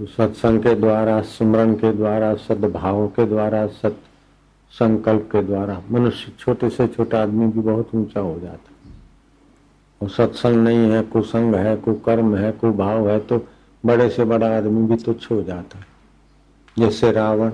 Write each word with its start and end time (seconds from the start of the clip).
सत्संग 0.00 0.62
के 0.62 0.74
द्वारा, 0.74 1.20
सुमरण 1.22 1.74
के 1.74 1.92
द्वारा, 1.92 2.34
सद्भाव 2.34 3.06
के 3.08 3.24
द्वारा 3.26 3.66
सत 3.66 3.96
संकल्प 4.72 5.28
के 5.32 5.42
द्वारा। 5.42 5.80
मनुष्य 5.90 6.32
छोटे 6.38 6.68
से 6.70 6.86
छोटा 6.86 7.22
आदमी 7.22 7.46
भी 7.46 7.60
बहुत 7.60 7.94
ऊँचा 7.94 8.20
हो 8.20 8.38
जाता 8.40 8.68
और 10.00 10.08
सत्संग 10.08 10.56
नहीं 10.56 10.90
है, 10.90 11.02
कुसंग 11.02 11.54
है, 11.54 11.76
कुकर्म 11.76 12.34
है, 12.36 12.52
कुभाव 12.52 13.08
है 13.10 13.18
तो 13.20 13.46
बड़े 13.84 14.08
से 14.10 14.24
बड़ा 14.24 14.56
आदमी 14.56 14.86
भी 14.86 14.96
तुच्छ 14.96 15.30
हो 15.30 15.42
जाता 15.42 15.84
जैसे 16.76 17.10
रावण, 17.12 17.50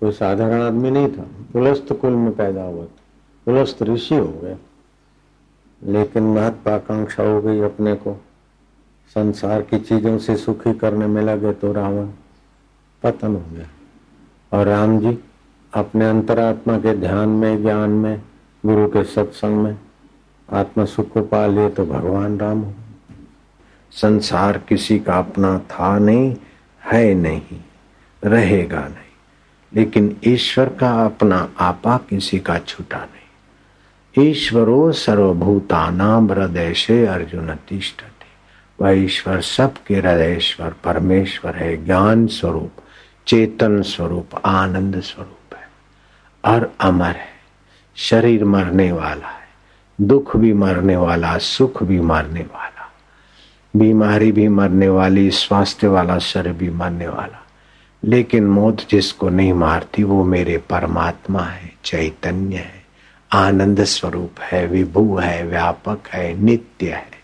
कोई 0.00 0.12
साधारण 0.12 0.62
आदमी 0.62 0.90
नहीं 0.90 1.08
था, 1.08 1.26
पुलस्त 1.52 1.92
कुल 1.92 2.12
में 2.12 2.34
पैदा 2.36 2.62
हुआ 2.62 2.84
था, 2.84 3.02
पुलस्त 3.46 3.82
ऋषि 3.82 4.14
हो 4.14 4.28
गए 4.42 4.56
लेकिन 5.80 6.22
महत्वाकांक्षा 6.34 7.22
हो 7.22 7.40
गई 7.42 7.60
अपने 7.60 7.94
को। 7.94 8.16
संसार 9.14 9.62
की 9.62 9.78
चीज़ों 9.78 10.18
से 10.18 10.36
सुखी 10.36 10.74
करने 10.74 11.06
में 11.06 11.22
लगे 11.22 11.52
तो 11.52 11.72
रावण 11.72 12.06
पतन 13.02 13.28
हो 13.28 13.44
गया। 13.52 13.66
और 14.58 14.66
राम 14.66 14.98
जी 14.98 15.18
अपने 15.74 16.08
अंतरात्मा 16.08 16.78
के 16.78 16.96
ध्यान 16.96 17.28
में, 17.28 17.62
ज्ञान 17.62 17.90
में, 17.90 18.22
गुरु 18.66 18.88
के 18.88 19.04
सत्संग 19.04 19.56
में 19.56 19.78
आत्मा 20.52 20.84
सुख 20.84 21.12
को 21.12 21.22
पा 21.22 21.46
लिए 21.46 21.68
तो 21.68 21.86
भगवान 21.86 22.38
राम 22.38 22.60
हो। 22.60 22.74
संसार 23.90 24.58
किसी 24.58 24.98
का 24.98 25.18
अपना 25.18 25.58
था 25.58 25.98
नहीं, 25.98 26.36
है 26.84 27.14
नहीं, 27.14 27.60
रहेगा 28.24 28.80
नहीं। 28.80 29.06
लेकिन 29.74 30.16
ईश्वर 30.24 30.68
का 30.68 31.04
अपना 31.04 31.50
आपा 31.60 31.96
किसी 31.96 32.38
का 32.38 32.58
छूटा 32.58 32.98
नहीं। 32.98 34.28
ईश्वरो 34.28 34.92
सर्वभूतानाम 34.92 36.32
हृदय 36.32 36.74
से 36.74 37.06
अर्जुन 37.06 37.54
तिष्ठति। 37.54 38.15
वह 38.80 38.90
ईश्वर 38.90 39.40
सबके 39.40 39.94
हृदयश्वर 39.94 40.74
परमेश्वर 40.84 41.56
है, 41.56 41.84
ज्ञान 41.84 42.26
स्वरूप, 42.26 42.70
चेतन 43.26 43.82
स्वरूप, 43.82 44.28
आनंद 44.44 45.00
स्वरूप 45.00 45.54
है। 45.54 45.68
और 46.44 46.74
अमर 46.80 47.16
है, 47.16 47.36
शरीर 47.96 48.44
मरने 48.44 48.92
वाला 48.92 49.28
है, 49.28 49.48
दुख 50.00 50.36
भी 50.36 50.52
मरने 50.52 50.96
वाला, 50.96 51.38
सुख 51.38 51.82
भी 51.82 52.00
मरने 52.00 52.40
वाला, 52.40 52.92
बीमारी 53.76 54.32
भी 54.32 54.48
मरने 54.48 54.88
वाली, 54.88 55.30
स्वास्थ्य 55.30 55.86
वाला, 55.86 56.18
शरीर 56.18 56.52
भी 56.52 56.70
मरने 56.70 57.08
वाला। 57.08 57.46
लेकिन 58.04 58.46
मौत 58.46 58.76
जिसको 58.90 59.28
नहीं 59.28 59.52
मारती, 59.52 60.02
वो 60.02 60.24
मेरे 60.24 60.58
परमात्मा 60.58 61.40
है, 61.40 61.72
चैतन्य 61.84 62.56
है, 62.56 62.84
आनंद 63.32 63.84
स्वरूप 63.84 64.40
है, 64.40 64.66
विभु 64.66 65.16
है, 65.16 65.46
व्यापक 65.46 65.98
है, 66.08 66.42
नित्य 66.42 66.92
है। 66.92 67.15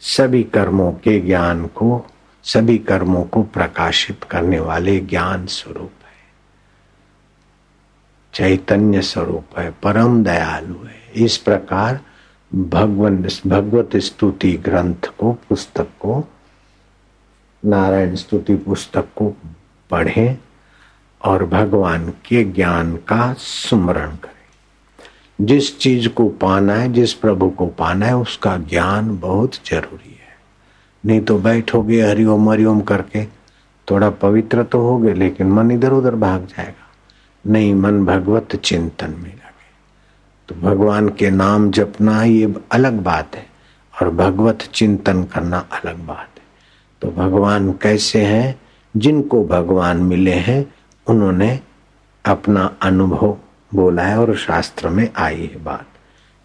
सभी 0.00 0.42
कर्मों 0.42 0.92
के 0.92 1.20
ज्ञान 1.20 1.66
को, 1.66 2.06
सभी 2.44 2.78
कर्मों 2.78 3.24
को 3.24 3.42
प्रकाशित 3.42 4.24
करने 4.24 4.60
वाले 4.60 5.00
ज्ञान 5.00 5.46
स्वरूप 5.46 5.92
है। 6.04 6.10
चैतन्य 8.34 9.02
स्वरूप 9.02 9.58
है, 9.58 9.70
परम 9.70 10.24
दयालु 10.24 10.86
है। 10.86 11.24
इस 11.24 11.36
प्रकार 11.36 12.00
भगवान, 12.54 13.28
भगवत 13.46 13.96
स्तुति 13.96 14.52
ग्रंथ 14.52 15.12
को, 15.18 15.32
पुस्तक 15.32 15.86
को, 16.00 16.24
नारायण 17.64 18.14
स्तुति 18.14 18.54
पुस्तक 18.54 19.04
को 19.16 19.36
पढ़ें 19.90 20.38
और 21.24 21.46
भगवान 21.46 22.10
के 22.10 22.44
ज्ञान 22.44 22.96
का 22.96 23.34
सुमरण 23.38 24.16
करें। 24.16 24.39
जिस 25.40 25.78
चीज़ 25.78 26.08
को 26.08 26.28
पाना 26.28 26.74
है, 26.74 26.92
जिस 26.92 27.12
प्रभु 27.12 27.50
को 27.50 27.66
पाना 27.66 28.06
है, 28.06 28.16
उसका 28.16 28.56
ज्ञान 28.56 29.18
बहुत 29.18 29.54
ज़रूरी 29.54 30.10
है। 30.10 30.20
नहीं 31.06 31.20
तो 31.20 31.38
बैठोगे 31.38 32.02
हरिओम 32.02 32.50
हरिओम 32.50 32.80
करके, 32.80 33.24
थोड़ा 33.90 34.10
पवित्र 34.10 34.62
तो 34.62 34.80
हो 34.80 34.98
गए 34.98 35.14
लेकिन 35.14 35.46
मन 35.46 35.70
इधर 35.70 35.92
उधर 35.92 36.14
भाग 36.14 36.46
जाएगा। 36.46 36.90
नहीं, 37.46 37.74
मन 37.74 38.04
भगवत 38.04 38.56
चिंतन 38.56 39.10
में 39.10 39.32
लगे। 39.32 39.70
तो 40.48 40.54
भगवान 40.54 41.08
के 41.08 41.30
नाम 41.30 41.70
जपना 41.70 42.22
ये 42.22 42.54
अलग 42.72 42.92
बात 42.92 43.36
है, 43.36 43.46
और 44.02 44.10
भगवत 44.10 44.58
चिंतन 44.74 45.24
करना 45.24 45.58
अलग 45.58 46.06
बात 46.06 46.28
है। 46.36 46.42
तो 47.02 47.10
भगवान 47.10 47.72
कैसे 47.72 48.24
हैं? 48.24 48.60
जिनको 48.96 49.44
भगवान 49.44 49.96
मिले 49.96 50.32
हैं, 50.32 50.74
उन्होंने 51.06 51.60
अपना 52.24 52.76
अनुभव 52.82 53.36
बोला 53.74 54.02
है 54.02 54.18
और 54.18 54.36
शास्त्र 54.36 54.88
में 54.88 55.10
आई 55.16 55.50
है 55.54 55.64
बात। 55.64 55.86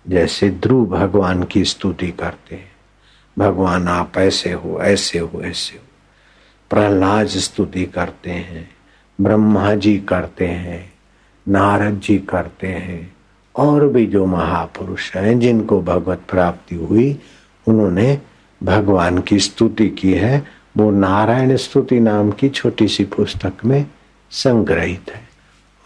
जैसे 0.07 0.49
ध्रुव 0.49 0.85
भगवान 0.85 1.43
की 1.43 1.65
स्तुति 1.65 2.11
करते 2.11 2.55
हैं। 2.55 2.71
भगवान 3.39 3.87
आप 3.87 4.17
ऐसे 4.17 4.51
हो 4.51 4.79
ऐसे 4.81 5.19
हो 5.19 5.41
ऐसे 5.41 5.77
हो। 5.77 5.83
प्रहलाद 6.69 7.27
स्तुति 7.27 7.85
करते 7.85 8.31
हैं, 8.31 8.69
ब्रह्मा 9.21 9.75
जी 9.75 9.97
करते 9.97 10.47
हैं, 10.47 10.93
नारद 11.47 11.99
जी 11.99 12.17
करते 12.17 12.67
हैं, 12.67 13.15
और 13.55 13.87
भी 13.87 14.05
जो 14.05 14.25
महापुरुष 14.25 15.15
हैं, 15.15 15.39
जिनको 15.39 15.81
भगवत 15.81 16.21
प्राप्ति 16.29 16.75
हुई, 16.75 17.19
उन्होंने 17.67 18.21
भगवान 18.63 19.21
की 19.21 19.39
स्तुति 19.39 19.89
की 19.89 20.13
है। 20.13 20.45
वो 20.77 20.91
नारायण 20.91 21.55
स्तुति 21.55 21.99
नाम 21.99 22.31
की 22.31 22.49
छोटी 22.49 22.87
सी 22.87 23.03
पुस्तक 23.03 23.53
में 23.65 23.85
संग्रहित 24.31 25.11
है। 25.11 25.27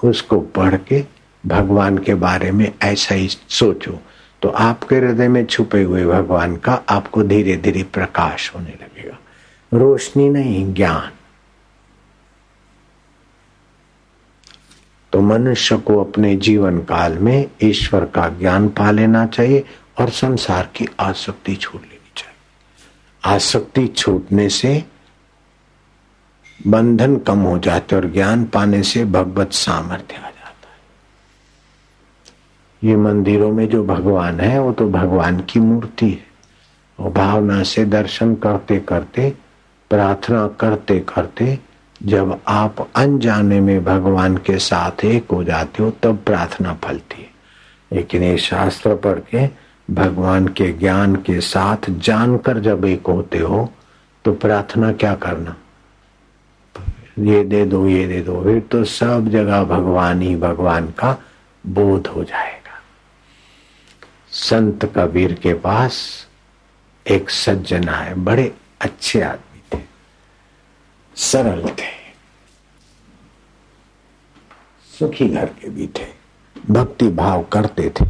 उसको 0.04 0.40
पढ़ 0.40 0.76
के 0.76 1.19
भगवान 1.46 1.98
के 1.98 2.14
बारे 2.14 2.52
में 2.52 2.74
ऐसा 2.82 3.16
ही 3.16 3.28
सोचो। 3.50 4.00
तो 4.42 4.50
आपके 4.50 4.96
हृदय 4.96 5.28
में 5.28 5.46
छुपे 5.46 5.84
हुए 5.84 6.06
भगवान 6.06 6.56
का 6.56 6.84
आपको 6.90 7.24
धीरे 7.24 7.58
धीरे 7.58 7.84
प्रकाश 7.84 8.52
होने 8.56 8.70
लगेगा। 8.70 9.18
रोशनी 9.74 10.30
नहीं, 10.30 10.74
ज्ञान। 10.74 11.12
तो 15.14 15.22
मनुष्य 15.22 15.78
को 15.78 16.04
अपने 16.04 16.36
जीवन 16.36 16.80
काल 16.80 17.18
में 17.18 17.50
ईश्वर 17.64 18.06
का 18.06 18.30
ज्ञान 18.30 18.70
पा 18.70 18.92
लेना 18.92 19.26
चाहिए 19.26 19.64
और 20.00 20.10
संसार 20.10 20.70
की 20.76 20.88
आसक्ति 21.00 21.56
छोड़ 21.56 21.82
लेनी 21.82 22.12
चाहिए। 22.18 23.36
आसक्ति 23.36 23.88
छूटने 23.88 24.50
से 24.50 24.84
बंधन 26.68 27.18
कम 27.18 27.40
हो 27.40 27.60
जाते 27.60 27.96
और 27.96 28.12
ज्ञान 28.12 28.46
पाने 28.46 28.84
से 28.84 29.06
भगवत 29.06 29.52
सामर्थ्य 29.52 30.16
ये 32.84 32.96
मंदिरों 32.96 33.52
में 33.52 33.70
जो 33.70 33.84
भगवान 33.84 34.40
है, 34.40 34.60
वो 34.60 34.72
तो 34.72 34.90
भगवान 34.90 35.40
की 35.40 35.60
मूर्ति 35.60 36.10
है। 36.10 36.26
और 37.00 37.12
भावना 37.12 37.64
से 37.64 37.86
दर्शन 37.86 38.36
करते 38.36 38.80
करते, 38.80 39.34
प्रार्थना 39.90 40.48
करते 40.48 41.00
करते, 41.00 41.60
जब 42.04 42.40
आप 42.48 42.90
अनजाने 42.96 43.60
में 43.60 43.84
भगवान 43.86 44.38
के 44.38 44.58
साथ 44.58 45.06
एक 45.06 45.32
हो 45.32 45.44
जाते 45.44 45.84
हो, 45.84 45.90
तब 46.04 46.20
प्रार्थना 46.26 46.74
फलती 46.74 47.22
है। 47.22 47.30
लेकिन 47.94 48.24
ये 48.24 48.38
शास्त्र 48.38 48.96
पढ़ 48.96 49.20
के 49.20 49.70
भगवान 49.94 50.48
के 50.48 50.74
ज्ञान 50.74 51.16
के 51.16 51.42
साथ 51.42 51.90
जानकर 51.90 52.60
जब 52.60 52.86
एक 52.86 53.08
होते 53.08 53.38
हो 53.38 53.74
तो 54.26 54.34
प्रार्थना 54.34 54.92
क्या 54.92 55.16
करना? 55.16 55.56
ये 57.20 57.44
दे 57.44 57.66
दो, 57.66 57.88
ये 57.88 58.08
दे 58.08 58.22
दो, 58.22 58.44
फिर 58.44 58.60
तो 58.60 58.84
सब 58.84 59.28
जगह 59.28 59.64
भगवान 59.64 60.22
ही 60.22 60.36
भगवान 60.36 60.88
का 60.88 61.22
बोध 61.68 62.08
हो 62.08 62.24
जाएगा 62.24 62.59
संत 64.40 64.86
कबीर 64.96 65.34
के 65.34 65.54
पास 65.60 65.96
एक 67.06 67.30
सज्जन 67.30 67.90
आए, 67.90 68.14
बड़े 68.16 68.52
अच्छे 68.82 69.22
आदमी 69.22 69.62
थे, 69.72 69.82
सरल 71.16 71.68
थे, 71.70 71.92
सुखी 74.92 75.28
घर 75.30 75.46
के 75.54 75.70
भी 75.70 75.88
थे, 75.98 76.08
भक्ति 76.56 77.08
भाव 77.16 77.44
करते 77.44 77.90
थे, 77.92 78.06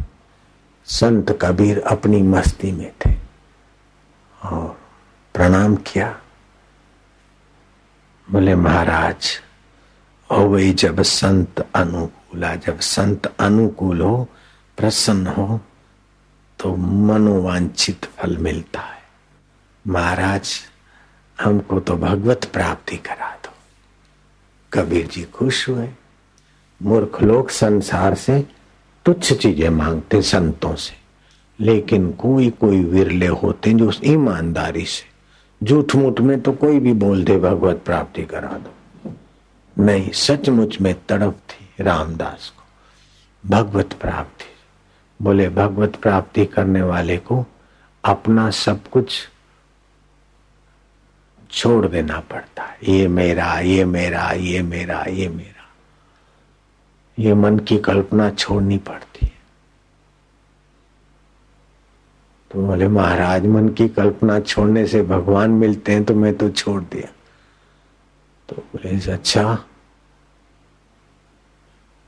संत 0.88 1.38
कबीर 1.42 1.80
अपनी 1.86 2.22
मस्ती 2.24 2.72
में 2.72 2.90
थे, 3.00 3.14
और 4.40 4.76
प्रणाम 5.34 5.76
किया। 5.86 6.08
बोले, 8.28 8.54
महाराज 8.56 9.38
हो 10.30 10.44
वही 10.46 10.72
जब 10.74 11.02
संत 11.02 11.60
अनुकूला 11.74 12.54
जब 12.56 12.80
संत 12.80 13.26
अनुकूल 13.40 14.00
हो, 14.00 14.28
प्रसन्न 14.78 15.26
हो 15.28 15.60
तो 16.60 16.76
मनोवांछित 16.76 18.04
फल 18.04 18.36
मिलता 18.36 18.80
है। 18.80 19.02
महाराज, 19.86 20.60
हमको 21.40 21.80
तो 21.80 21.96
भगवत 21.96 22.44
प्राप्ति 22.44 22.96
करा 22.96 23.38
दो। 23.44 23.52
कबीर 24.72 25.06
जी 25.06 25.22
खुश 25.22 25.68
हुए। 25.68 25.88
मूर्ख 26.82 27.22
लोग 27.22 27.50
संसार 27.50 28.14
से 28.14 28.46
तुच्छ 29.04 29.32
चीज़ें 29.32 29.70
मांगते 29.70 30.22
संतों 30.22 30.74
से। 30.74 30.94
लेकिन 31.64 32.12
कोई 32.12 32.50
कोई 32.50 32.84
विरले 32.84 33.26
होते 33.26 33.72
जो 33.72 33.92
ईमानदारी 34.04 34.84
से। 34.84 35.10
झूठ 35.66 35.96
मूठ 35.96 36.20
में 36.20 36.40
तो 36.40 36.52
कोई 36.52 36.78
भी 36.78 36.92
बोल 36.92 37.24
दे, 37.24 37.38
भगवत 37.38 37.82
प्राप्ति 37.86 38.22
करा 38.22 38.48
दो। 38.48 39.12
नहीं, 39.84 40.10
सचमुच 40.10 40.80
में 40.80 40.94
तड़प 41.08 41.40
थी 41.50 41.84
रामदास 41.84 42.52
को। 42.56 42.62
भगवत 43.48 43.92
प्राप्ति। 43.92 44.49
बोले, 45.22 45.48
भगवत 45.48 45.96
प्राप्ति 45.96 46.46
करने 46.46 46.82
वाले 46.82 47.16
को 47.16 47.46
अपना 48.04 48.50
सब 48.50 48.88
कुछ 48.88 49.28
छोड़ 51.50 51.86
देना 51.86 52.20
पड़ता 52.20 52.62
है। 52.62 52.78
ये 52.88 53.08
मेरा 53.08 53.58
ये 53.58 53.84
मेरा 53.84 54.32
ये 54.32 54.62
मेरा 54.62 55.04
ये 55.08 55.28
मेरा। 55.28 55.68
ये 57.18 57.34
मन 57.34 57.58
की 57.58 57.78
कल्पना 57.78 58.30
छोड़नी 58.30 58.78
पड़ती 58.78 59.26
है। 59.26 59.32
तो 62.50 62.66
बोले, 62.66 62.88
महाराज, 62.88 63.46
मन 63.46 63.68
की 63.68 63.88
कल्पना 63.88 64.40
छोड़ने 64.40 64.86
से 64.86 65.02
भगवान 65.02 65.50
मिलते 65.50 65.92
हैं 65.92 66.04
तो 66.04 66.14
मैं 66.14 66.36
तो 66.38 66.50
छोड़ 66.50 66.82
दिया। 66.82 67.12
तो 68.48 68.56
बोले 68.56 69.12
अच्छा 69.12 69.54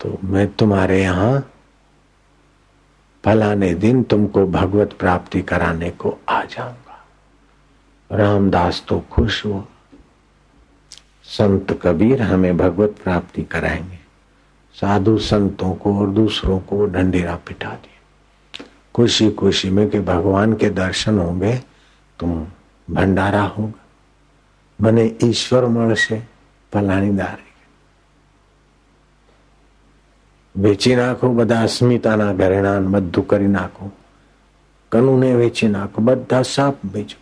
तो 0.00 0.18
मैं 0.24 0.48
तुम्हारे 0.52 1.02
यहाँ 1.02 1.51
फलाने 3.24 3.74
दिन 3.74 4.02
तुमको 4.02 4.46
भगवत 4.46 4.92
प्राप्ति 4.92 5.42
कराने 5.42 5.90
को 5.90 6.19
आ 6.28 6.44
जाऊँगा। 6.44 7.06
रामदास 8.12 8.84
तो 8.88 9.00
खुश 9.00 9.46
हुआ। 9.46 9.64
संत 11.24 11.80
कबीर 11.82 12.22
हमें 12.22 12.56
भगवत 12.56 12.96
प्राप्ति 13.04 13.42
कराएँगे। 13.42 13.98
साधु 14.74 15.19
संतों 15.19 15.74
को 15.74 16.00
और 16.00 16.10
दूसरों 16.10 16.60
को 16.60 16.86
ढंडेरा 16.86 17.36
पिटा 17.36 17.70
दिए। 17.70 18.64
खुशी 18.94 19.30
खुशी 19.30 19.70
में 19.70 19.90
कि 19.90 20.00
भगवान 20.00 20.54
के 20.54 20.70
दर्शन 20.70 21.19
होंगे, 21.19 21.62
तुम 22.19 22.46
भंडारा 22.90 23.42
होगा। 23.42 23.86
मने 24.80 25.16
ईश्वर 25.24 25.66
मण 25.66 25.94
से 25.94 26.22
फलानी 26.72 27.10
दारी 27.10 27.48
વેચી 30.55 30.95
નાખો 30.95 31.29
બધા 31.33 31.61
અસ્મિતાના 31.61 32.33
ઘરેણા 32.33 32.79
બધું 32.94 33.25
કરી 33.25 33.47
નાખો 33.49 33.91
કનુને 34.91 35.29
વેચી 35.35 35.67
નાખો 35.69 36.01
બધા 36.01 36.41
સાપ 36.47 36.85
बेचो 36.88 37.19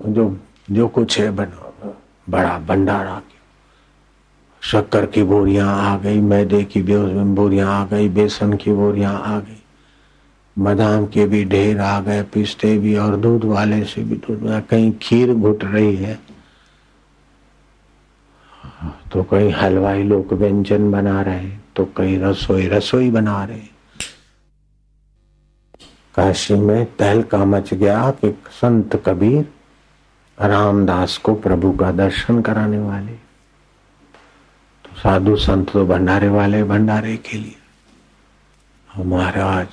जो 0.00 0.24
जो 0.70 0.86
कुछ 0.88 1.18
है 1.18 1.30
बना 1.32 1.92
बड़ा 2.26 2.58
भंडारा 2.60 3.20
शक्कर 4.62 5.06
की 5.06 5.22
बोरियां 5.22 5.66
आ 5.66 5.96
गई 5.98 6.20
मैदे 6.22 6.62
की 6.64 6.82
बोरियां 6.82 7.68
आ 7.68 7.84
गई 7.86 8.08
बेसन 8.08 8.52
की 8.54 8.72
बोरियां 8.72 9.12
आ 9.12 9.38
गई 9.40 9.58
बादाम 10.56 11.06
के 11.06 11.26
भी 11.26 11.44
ढेर 11.44 11.80
आ 11.80 12.00
गए 12.00 12.22
पिस्ते 12.34 12.76
भी 12.78 12.96
और 12.98 13.16
दूध 13.18 13.44
वाले 13.46 13.82
से 13.84 14.02
भी 14.04 14.16
दूध 14.18 14.48
कहीं 14.70 14.92
खीर 15.02 15.34
घुट 15.34 15.64
रही 15.64 15.96
है 15.96 16.18
तो 19.12 19.22
कई 19.30 19.50
हलवाई 19.52 20.02
लोग 20.04 20.32
व्यंजन 20.34 20.90
बना 20.90 21.20
रहे 21.22 21.50
तो 21.75 21.85
कई 21.97 22.17
रसोई 22.17 22.67
रसोई 22.67 23.11
बना 23.11 23.43
रहे। 23.45 23.75
काशी 26.15 26.53
में 26.53 26.85
तहलका 26.95 27.45
मच 27.45 27.73
गया 27.73 28.11
कि 28.11 28.43
संत 28.51 29.03
कबीर, 29.05 29.53
रामदास 30.41 31.17
को 31.17 31.35
प्रभु 31.35 31.71
का 31.71 31.91
दर्शन 31.91 32.41
कराने 32.41 32.77
वाले। 32.77 33.13
तो 34.85 34.95
साधु 34.95 35.35
संत 35.35 35.71
तो 35.71 35.85
भंडारे 35.85 36.27
वाले, 36.27 36.63
भंडारे 36.63 37.17
के 37.17 37.37
लिए। 37.37 37.55
महाराज, 39.03 39.67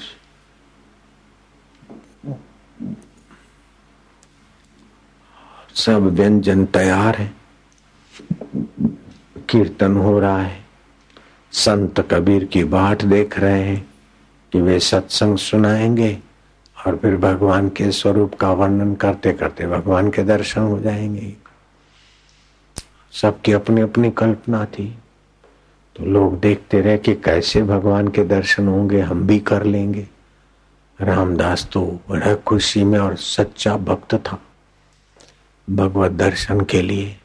सब 5.75 6.02
व्यंजन 6.02 6.66
तैयार 6.66 7.16
है। 7.16 7.34
कीर्तन 9.48 9.96
हो 9.96 10.19
रहा 10.20 10.43
है। 10.43 10.62
संत 11.52 12.00
कबीर 12.10 12.44
की 12.44 12.64
बाट 12.64 13.04
देख 13.04 13.38
रहे 13.38 13.62
हैं 13.62 13.88
कि 14.52 14.60
वे 14.60 14.81
सत्संग 14.81 15.38
सुनाएँगे 15.38 16.19
और 16.87 16.96
फिर 16.96 17.16
भगवान 17.16 17.69
के 17.69 17.93
स्वरूप 17.93 18.34
का 18.34 18.52
वर्णन 18.52 18.94
करते 18.94 19.32
करते 19.32 19.66
भगवान 19.66 20.10
के 20.10 20.22
दर्शन 20.22 20.60
हो 20.60 20.78
जाएँगे। 20.78 21.37
सबकी 23.12 23.52
अपनी 23.52 23.81
अपनी 23.81 24.10
कल्पना 24.10 24.64
थी। 24.64 24.99
तो 25.96 26.04
लोग 26.04 26.40
देखते 26.40 26.81
रहे 26.81 26.99
कि 26.99 27.14
कैसे 27.14 27.62
भगवान 27.62 28.08
के 28.08 28.25
दर्शन 28.25 28.69
होंगे, 28.69 29.00
हम 29.00 29.26
भी 29.26 29.38
कर 29.38 29.64
लेंगे। 29.64 30.08
रामदास 31.00 31.69
तो 31.72 32.00
बड़ा 32.08 32.34
खुशी 32.34 32.84
में 32.84 32.98
और 32.98 33.16
सच्चा 33.16 33.76
भक्त 33.76 34.14
था। 34.14 34.38
भगवत 35.70 36.12
दर्शन 36.12 36.60
के 36.60 36.82
लिए 36.82 37.16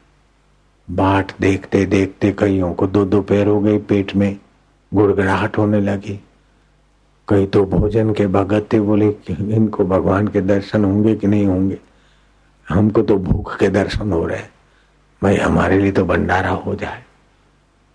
बाट 0.88 1.32
देखते 1.40 1.84
देखते 1.86 2.30
कईयों 2.32 2.72
को 2.74 2.86
दो 2.86 3.04
दो 3.04 3.20
पैर 3.22 3.46
हो 3.46 3.60
गई 3.60 3.78
पेट 3.78 4.14
में, 4.16 4.36
गुड़गड़ाहट 4.92 5.58
होने 5.58 5.80
लगी। 5.80 6.20
कई 7.28 7.46
तो 7.46 7.64
भोजन 7.66 8.12
के 8.12 8.26
भगत 8.26 8.68
थे, 8.72 8.80
बोले 8.80 9.08
इनको 9.30 9.84
भगवान 9.84 10.28
के 10.28 10.40
दर्शन 10.40 10.84
होंगे 10.84 11.14
कि 11.14 11.26
नहीं 11.26 11.46
होंगे? 11.46 11.78
हमको 12.68 13.02
तो 13.02 13.16
भूख 13.16 13.58
के 13.58 13.68
दर्शन 13.68 14.12
हो 14.12 14.24
रहे 14.26 14.42
भाई 15.22 15.36
हमारे 15.36 15.78
लिए 15.78 15.92
तो 15.92 16.04
भंडारा 16.04 16.50
हो 16.50 16.74
जाए। 16.74 17.02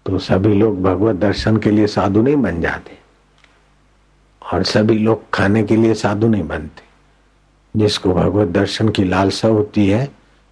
तो 0.06 0.18
सभी 0.20 0.54
लोग 0.54 0.82
भगवत 0.84 1.16
दर्शन 1.16 1.58
के 1.58 1.72
लिए 1.72 1.88
साधु 1.88 2.22
नहीं 2.22 2.36
बन 2.36 2.62
जाते। 2.62 2.98
और 4.42 4.64
सभी 4.64 4.98
लोग 5.00 5.30
खाने 5.34 5.64
के 5.64 5.76
लिए 5.76 5.94
साधु 5.94 6.28
नहीं 6.28 6.44
बनते। 6.44 6.82
जिसको 7.76 8.14
भगवत 8.14 8.48
दर्शन 8.48 8.90
की 8.90 9.04
लालसा 9.04 9.48
होती 9.48 9.88
है 9.88 10.08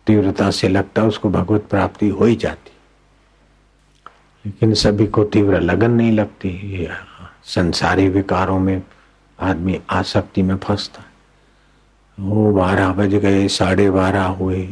तीव्रता 0.07 0.51
से 0.51 0.67
लगता 0.67 1.03
उसको 1.03 1.29
भगवत 1.29 1.67
प्राप्ति 1.69 2.07
हो 2.09 2.25
ही 2.25 2.35
जाती। 2.35 2.71
लेकिन 4.45 4.73
सभी 4.73 5.07
को 5.07 5.23
तीव्र 5.23 5.59
लगन 5.59 5.91
नहीं 5.91 6.11
लगती 6.11 6.87
संसारी 7.43 8.07
विकारों 8.09 8.59
में 8.59 8.81
आदमी 9.39 9.79
आसक्ति 9.89 10.41
में 10.41 10.57
फंसता। 10.57 11.03
वो 12.19 12.51
बारह 12.53 12.89
बज 12.89 13.15
गए, 13.15 13.47
साढ़े 13.47 13.89
बारह 13.91 14.23
हुए। 14.23 14.65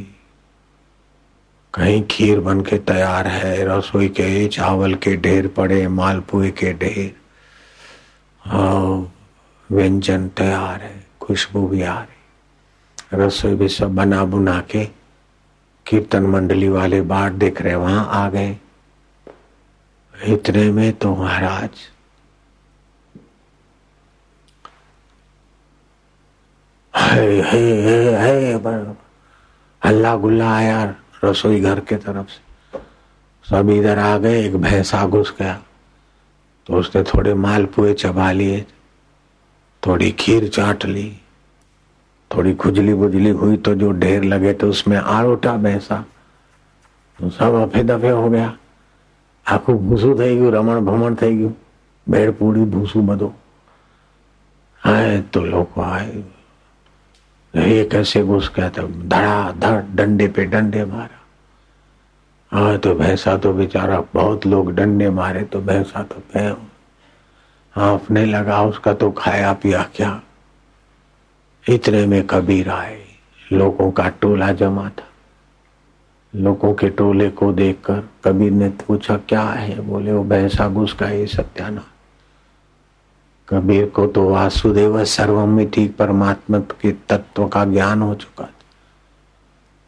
कहीं 1.73 2.03
खीर 2.03 2.39
बन 2.39 2.61
के 2.61 2.77
तैयार 2.77 3.27
है, 3.27 3.65
रसोई 3.67 4.07
के, 4.07 4.47
चावल 4.47 4.93
के 4.95 5.15
ढेर 5.17 5.47
पड़े, 5.47 5.87
मालपुए 5.87 6.51
के 6.51 6.73
ढेर। 6.73 7.15
व्यंजन 9.71 10.27
तैयार 10.27 10.81
है, 10.81 11.07
खुशबू 11.21 11.67
भी 11.67 11.81
आ 11.81 11.99
रही। 11.99 12.15
रसोई 13.13 13.55
भी 13.55 13.67
सब 13.67 13.95
बना 13.95 14.23
बुना 14.25 14.61
के 14.61 14.99
कीर्तन 15.89 16.24
मंडली 16.24 16.68
वाले 16.69 17.01
बाट 17.01 17.31
देख 17.31 17.62
रहे 17.62 17.75
वहाँ 17.75 18.06
आ 18.13 18.30
गए। 18.30 18.57
इतने 20.15 20.71
में 20.71 20.91
तो 20.94 21.15
महाराज 21.15 21.69
हल्ला 29.83 30.15
गुल्ला 30.15 30.51
आया 30.56 30.83
रसोई 31.24 31.59
घर 31.62 31.80
के 31.80 31.95
तरफ़ 31.95 32.27
से। 32.27 32.80
सब 33.47 33.69
इधर 33.69 34.00
आ 34.00 34.17
गए, 34.17 34.46
एक 34.46 34.55
भैंसा 34.55 35.05
घुस 35.05 35.34
गया। 35.39 35.53
तो 36.67 36.74
उसने 36.74 37.03
थोड़े 37.03 37.34
मालपुए 37.34 37.93
चबा 37.93 38.31
लिए, 38.31 38.65
थोड़ी 39.84 40.12
खीर 40.12 40.48
चाट 40.48 40.86
ली। 40.86 41.12
थोड़ी 42.30 42.54
खुजली 42.56 42.94
बुजली 42.94 43.30
हुई 43.33 43.56
तो 43.59 43.75
जो 43.75 43.90
ढेर 44.00 44.25
लगे 44.25 44.52
तो 44.54 44.68
उसमें 44.68 44.97
आरोटा 44.99 45.56
भैंसा 45.59 46.04
तो 47.18 47.30
सब 47.30 47.54
अफे 47.62 47.83
दफे 47.85 48.11
हो 48.12 48.28
गया 48.30 48.52
આખું 49.47 49.78
ભૂસું 49.80 50.12
થઈ 50.18 50.37
ગયું 50.37 50.54
રમણ 50.54 50.80
ભમણ 50.83 51.16
થઈ 51.16 51.37
ગયું 51.37 51.54
ભેળ 52.06 52.30
પૂડી 52.33 52.64
ભૂસું 52.66 53.02
બધું 53.06 53.33
आए 54.83 55.21
तो 55.33 55.40
लोग 55.42 55.78
आए 55.80 56.23
ये 57.54 57.85
कैसे 57.85 58.23
घुस 58.25 58.50
गया 58.56 58.68
था 58.71 58.83
धड़ा 59.09 59.37
धड़ 59.61 59.80
डंडे 59.97 60.26
पे 60.28 60.44
डंडे 60.44 60.85
मारा 60.85 61.21
हाँ 62.52 62.76
तो 62.78 62.94
भैंसा 62.94 63.37
तो 63.38 63.52
बेचारा 63.52 64.00
बहुत 64.14 64.47
लोग 64.47 64.73
डंडे 64.75 65.09
मारे 65.11 65.42
तो 65.52 65.61
भैंसा 65.62 66.02
तो 66.11 66.18
हाँफने 67.75 68.25
लगा 68.26 68.62
उसका 68.64 68.92
तो 68.94 69.11
खाया 69.18 69.52
पिया 69.62 69.83
क्या 69.97 70.11
इतने 71.69 72.05
में 72.05 72.27
कबीर 72.27 72.69
आए। 72.69 73.03
लोगों 73.53 73.91
का 73.91 74.09
टोला 74.09 74.51
जमा 74.51 74.89
था। 74.89 75.03
लोगों 76.35 76.73
के 76.73 76.89
टोले 76.89 77.29
को 77.29 77.53
देखकर 77.53 78.09
कबीर 78.23 78.51
ने 78.51 78.69
पूछा, 78.69 79.17
क्या 79.17 79.41
है? 79.41 79.79
बोले, 79.79 80.11
वो 80.11 80.23
भैंसा 80.23 80.69
घुस 80.69 80.93
का 80.93 81.09
ये 81.09 81.27
सत्याना 81.27 81.83
कबीर 83.49 83.85
को 83.85 84.07
तो 84.07 84.29
वासुदेव 84.29 85.05
सर्वमिति 85.05 85.88
परमात्मा 85.88 86.59
के 86.59 86.91
तत्व 86.91 87.47
का 87.47 87.65
ज्ञान 87.65 88.01
हो 88.01 88.15
चुका 88.15 88.45
था। 88.45 88.53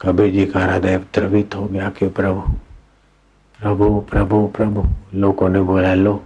कबीर 0.01 0.33
जी 0.33 0.45
का 0.45 0.59
हृदय 0.59 0.97
द्रवित 0.97 1.55
हो 1.55 1.65
गया 1.65 1.89
कि, 1.89 2.07
प्रभु 2.07 2.41
प्रभु 3.59 3.99
प्रभु 3.99 4.47
प्रभु। 4.47 4.83
लोगों 5.13 5.49
ने 5.49 5.61
बोला, 5.61 5.93
लो, 5.93 6.23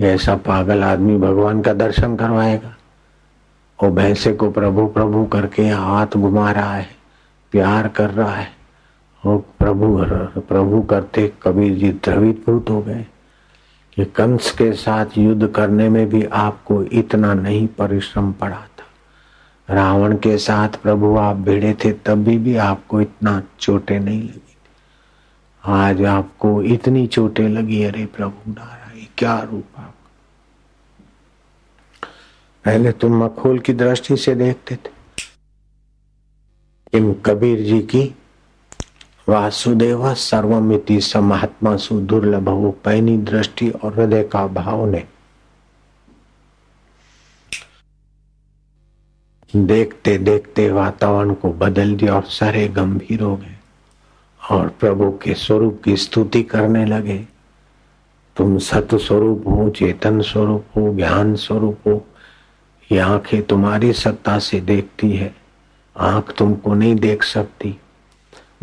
ऐसा 0.00 0.36
पागल 0.36 0.84
आदमी 0.84 1.18
भगवान 1.18 1.62
का 1.62 1.72
दर्शन 1.72 2.16
करवाएगा। 2.16 2.75
वो 3.78 3.90
भैंसे 3.90 4.32
को 4.32 4.50
प्रभु 4.50 4.86
प्रभु 4.86 5.24
करके 5.24 5.68
हाथ 5.68 6.16
घुमा 6.16 6.50
रहा 6.52 6.74
है, 6.74 6.88
प्यार 7.52 7.88
कर 7.88 8.10
रहा 8.10 8.34
है। 8.34 8.48
वो 9.22 9.36
प्रभु 9.58 9.96
प्रभु 10.40 10.80
करते 10.82 11.32
कबीर 11.42 11.74
जी 11.74 11.90
द्रवित 12.04 12.44
भूत 12.46 12.70
हो 12.70 12.80
गए 12.82 13.06
कि 13.96 14.04
कंस 14.06 14.50
के 14.50 14.72
साथ 14.72 15.18
युद्ध 15.18 15.46
करने 15.46 15.88
में 15.88 16.08
भी 16.08 16.22
आपको 16.24 16.82
इतना 16.82 17.34
नहीं 17.34 17.66
परिश्रम 17.68 18.32
पड़ा 18.32 18.56
था। 18.56 19.74
रावण 19.74 20.16
के 20.16 20.36
साथ 20.38 20.76
प्रभु 20.82 21.16
आप 21.16 21.36
भिड़े 21.36 21.72
थे 21.84 21.92
तभी 22.06 22.38
भी 22.38 22.56
आपको 22.56 23.00
इतना 23.00 23.40
चोटें 23.60 23.98
नहीं 24.00 24.22
लगी 24.22 24.56
आज 25.64 26.02
आपको 26.04 26.62
इतनी 26.62 27.06
चोटें 27.06 27.48
लगी, 27.48 27.82
अरे 27.82 28.04
प्रभु 28.06 28.50
नारायण, 28.50 29.06
क्या 29.18 29.38
रूप 29.40 29.75
पहले 32.66 32.92
तुम 32.92 33.24
मखोल 33.24 33.58
की 33.58 33.72
दृष्टि 33.72 34.16
से 34.16 34.34
देखते 34.34 34.76
थे। 34.76 34.90
इन 36.98 37.14
कबीर 37.14 37.60
जी 37.60 37.82
की, 37.82 38.14
वासुदेव 39.28 40.14
सर्वमिति 40.14 41.00
समात्मा 41.00 41.76
सुदुर्लभ 41.76 42.74
पैनी 42.84 43.18
दृष्टि 43.18 43.70
और 43.70 43.94
हृदय 43.94 44.24
का 44.24 44.46
भाव 44.46 44.86
ने। 44.86 45.04
देखते 49.56 50.18
देखते 50.18 50.72
वातावरण 50.72 51.34
को 51.34 51.52
बदल 51.52 51.94
दिया 51.94 52.14
और 52.14 52.24
सारे 52.24 52.68
गंभीर 52.68 53.20
हो 53.20 53.36
गए 53.36 53.56
और 54.50 54.68
प्रभु 54.68 55.10
के 55.10 55.34
स्वरूप 55.34 55.82
की 55.84 55.96
स्तुति 55.96 56.42
करने 56.42 56.86
लगे। 56.86 57.26
तुम 58.36 58.58
सत 58.58 58.88
स्वरूप 58.94 59.44
हो, 59.48 59.70
चेतन 59.70 60.20
स्वरूप 60.20 60.64
हो, 60.76 60.94
ज्ञान 60.94 61.34
स्वरूप 61.34 61.78
हो 61.86 62.06
ये 62.92 62.98
आँखें 62.98 63.42
तुम्हारी 63.42 63.92
सत्ता 63.92 64.38
से 64.38 64.60
देखती 64.60 65.12
है। 65.12 65.36
आँख 65.96 66.34
तुमको 66.38 66.74
नहीं 66.74 66.94
देख 66.94 67.22
सकती। 67.22 67.80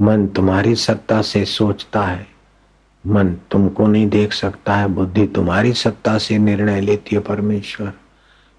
मन 0.01 0.27
तुम्हारी 0.27 0.75
सत्ता 0.75 1.21
से 1.21 1.45
सोचता 1.45 2.03
है। 2.03 2.27
मन 3.07 3.35
तुमको 3.51 3.87
नहीं 3.87 4.09
देख 4.09 4.33
सकता 4.33 4.75
है। 4.75 4.87
बुद्धि 4.87 5.27
तुम्हारी 5.27 5.73
सत्ता 5.73 6.17
से 6.17 6.37
निर्णय 6.37 6.81
लेती 6.81 7.15
है 7.15 7.21
परमेश्वर। 7.21 7.93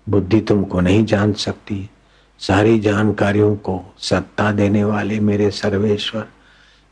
बुद्धि 0.09 0.40
तुमको 0.40 0.80
नहीं 0.80 1.04
जान 1.04 1.33
सकती। 1.33 1.90
सारी 2.38 2.80
जानकारियों 2.80 3.56
को 3.56 3.94
सत्ता 3.99 4.52
देने 4.52 4.85
वाले 4.85 5.21
मेरे 5.21 5.50
सर्वेश्वर, 5.50 6.26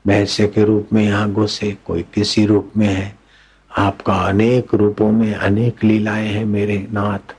भैंसे 0.07 0.47
के 0.47 0.65
रूप 0.65 0.89
में 0.93 1.05
यहाँ 1.05 1.33
घुसे 1.33 1.77
कोई 1.87 2.03
किसी 2.03 2.47
रूप 2.47 2.73
में 2.77 2.89
है। 2.89 3.19
आपका 3.79 4.15
अनेक 4.15 4.75
रूपों 4.75 5.13
में 5.13 5.35
अनेक 5.35 5.85
लीलाएँ 5.85 6.29
हैं 6.29 6.45
मेरे 6.45 6.87
नाथ। 6.93 7.37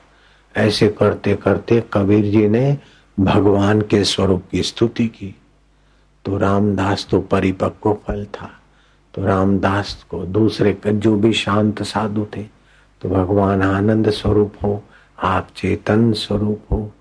ऐसे 0.56 0.88
करते 0.88 1.34
करते 1.34 1.82
कबीर 1.92 2.24
जी 2.24 2.48
ने 2.48 2.78
भगवान 3.20 3.80
के 3.80 4.04
स्वरूप 4.04 4.42
की 4.50 4.62
स्तुति 4.62 5.06
की। 5.06 5.34
तो 6.24 6.38
रामदास 6.38 7.06
तो 7.10 7.20
परिपक्व 7.20 7.92
फल 7.92 8.24
था। 8.24 8.50
तो 9.14 9.24
रामदास 9.24 10.06
को 10.10 10.24
दूसरे 10.24 10.76
जो 10.86 11.16
भी 11.16 11.32
शांत 11.32 11.82
साधु 11.82 12.26
थे 12.36 12.42
तो 13.02 13.08
भगवान 13.08 13.62
आनंद 13.62 14.10
स्वरूप 14.10 14.54
हो, 14.62 14.82
आप 15.22 15.48
चेतन 15.56 16.12
स्वरूप 16.12 16.60
हो, 16.72 16.92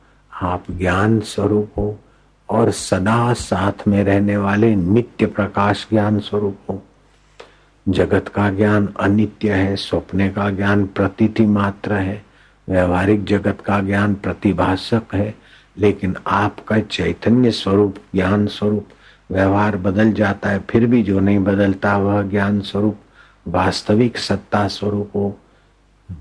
आप 0.41 0.63
ज्ञान 0.72 1.19
स्वरूप 1.19 1.72
हो, 1.77 2.00
और 2.50 2.72
सदा 2.72 3.33
साथ 3.33 3.88
में 3.88 4.03
रहने 4.03 4.38
वाले 4.38 4.75
नित्य 4.75 5.25
प्रकाश 5.25 5.88
ज्ञान 5.89 6.19
स्वरूप 6.19 6.57
हो। 6.69 6.83
जगत 7.89 8.27
का 8.27 8.50
ज्ञान 8.50 8.93
अनित्य 9.00 9.53
है, 9.53 9.75
स्वप्ने 9.75 10.29
का 10.29 10.50
ज्ञान 10.50 10.86
प्रतीति 10.86 11.45
मात्र 11.45 11.93
है। 11.93 12.25
व्यवहारिक 12.70 13.24
जगत 13.25 13.62
का 13.65 13.79
ज्ञान 13.79 14.13
प्रतिभाषक 14.13 15.15
है, 15.15 15.36
लेकिन 15.77 16.15
आपका 16.27 16.79
चैतन्य 16.79 17.51
स्वरूप 17.51 17.96
ज्ञान 18.15 18.46
स्वरूप 18.48 18.88
व्यवहार 19.32 19.77
बदल 19.77 20.12
जाता 20.12 20.50
है, 20.50 20.60
फिर 20.60 20.86
भी 20.86 21.03
जो 21.03 21.20
नहीं 21.20 21.39
बदलता 21.39 21.98
वह 21.98 22.22
ज्ञान 22.22 22.60
स्वरूप 22.62 22.98
वास्तविक 23.48 24.17
सत्ता 24.17 24.67
स्वरूप 24.67 25.12
हो। 25.15 25.38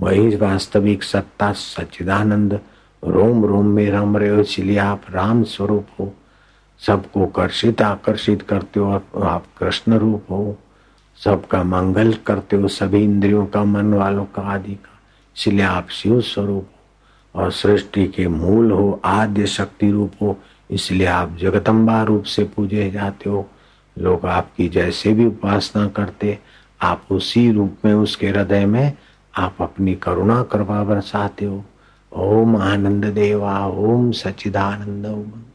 वही 0.00 0.36
वास्तविक 0.36 1.02
सत्ता 1.02 1.52
सच्चिदानंद, 1.52 2.60
रोम 3.04 3.44
रोम 3.44 3.66
में 3.66 3.90
रम 3.90 4.16
रहे 4.16 4.28
हो, 4.28 4.40
इसलिए 4.40 4.78
आप 4.78 5.02
राम 5.10 5.42
स्वरूप 5.42 5.86
हो। 6.00 6.12
सबको 6.86 7.26
कर्षित 7.26 7.82
आकर्षित 7.82 8.42
करते 8.42 8.80
हो 8.80 8.90
आप 9.22 9.44
कृष्ण 9.58 9.98
रूप 9.98 10.24
हो। 10.30 10.58
सबका 11.24 11.62
मंगल 11.62 12.12
करते 12.12 12.56
हो, 12.56 12.68
सभी 12.68 13.04
इंद्रियों 13.04 13.46
का, 13.46 13.64
मन 13.64 13.94
वालों 13.94 14.24
का, 14.24 14.42
आदि 14.42 14.74
का। 14.74 14.91
इसलिए 15.38 15.62
आप 15.62 15.88
शिव 15.88 16.20
स्वरूप 16.20 16.68
और 17.34 17.50
सृष्टि 17.50 18.08
के 18.08 18.28
मूल 18.28 18.70
हो, 18.70 19.00
आद्य 19.04 19.46
शक्ति 19.46 19.90
रूप 19.90 20.12
हो, 20.22 20.38
इसलिए 20.70 21.06
आप 21.06 21.36
जगदम्बा 21.40 22.02
रूप 22.02 22.22
से 22.22 22.44
पूजे 22.44 22.90
जाते 22.90 23.30
हो। 23.30 23.50
लोग 23.98 24.26
आपकी 24.26 24.68
जैसे 24.68 25.12
भी 25.12 25.26
उपासना 25.26 25.88
करते, 25.88 26.38
आप 26.80 27.02
उसी 27.10 27.52
रूप 27.52 27.76
में 27.84 27.94
उसके 27.94 28.28
हृदय 28.28 28.66
में 28.66 28.92
आप 29.38 29.56
अपनी 29.60 29.94
करुणा 29.94 30.42
करवा 30.42 30.84
बरसाते 30.84 31.44
हो। 31.44 31.64
ओम 32.12 32.56
आनंद 32.56 33.04
देवा, 33.04 33.66
ओम 33.66 34.12
सचिदानंद 34.12 35.06
ओम। 35.06 35.51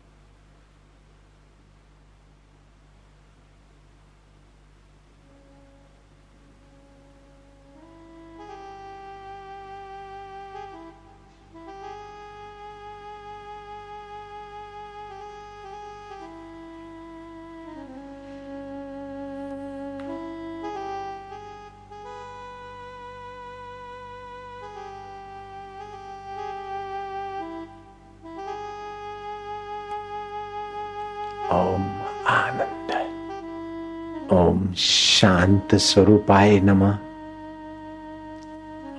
शांत 35.18 35.76
स्वरूपाय 35.76 36.60
नमः। 36.60 36.98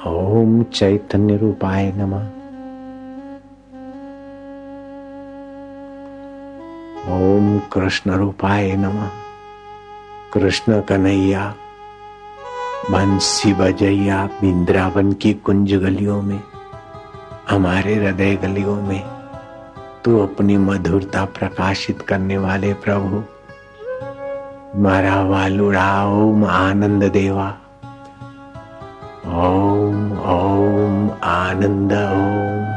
ओम 0.06 0.62
चैतन्य 0.62 1.36
रूपाय 1.36 1.92
नमः। 1.96 2.26
ओम 7.14 7.58
कृष्ण 7.58 8.10
रूपाय 8.10 8.76
नमः। 8.76 9.10
कृष्ण 10.34 10.80
कन्हैया, 10.80 11.54
बंसी 12.90 13.54
बजैया, 13.54 14.26
बिंद्रावन 14.26 15.12
की 15.12 15.34
कुंज 15.34 15.74
गलियों 15.74 16.22
में, 16.22 16.40
हमारे 17.50 17.94
हृदय 17.94 18.36
गलियों 18.36 18.82
में, 18.82 19.04
तू 20.04 20.18
अपनी 20.18 20.56
मधुरता 20.56 21.24
प्रकाशित 21.24 22.02
करने 22.02 22.38
वाले 22.38 22.74
प्रभु। 22.74 23.37
मारा 24.76 25.22
वालुड़ा 25.22 26.06
ओम 26.06 26.44
आनंद 26.44 27.04
देवा 27.04 27.54
ओम 29.26 30.12
ओम 30.12 31.10
आनंद 31.24 31.92
ओम। 31.92 32.68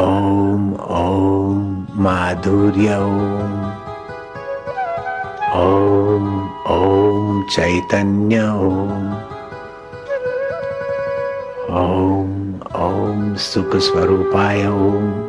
ओम 0.00 0.74
ओम, 0.74 1.86
माधुर्य 1.96 2.96
ओम। 2.96 3.72
ओम 5.60 6.50
ओम, 6.68 7.42
चैतन्य 7.42 8.42
ओम। 8.42 9.12
ओम 11.76 12.54
ओम 12.82 13.34
सुख 13.34 13.76
स्वरूपाय 13.76 14.66
ओम। 14.66 15.24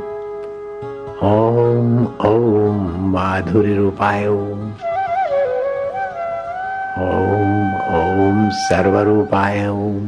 ओम 1.23 2.05
ओम 2.05 3.11
माधुर्य 3.11 3.75
रूपाय 3.75 4.27
ओम। 4.27 4.54
ओम 8.35 8.49
सर्वरूपाय 8.51 9.67
ओम। 9.67 10.07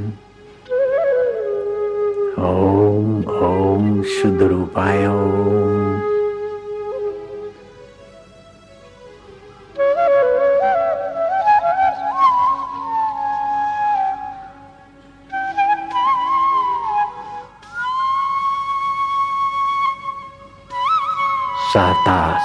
ओम 2.45 3.11
ओम 3.45 4.01
शुद्ध 4.15 4.41
रूपाय 4.41 5.05
ओम 5.07 5.95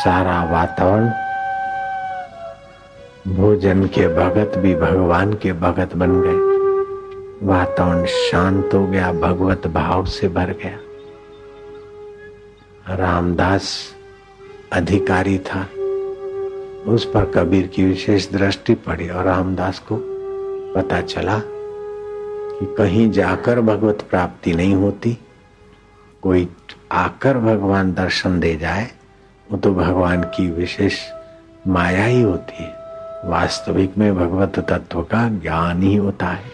सारा 0.04 0.42
वातावरण 0.50 1.08
भोजन 3.62 3.86
के 3.86 4.08
भगत 4.08 4.58
भी 4.58 4.74
भगवान 4.74 5.32
के 5.32 5.52
भगत 5.52 5.96
बन 5.96 6.20
गए। 6.20 7.46
वातावरण 7.46 8.06
शांत 8.06 8.70
हो 8.74 8.86
गया, 8.86 9.12
भगवत 9.12 9.66
भाव 9.66 10.04
से 10.04 10.28
भर 10.28 10.50
गया। 10.50 10.78
रामदास 12.94 13.94
अधिकारी 14.72 15.38
था। 15.38 15.68
उस 16.92 17.04
पर 17.04 17.24
कबीर 17.24 17.66
की 17.66 17.84
विशेष 17.84 18.30
दृष्टि 18.30 18.74
पड़ी 18.74 19.08
और 19.08 19.24
रामदास 19.24 19.78
को 19.78 19.98
पता 20.74 21.00
चला 21.00 21.38
कि 21.40 22.74
कहीं 22.78 23.10
जाकर 23.10 23.60
भगवत 23.60 24.06
प्राप्ति 24.10 24.52
नहीं 24.52 24.74
होती। 24.74 25.18
कोई 26.22 26.48
आकर 26.92 27.38
भगवान 27.38 27.92
दर्शन 27.92 28.40
दे 28.40 28.56
जाए, 28.56 28.90
वो 29.52 29.58
तो 29.58 29.74
भगवान 29.74 30.22
की 30.22 30.50
विशेष 30.50 30.98
माया 31.68 32.04
ही 32.04 32.22
होती 32.22 32.62
है। 32.62 32.81
वास्तविक 33.24 33.98
में 33.98 34.14
भगवत 34.16 34.58
तत्व 34.58 35.02
का 35.02 35.28
ज्ञान 35.28 35.82
ही 35.82 35.96
होता 35.96 36.26
है। 36.26 36.50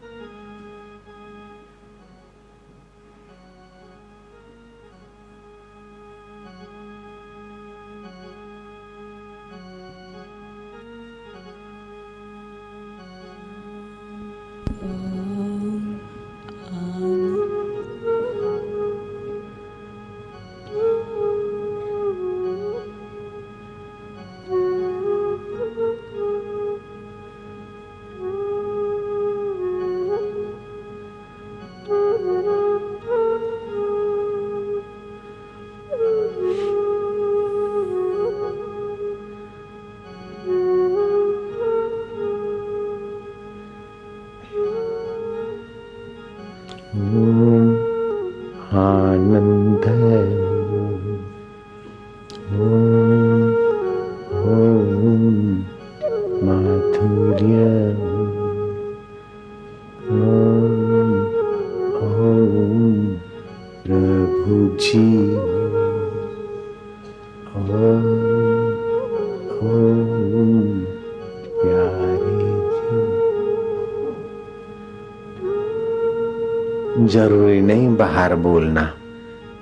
ज़रूरी 77.00 77.60
नहीं 77.60 77.96
बाहर 77.96 78.34
बोलना। 78.34 78.94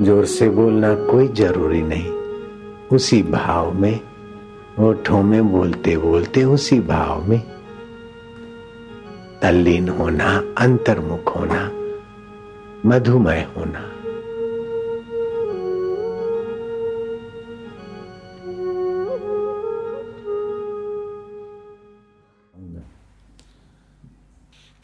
ज़ोर 0.02 0.24
से 0.24 0.48
बोलना 0.48 0.94
कोई 0.94 1.28
ज़रूरी 1.28 1.82
नहीं। 1.82 2.10
उसी 2.92 3.22
भाव 3.22 3.72
में 3.72 4.00
ओठों 4.78 5.22
में 5.22 5.52
बोलते 5.52 5.96
बोलते 5.96 6.44
उसी 6.44 6.80
भाव 6.80 7.28
में। 7.28 7.42
तल्लीन 9.42 9.88
होना, 9.88 10.42
अंतर्मुख 10.58 11.36
होना 11.36 11.70
मधुमय 12.86 13.46
होना। 13.56 13.93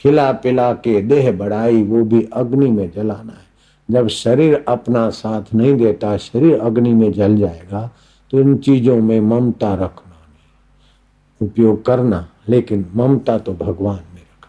खिला 0.00 0.30
पिला 0.32 0.72
के 0.74 1.00
देह 1.02 1.30
बढ़ाई, 1.32 1.82
वो 1.82 2.04
भी 2.04 2.22
अग्नि 2.32 2.70
में 2.70 2.90
जलाना 2.90 3.32
है। 3.32 3.48
जब 3.88 4.08
शरीर 4.08 4.64
अपना 4.68 5.08
साथ 5.10 5.54
नहीं 5.54 5.74
देता, 5.74 6.16
शरीर 6.16 6.58
अग्नि 6.60 6.92
में 6.94 7.12
जल 7.12 7.36
जाएगा 7.36 7.90
तो 8.32 8.40
इन 8.40 8.56
चीज़ों 8.56 8.96
में 8.96 9.20
ममता 9.20 9.72
रखना 9.74 10.10
नहीं। 10.10 11.48
उपयोग 11.48 11.84
करना, 11.84 12.26
लेकिन 12.48 12.86
ममता 12.96 13.38
तो 13.38 13.52
भगवान 13.52 13.94
में 13.94 14.22
रखना। 14.22 14.48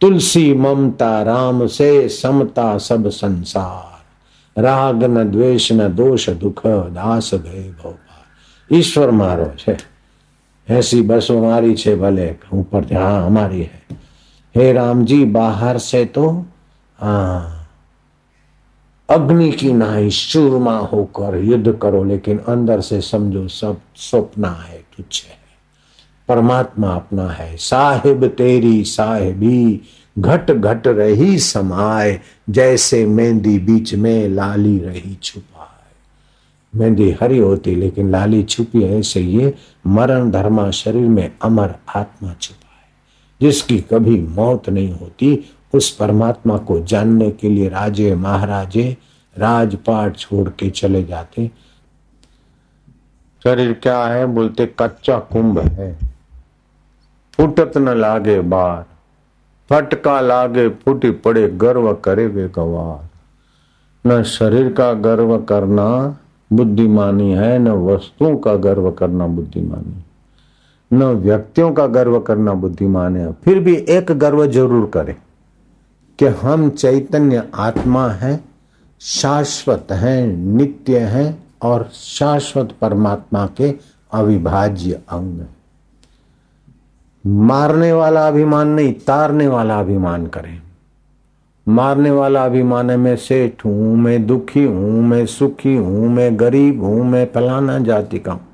तुलसी, 0.00 0.52
ममता, 0.54 1.22
राम 1.22 1.66
से 1.66 2.08
समता 2.08 2.76
सब 2.78 3.08
संसार। 3.08 3.92
राग 4.56 5.04
न 5.04 5.24
द्वेष 5.30 5.72
न 5.72 5.88
दोष 5.94 6.28
दुख, 6.30 6.66
दास 6.66 7.30
गए 7.34 7.68
भोपाल 7.72 8.76
ईश्वर 8.76 9.10
मारो 9.10 9.50
छे 9.58 9.76
ऐसी 10.68 11.00
बस 11.02 11.28
हमारी 11.30 11.74
छे 11.74 11.94
भले 11.96 12.34
ऊपर 12.52 12.94
हाँ 12.94 13.26
हमारी 13.26 13.62
है। 13.62 13.82
हे 14.54 14.72
राम 14.72 15.04
जी 15.04 15.24
बाहर 15.24 15.78
से 15.78 16.04
तो 16.04 16.26
अग्नि 19.08 19.50
की 19.52 19.72
नाई 19.72 20.10
चूरमा 20.10 20.76
होकर 20.78 21.36
युद्ध 21.38 21.72
करो, 21.82 22.02
लेकिन 22.04 22.38
अंदर 22.38 22.80
से 22.80 23.00
समझो 23.00 23.46
सब 23.48 23.80
स्वप्न 23.96 24.44
है, 24.44 24.78
तुच्छ 24.96 25.24
है। 25.24 25.36
परमात्मा 26.28 26.88
अपना 26.88 27.28
है। 27.28 27.56
साहिब 27.56 28.26
तेरी, 28.28 28.84
साहिबी, 28.84 29.80
घट 30.18 30.50
घट 30.50 30.86
रही 30.86 31.38
समाए 31.38 32.20
जैसे 32.50 33.04
मेहंदी 33.06 33.58
बीच 33.58 33.94
में 33.94 34.28
लाली 34.28 34.78
रही 34.78 35.14
छुपाए 35.22 35.72
मेहंदी 36.74 37.10
हरी 37.20 37.38
होती, 37.38 37.74
लेकिन 37.74 38.10
लाली 38.10 38.42
छुपी 38.42 38.82
ऐसे 38.90 39.20
ये 39.20 39.54
मरण 39.86 40.30
धर्मा 40.30 40.70
शरीर 40.70 41.08
में 41.08 41.30
अमर 41.42 41.74
आत्मा 41.96 42.32
छुपा 42.40 42.63
जिसकी 43.44 43.80
कभी 43.80 44.20
मौत 44.20 44.68
नहीं 44.68 44.92
होती, 44.92 45.44
उस 45.74 45.96
परमात्मा 45.96 46.56
को 46.58 46.80
जानने 46.80 47.30
के 47.30 47.48
लिए 47.48 47.68
राजे 47.68 48.14
महाराजे 48.14 48.96
राजपाट 49.38 50.16
छोड़ 50.16 50.48
के 50.48 50.70
चले 50.70 51.04
जाते। 51.04 51.50
शरीर 53.44 53.72
क्या 53.72 54.04
है? 54.04 54.26
बोलते, 54.26 54.66
कच्चा 54.78 55.18
कुंभ 55.18 55.58
है। 55.58 55.98
फुटत 57.34 57.78
न 57.78 57.88
लागे 57.88 58.40
बार, 58.40 58.86
फटका 59.70 60.20
लागे 60.20 60.68
फूटी 60.68 61.10
पड़े 61.10 61.48
गर्व 61.48 61.92
करे 61.92 62.26
वे 62.26 62.48
गवार। 62.48 63.08
न 64.06 64.22
शरीर 64.22 64.72
का 64.72 64.92
गर्व 64.92 65.38
करना 65.38 66.18
बुद्धिमानी 66.52 67.32
है, 67.32 67.58
न 67.58 67.68
वस्तुओं 67.68 68.36
का 68.36 68.54
गर्व 68.54 68.90
करना 68.90 69.26
बुद्धिमानी। 69.26 70.03
न 70.90 71.04
व्यक्तियों 71.22 71.72
का 71.72 71.86
गर्व 71.86 72.18
करना 72.20 72.52
बुद्धिमान 72.54 73.16
है। 73.16 73.32
फिर 73.44 73.58
भी 73.58 73.74
एक 73.74 74.12
गर्व 74.18 74.46
ज़रूर 74.46 74.90
करें 74.94 75.14
कि 76.18 76.26
हम 76.26 76.68
चैतन्य 76.70 77.42
आत्मा 77.54 78.08
है, 78.08 78.38
शाश्वत 79.00 79.92
हैं, 79.92 80.26
नित्य 80.26 80.98
हैं 80.98 81.44
और 81.62 81.88
शाश्वत 81.92 82.74
परमात्मा 82.80 83.46
के 83.56 83.74
अविभाज्य 84.12 85.00
अंग 85.08 85.44
मारने 87.24 87.92
वाला 87.92 88.26
अभिमान 88.28 88.68
नहीं, 88.68 88.92
तारने 88.92 89.46
वाला 89.48 89.78
अभिमान 89.80 90.26
करें। 90.26 90.60
मारने 91.66 92.10
वाला 92.10 92.44
अभिमान 92.44 92.90
है, 92.90 92.96
मैं 92.96 93.16
सेठ 93.16 93.64
हूँ, 93.64 93.96
मैं 93.96 94.26
दुखी 94.26 94.64
हूँ, 94.64 95.02
मैं 95.02 95.24
सुखी 95.26 95.74
हूँ, 95.76 96.08
मैं 96.08 96.40
गरीब 96.40 96.82
हूँ, 96.82 97.04
मैं 97.04 97.26
फलाना 97.34 97.78
जाति 97.78 98.18
का 98.18 98.32
हूँ। 98.32 98.53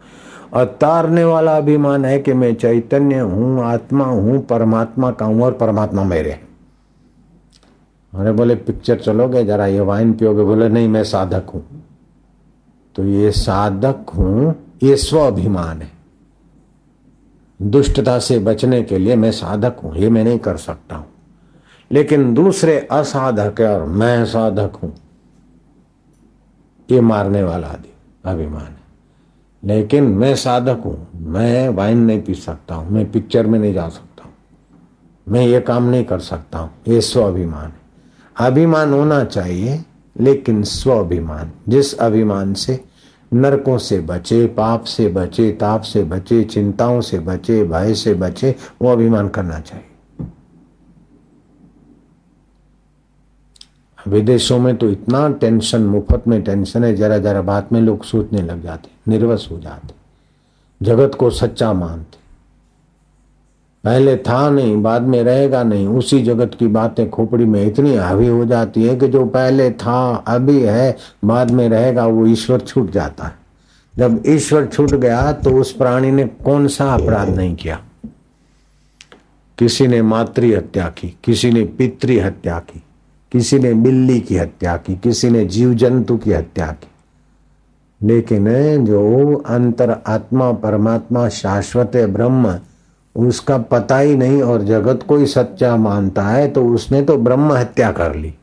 और 0.53 0.65
तारने 0.65 1.25
वाला 1.25 1.57
अभिमान 1.57 2.05
है 2.05 2.19
कि 2.19 2.33
मैं 2.33 2.55
चैतन्य 2.55 3.19
हूँ, 3.19 3.65
आत्मा 3.65 4.05
हूँ, 4.05 4.47
परमात्मा 4.47 5.11
का 5.11 5.27
हूँ 5.27 5.43
और 5.43 5.53
परमात्मा 5.53 6.05
मेरे 6.05 6.41
अरे 8.15 8.33
बोले 8.33 8.55
पिक्चर 8.55 8.99
चलोगे? 8.99 9.45
जरा 9.45 9.67
ये 9.67 9.81
वाइन 9.81 10.13
पियोगे? 10.13 10.45
बोले, 10.45 10.69
नहीं, 10.69 10.89
मैं 10.89 11.05
साधक 11.05 11.51
हूँ। 11.55 11.85
तो 12.95 13.05
ये 13.05 13.31
साधक 13.31 14.11
हूँ, 14.11 14.55
ये 14.83 14.97
स्वाभिमान 14.97 15.83
है। 15.83 15.91
दुष्टता 17.63 18.19
से 18.19 18.39
बचने 18.39 18.83
के 18.83 18.99
लिए 18.99 19.17
मैं 19.17 19.33
साधक 19.33 19.77
हूँ, 19.85 19.97
ये 19.97 20.11
मैं 20.11 20.25
नहीं 20.25 20.39
कर 20.39 20.57
सकता 20.57 20.97
हूँ। 20.97 21.07
लेकिन 21.93 22.35
दूसरे 22.35 22.89
असाधक 22.91 23.61
है 23.61 23.81
और 23.81 23.87
मैं 23.87 24.25
साधक 24.25 24.77
हूँ। 24.83 24.95
ये 26.91 27.01
मारने 27.01 27.43
वाला 27.43 27.75
अभिमान 28.25 28.63
है। 28.63 28.80
लेकिन 29.65 30.05
मैं 30.05 30.35
साधक 30.35 30.83
हूँ। 30.85 31.09
मैं 31.15 31.69
वाइन 31.69 31.99
नहीं 31.99 32.23
पी 32.23 32.35
सकता 32.35 32.75
हूँ। 32.75 32.91
मैं 32.91 33.13
पिक्चर 33.13 33.47
में 33.47 33.59
नहीं 33.59 33.75
जा 33.75 33.89
सकता 33.89 34.25
हूँ। 34.25 34.33
मैं 35.29 35.47
ये 35.47 35.61
काम 35.61 35.85
नहीं 35.85 36.05
कर 36.05 36.19
सकता 36.19 36.59
हूँ। 36.59 36.71
ये 36.89 37.01
स्वाभिमान 37.01 37.65
है। 37.65 37.81
अभिमान 38.37 38.93
होना 38.93 39.25
चाहिए, 39.25 39.85
लेकिन 40.21 40.63
स्वाभिमान 40.63 41.53
जिस 41.69 41.99
अभिमान 41.99 42.55
से 42.55 42.85
नरकों 43.35 43.79
से 43.79 44.01
बचे, 44.01 44.47
पाप 44.47 44.85
से 44.85 45.09
बचे, 45.09 45.53
ताप 45.53 45.83
से 45.83 46.03
बचे, 46.03 46.45
चिंताओं 46.45 47.01
से 47.01 47.19
बचे, 47.19 47.65
भय 47.65 47.95
से 47.95 48.15
बचे, 48.15 48.55
वो 48.83 48.93
अभिमान 48.93 49.29
करना 49.29 49.61
चाहिए। 49.61 49.90
विदेशों 54.09 54.59
में 54.59 54.77
तो 54.77 54.89
इतना 54.91 55.29
टेंशन, 55.31 55.83
मुफ़्त 55.83 56.29
में 56.29 56.43
टेंशन 56.43 56.85
है, 56.85 56.95
जरा 56.97 57.19
जरा 57.19 57.43
बात 57.43 57.73
में 57.73 57.81
लोग 57.81 58.05
सोचने 58.05 58.43
लग 58.43 58.63
जाते, 58.63 58.89
निर्वस 59.09 59.49
हो 59.51 59.59
जाते, 59.59 59.95
जगत 60.81 61.15
को 61.15 61.31
सच्चा 61.31 61.73
मानते। 61.73 62.19
पहले 63.85 64.17
था 64.19 64.49
नहीं, 64.51 64.83
बाद 64.83 65.03
में 65.03 65.23
रहेगा 65.23 65.63
नहीं, 65.63 65.87
उसी 65.89 66.23
जगत 66.23 66.57
की 66.59 66.67
बातें 66.67 67.09
खोपड़ी 67.11 67.45
में 67.45 67.65
इतनी 67.67 67.95
हावी 67.97 68.27
हो 68.27 68.45
जाती 68.45 68.83
है 68.83 68.97
कि 68.97 69.09
जो 69.09 69.25
पहले 69.27 69.71
था, 69.73 70.25
अभी 70.29 70.61
है, 70.61 70.97
बाद 71.25 71.51
में 71.51 71.69
रहेगा, 71.69 72.07
वो 72.07 72.27
ईश्वर 72.27 72.61
छूट 72.61 72.91
जाता 72.91 73.25
है। 73.25 73.39
जब 73.95 74.23
ईश्वर 74.27 74.67
छूट 74.67 74.91
गया 74.91 75.33
तो 75.33 75.51
उस 75.61 75.73
प्राणी 75.73 76.11
ने 76.11 76.25
कौन 76.45 76.67
सा 76.69 76.93
अपराध 76.95 77.29
नहीं 77.29 77.55
किया? 77.55 77.81
किसी 79.59 79.87
ने 79.87 80.03
मातृ 80.03 80.55
हत्या 80.57 80.87
की, 80.89 81.17
किसी 81.25 81.51
ने 81.51 81.65
पितृ 81.65 82.19
हत्या 82.21 82.59
की 82.61 82.83
किसी 83.33 83.59
ने 83.59 83.75
बिल्ली 83.75 84.21
की 84.21 84.37
हत्या 84.37 84.77
की, 84.77 84.97
किसी 84.97 85.31
ने 85.31 85.45
जीव 85.45 85.75
जंतु 85.75 86.17
की 86.17 86.33
हत्या 86.33 86.67
की। 86.67 86.89
लेकिन 88.07 88.45
जो 88.87 89.35
अंतर 89.47 89.97
आत्मा, 90.07 90.53
परमात्मा, 90.53 91.29
शाश्वत 91.29 91.97
ब्रह्म, 91.97 92.59
उसका 93.17 93.59
पता 93.59 93.99
ही 93.99 94.17
नहीं 94.17 94.43
और 94.43 94.63
जगत 94.63 95.03
को 95.03 95.17
ही 95.17 95.27
सच्चा 95.27 95.77
मानता 95.77 96.23
है 96.23 96.49
तो 96.49 96.65
उसने 96.67 97.03
तो 97.03 97.17
ब्रह्म 97.17 97.53
हत्या 97.53 97.91
कर 97.93 98.15
ली। 98.15 98.35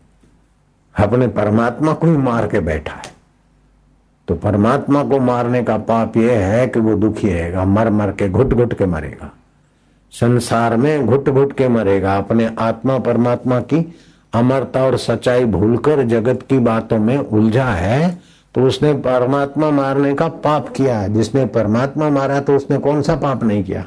अपने 1.00 1.28
परमात्मा 1.28 1.94
को 1.94 2.08
ही 2.08 2.18
मार 2.18 2.48
के 2.48 2.60
बैठा 2.60 2.94
है। 2.94 3.12
तो 4.28 4.36
परमात्मा 4.36 5.04
को 5.04 5.20
मारने 5.20 5.64
का 5.64 5.78
पाप 5.78 6.18
यह 6.18 6.32
है 6.32 6.68
कि 6.68 6.80
वो 6.80 6.96
दुखी 6.96 7.30
रहेगा 7.30 7.66
मर 7.66 7.90
मर 7.90 8.12
के 8.12 8.30
घुट 8.30 8.54
घुट 8.54 8.74
के 8.74 8.86
मरेगा। 8.86 9.32
संसार 10.12 10.76
में 10.78 11.06
घुट 11.06 11.30
घुट 11.30 11.54
के 11.54 11.68
मरेगा, 11.68 12.18
अपने 12.18 12.50
आत्मा, 12.60 12.98
परमात्मा 13.00 13.60
की 13.60 13.96
अमरता 14.34 14.84
और 14.84 14.98
सच्चाई 14.98 15.46
भूलकर 15.46 16.04
जगत 16.04 16.40
की 16.50 16.60
बातों 16.60 16.98
में 17.00 17.18
उलझा 17.18 17.66
है 17.66 18.22
तो 18.56 18.62
उसने 18.62 18.94
परमात्मा 18.94 19.70
मारने 19.72 20.14
का 20.14 20.28
पाप 20.28 20.70
किया 20.70 21.08
जिसने 21.08 21.46
परमात्मा 21.46 22.10
मारा 22.10 22.40
तो 22.40 22.56
उसने 22.56 22.78
कौन 22.78 23.02
सा 23.02 23.16
पाप 23.16 23.44
नहीं 23.44 23.64
किया? 23.64 23.86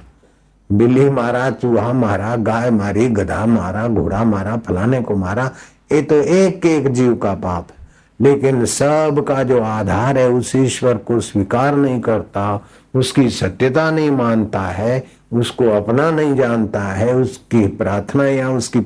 बिल्ली 0.73 1.11
मारा, 1.11 1.51
चूहा 1.51 1.93
मारा, 1.93 2.37
गाय 2.37 2.71
मारी, 2.71 3.09
गधा 3.09 3.47
मारा, 3.47 3.89
घोड़ा 3.89 4.25
मारा, 4.25 4.57
फलाने 4.57 5.01
को 5.01 5.17
मारा, 5.17 5.51
ये 5.93 6.03
तो 6.03 6.15
एक 6.15 6.67
एक 6.67 6.89
जीव 6.89 7.15
का 7.15 7.35
पाप 7.35 7.69
है। 7.71 7.81
लेकिन 8.21 8.65
सब 8.65 9.25
का 9.29 9.43
जो 9.43 9.63
आधार 9.63 10.19
है, 10.19 10.29
उस 10.29 10.57
ईश्वर 10.57 10.95
को 10.95 11.21
स्वीकार 11.21 11.77
नहीं 11.77 12.01
करता, 12.01 12.65
उसकी 12.95 13.31
सत्यता 13.31 13.91
नहीं 13.91 14.11
मानता 14.11 14.61
है, 14.61 15.05
उसको 15.33 15.71
अपना 15.71 16.11
नहीं 16.11 16.35
जानता 16.35 16.81
है, 16.81 17.15
उसकी 17.15 17.67
प्रार्थना 17.67 18.25
या 18.25 18.51
उसकी 18.51 18.81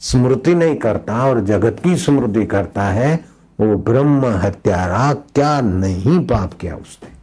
स्मृति 0.00 0.54
नहीं 0.54 0.76
करता 0.76 1.26
और 1.26 1.40
जगत 1.40 1.80
की 1.84 1.96
स्मृति 1.96 2.46
करता 2.46 2.82
है, 2.82 3.24
वो 3.60 3.76
ब्रह्म 3.76 4.26
हत्यारा 4.26 5.12
क्या 5.12 5.60
नहीं 5.60 6.18
पाप 6.26 6.54
किया 6.54 6.76
उसने? 6.76 7.14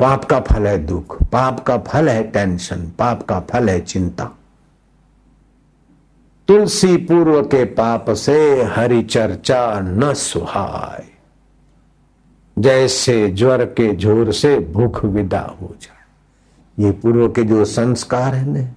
पाप 0.00 0.24
का 0.24 0.40
फल 0.40 0.66
है 0.66 0.78
दुख, 0.78 1.22
पाप 1.22 1.60
का 1.60 1.78
फल 1.78 2.08
है 2.08 2.22
टेंशन 2.22 2.90
पाप 2.98 3.22
का 3.22 3.40
फल 3.40 3.68
है 3.68 3.80
चिंता। 3.80 4.24
तुलसी 6.48 6.96
पूर्व 6.96 7.42
के 7.42 7.64
पाप 7.64 8.10
से 8.10 8.62
हरि 8.62 9.02
चर्चा 9.02 9.80
न 9.80 10.12
सुहाय। 10.14 11.04
जैसे 12.58 13.28
ज्वर 13.28 13.64
के 13.64 13.94
ज़ोर 13.94 14.32
से 14.32 14.58
भूख 14.58 15.04
विदा 15.04 15.40
हो 15.60 15.74
जाए। 15.82 16.84
ये 16.84 16.92
पूर्व 16.92 17.28
के 17.28 17.42
जो 17.42 17.64
संस्कार 17.64 18.34
है 18.34 18.46
ना 18.48 18.73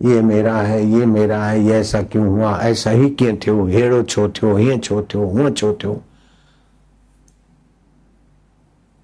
ये 0.00 0.20
मेरा 0.22 0.56
है, 0.56 0.84
ये 0.86 1.06
मेरा 1.06 1.44
है, 1.44 1.60
ये 1.60 1.74
ऐसा 1.74 2.02
क्यों 2.02 2.26
हुआ? 2.26 2.56
ऐसा 2.58 2.90
ही 2.90 3.08
क्यों 3.10 3.36
थियो 3.36 3.64
हेड़ो 3.66 4.02
छो 4.02 4.28
थियो 4.28 4.56
हीअं 4.56 4.78
छो 4.78 5.02
थियो 5.02 5.26
हूअं 5.26 5.50
छो 5.50 5.72
थियो 5.74 6.02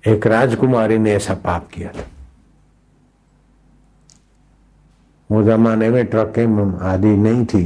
एक 0.05 0.26
राजकुमारी 0.26 0.98
ने 0.98 1.12
ऐसा 1.12 1.35
पाप 1.35 1.68
किया 1.72 1.90
था। 1.92 2.07
वो 5.31 5.42
जमाने 5.42 5.88
में 5.90 6.05
ट्रकें 6.07 6.78
आदि 6.83 7.16
नहीं 7.16 7.44
थी 7.46 7.64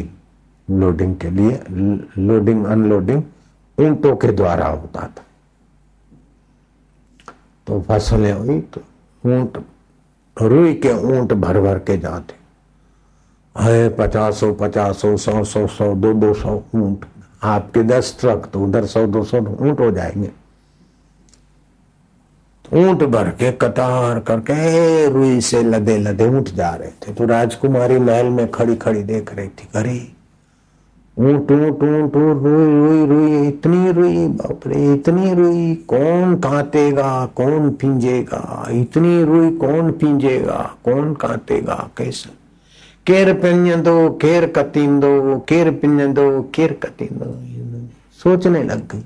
लोडिंग 0.68 1.16
के 1.16 1.30
लिए। 1.30 1.60
लोडिंग 2.18 2.64
अनलोडिंग 2.66 3.22
ऊंटों 3.78 4.16
के 4.16 4.32
द्वारा 4.32 4.66
होता 4.66 5.06
था। 5.08 5.24
तो 7.66 7.80
फ़सलें 7.82 8.32
हुई 8.32 8.60
तो 8.60 8.80
ऊँट, 9.24 9.62
रुई 10.36 10.74
के 10.74 10.92
ऊँट 11.08 11.32
भर 11.34 11.60
भर 11.60 11.78
के 11.78 11.96
जाते। 11.98 12.35
है, 13.56 13.88
पचासों 13.88 14.54
पचासों, 14.54 15.16
सौ 15.16 15.42
सौ 15.44 15.66
सौ, 15.66 15.94
दो 15.94 16.12
दो 16.14 16.32
सौ 16.34 16.62
ऊँट। 16.74 17.04
आपके 17.44 17.82
दस 17.82 18.16
ट्रक 18.20 18.48
तो 18.52 18.60
उधर 18.60 18.86
सौ, 18.86 19.06
दो 19.06 19.22
सौ 19.24 19.38
ऊँट 19.38 19.80
हो 19.80 19.90
जाएँगे। 19.90 20.30
ऊँट 22.64 23.02
भर 23.04 23.28
के 23.30 23.50
कतार 23.52 24.18
करके 24.20 25.08
रुई 25.08 25.40
से 25.40 25.62
लदे 25.62 25.96
लदे 25.98 26.28
ऊँट 26.28 26.48
जा 26.48 26.70
रहे 26.70 26.90
थे। 27.02 27.12
तो 27.14 27.26
राजकुमारी 27.26 27.98
महल 27.98 28.26
में 28.26 28.50
खड़ी 28.50 28.76
खड़ी 28.76 29.02
देख 29.02 29.34
रही 29.34 29.48
थी, 29.48 29.68
अरे, 29.74 29.98
ऊँट 31.16 31.52
ऊँट 31.52 31.82
ऊँट, 31.82 32.14
रुई 32.14 32.74
रुई 32.76 33.06
रुई, 33.06 33.46
इतनी 33.48 33.92
रुई, 33.92 34.26
बाप 34.28 34.66
रे, 34.66 34.92
इतनी 34.94 35.34
रुई, 35.34 35.74
कौन 35.88 36.34
काटेगा 36.36 37.26
कौन 37.26 37.70
पींजेगा, 37.70 38.66
इतनी 38.70 39.22
रुई 39.24 39.50
कौन 39.56 39.90
पींजेगा, 39.92 40.58
कौन 40.84 41.14
काटेगा 41.14 41.88
कैसे? 41.98 42.45
केर 43.06 43.32
पिंजंदो 43.32 44.10
केर 44.12 44.46
कतींदो, 44.46 45.38
केर 45.48 45.70
पिंजंदो 45.72 46.42
केर 46.54 46.72
कतींदो 46.82 47.32
सोचने 48.20 48.62
लग 48.62 48.86
गई। 48.92 49.04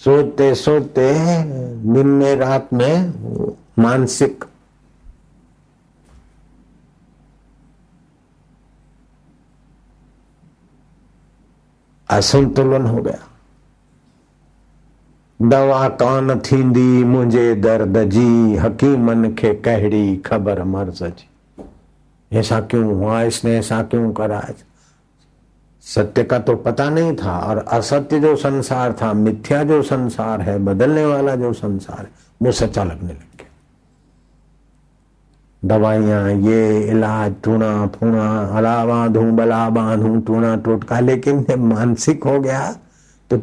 सोचते 0.00 0.54
सोचते 0.54 1.12
दिन 1.92 2.06
में, 2.08 2.34
रात 2.36 2.72
में 2.72 3.54
मानसिक 3.78 4.44
असंतुलन 12.08 12.86
हो 12.86 13.02
गया। 13.02 13.22
दवा 15.40 15.88
कान 16.00 16.38
थींदी 16.40 17.04
मुंहिंजे 17.04 17.54
दर्द 17.54 17.98
जी, 18.10 18.56
हकीमन 18.56 19.34
खे 19.34 19.54
कहिड़ी 19.54 20.16
ख़बर 20.16 20.62
मर्ज़ 20.64 21.04
जी 21.04 21.28
ऐसा 22.34 22.60
क्यों 22.60 22.84
हुआ? 22.84 23.22
इसने 23.22 23.56
ऐसा 23.58 23.82
क्यों 23.82 24.12
करा? 24.12 24.42
सत्य 25.84 26.24
का 26.24 26.38
तो 26.38 26.54
पता 26.56 26.88
नहीं 26.90 27.14
था 27.16 27.38
और 27.38 27.58
असत्य 27.58 28.20
जो 28.20 28.34
संसार 28.36 28.92
था, 28.92 29.12
मिथ्या 29.12 29.62
जो 29.64 29.82
संसार 29.82 30.40
है, 30.40 30.58
बदलने 30.58 31.04
वाला 31.06 31.34
जो 31.36 31.52
संसार 31.52 31.98
है, 31.98 32.10
वो 32.42 32.52
सच्चा 32.52 32.84
लगने 32.84 33.12
लग 33.12 33.18
गया। 33.18 33.48
दवाइयाँ, 35.62 36.30
ये 36.30 36.82
इलाज, 36.82 37.34
टूना 37.44 37.86
फूणा 37.86 38.28
अला 38.56 38.84
बांधू 38.86 39.20
बला 39.32 39.68
बांधू 39.70 40.16
टूना 40.20 40.54
टोटका 40.56 41.00
लेकिन 41.00 41.44
मानसिक 41.58 42.24
हो 42.24 42.38
गया 42.40 42.72
तो 43.30 43.36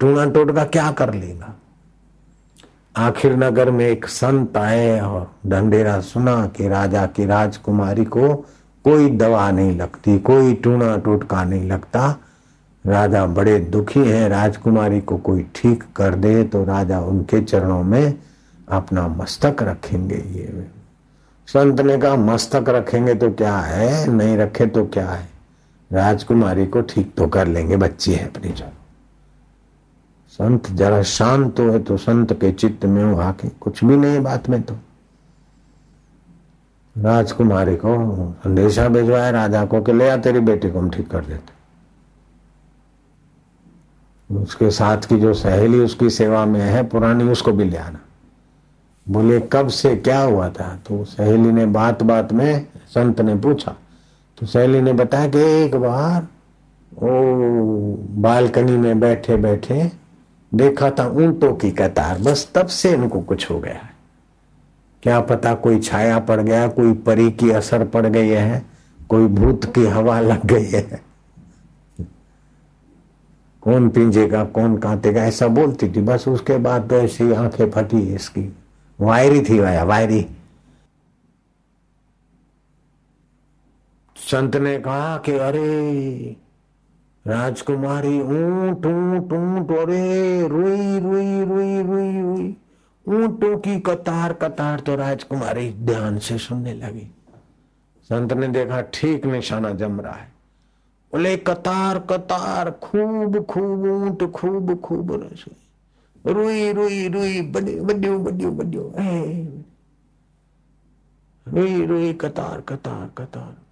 टूणा 0.00 0.24
टोटका 0.30 0.64
क्या 0.64 0.90
कर 0.92 1.14
लेगा? 1.14 1.54
आखिर 2.94 3.34
नगर 3.36 3.70
में 3.70 3.86
एक 3.86 4.06
संत 4.06 4.56
आए 4.56 4.98
और 5.00 5.30
ढंडेरा 5.46 5.98
सुना 6.00 6.34
कि 6.46 6.68
राजा 6.68 7.04
की 7.06 7.24
राजकुमारी 7.26 8.04
को 8.04 8.34
कोई 8.84 9.08
दवा 9.10 9.50
नहीं 9.50 9.76
लगती, 9.76 10.18
कोई 10.18 10.54
टूना 10.54 10.96
टोटका 10.96 11.42
नहीं 11.44 11.68
लगता। 11.68 12.08
राजा 12.84 13.24
बड़े 13.26 13.58
दुखी 13.58 14.00
हैं, 14.00 14.28
राजकुमारी 14.28 15.00
को 15.00 15.16
कोई 15.18 15.44
ठीक 15.54 15.82
कर 15.96 16.14
दे 16.14 16.42
तो 16.44 16.64
राजा 16.64 17.00
उनके 17.00 17.40
चरणों 17.40 17.82
में 17.82 18.14
अपना 18.68 19.06
मस्तक 19.08 19.62
रखेंगे 19.62 20.16
ये। 20.16 20.66
संत 21.48 21.80
ने 21.80 21.98
कहा, 21.98 22.16
मस्तक 22.16 22.68
रखेंगे 22.68 23.14
तो 23.14 23.30
क्या 23.32 23.56
है, 23.56 24.06
नहीं 24.12 24.36
रखे 24.36 24.66
तो 24.66 24.84
क्या 24.86 25.08
है? 25.08 25.28
राजकुमारी 25.90 26.66
को 26.66 26.80
ठीक 26.82 27.12
तो 27.16 27.26
कर 27.26 27.46
लेंगे, 27.46 27.76
बच्ची 27.76 28.12
है 28.12 28.26
अपनी 28.26 28.52
चलो 28.52 28.83
संत 30.34 30.70
जरा 30.70 31.02
शांत 31.02 31.60
हो 31.60 31.78
तो 31.78 31.96
संत 31.96 32.32
के 32.32 32.52
चित्त 32.52 32.84
में 32.84 33.04
वो 33.04 33.20
आके, 33.20 33.48
कुछ 33.48 33.84
भी 33.84 33.96
नहीं 33.96 34.20
बात 34.20 34.48
में 34.48 34.62
तो। 34.62 34.74
राजकुमारी 36.96 37.76
को 37.76 38.32
संदेशा 38.44 38.88
भिजवाया, 38.88 39.30
राजा 39.30 39.64
को 39.64 39.82
कि 39.82 39.92
ले 39.92 40.08
आ 40.10 40.16
तेरी 40.16 40.40
बेटी 40.40 40.70
को 40.70 40.78
हम 40.78 40.90
ठीक 40.90 41.10
कर 41.10 41.24
देते। 41.24 41.52
उसके 44.36 44.70
साथ 44.70 44.96
की 44.96 45.20
जो 45.20 45.34
सहेली 45.34 45.80
उसकी 45.80 46.10
सेवा 46.10 46.44
में 46.44 46.60
है, 46.60 46.82
पुरानी, 46.88 47.24
उसको 47.24 47.52
भी 47.52 47.64
ले 47.64 47.76
आना। 47.76 48.00
बोले, 49.08 49.40
कब 49.40 49.68
से 49.68 49.96
क्या 49.96 50.20
हुआ 50.20 50.48
था? 50.48 50.78
तो 50.86 51.04
सहेली 51.04 51.52
ने 51.52 51.66
बात 51.66 52.02
बात 52.02 52.32
में 52.32 52.66
संत 52.88 53.20
ने 53.20 53.34
पूछा। 53.34 53.74
तो 54.38 54.46
सहेली 54.46 54.80
ने 54.80 54.92
बताया 54.92 55.28
कि 55.28 55.38
एक 55.38 55.76
बार 55.76 56.22
वो 56.92 57.10
बालकनी 58.22 58.76
में 58.76 59.00
बैठे 59.00 59.36
बैठे 59.36 60.03
देखा 60.54 60.90
था 60.90 61.06
ऊंटों 61.06 61.54
की 61.54 61.70
कतार, 61.70 62.18
बस 62.18 62.50
तब 62.54 62.66
से 62.66 62.92
इनको 62.92 63.20
कुछ 63.20 63.50
हो 63.50 63.58
गया 63.60 63.88
क्या 65.02 65.20
पता 65.20 65.54
कोई 65.54 65.80
छाया 65.80 66.18
पड़ 66.18 66.40
गया, 66.40 66.68
कोई 66.68 66.92
परी 66.92 67.30
की 67.30 67.50
असर 67.50 67.84
पड़ 67.84 68.06
गई 68.06 68.28
है, 68.28 68.66
कोई 69.08 69.26
भूत 69.26 69.64
की 69.74 69.86
हवा 69.86 70.20
लग 70.20 70.46
गई 70.46 70.64
है। 70.64 71.00
कौन 73.62 73.88
पींजेगा, 73.88 74.44
कौन 74.44 74.76
कांटेगा, 74.76 75.24
ऐसा 75.24 75.48
बोलती 75.48 75.88
थी, 75.88 76.00
बस 76.02 76.28
उसके 76.28 76.56
बाद 76.56 76.88
तो 76.90 76.96
ऐसी 76.96 77.32
आँखें 77.32 77.70
फटी 77.70 77.98
इसकी। 78.14 78.56
वायरी 79.00 79.40
थी, 79.40 79.58
वाया, 79.60 79.84
वायरी। 79.84 80.26
संत 84.16 84.56
ने 84.56 84.78
कहा 84.78 85.16
कि 85.16 85.32
अरे 85.32 86.36
राजकुमारी 87.26 88.20
ऊँट 88.20 88.86
ऊँट 88.86 89.32
ऊँट, 89.32 89.78
अरे, 89.78 90.48
रुई 90.48 90.98
रुई 90.98 91.44
रुई 91.44 91.82
रुई 91.82 92.22
रुई। 92.22 92.56
ऊंटों 93.08 93.58
की 93.58 93.80
कतार 93.80 94.32
कतार 94.32 94.80
तो 94.80 94.96
राजकुमारी 94.96 95.70
ध्यान 95.70 96.18
से 96.18 96.38
सुनने 96.38 96.74
लगी। 96.74 97.14
संत 98.02 98.32
ने 98.32 98.48
देखा, 98.48 98.80
ठीक 98.80 99.26
निशाना 99.26 99.70
जम 99.70 100.00
रहा 100.00 100.12
है। 100.12 100.32
बोले, 101.12 101.36
कतार 101.36 101.98
कतार, 101.98 102.70
खूब 102.70 103.44
खूब 103.44 103.84
ऊँट, 103.84 104.30
खूब 104.30 104.80
खूब 104.80 105.30
रुई 106.26 106.72
रुई 106.72 107.08
रुई, 107.08 107.42
बड्यो 107.42 107.84
बड्यो 107.84 108.18
बड्यो 108.18 108.50
बड्यो 108.50 108.94
रुई 111.48 111.86
रुई, 111.86 112.12
कतार 112.12 112.60
कतार 112.60 113.10
कतार। 113.18 113.63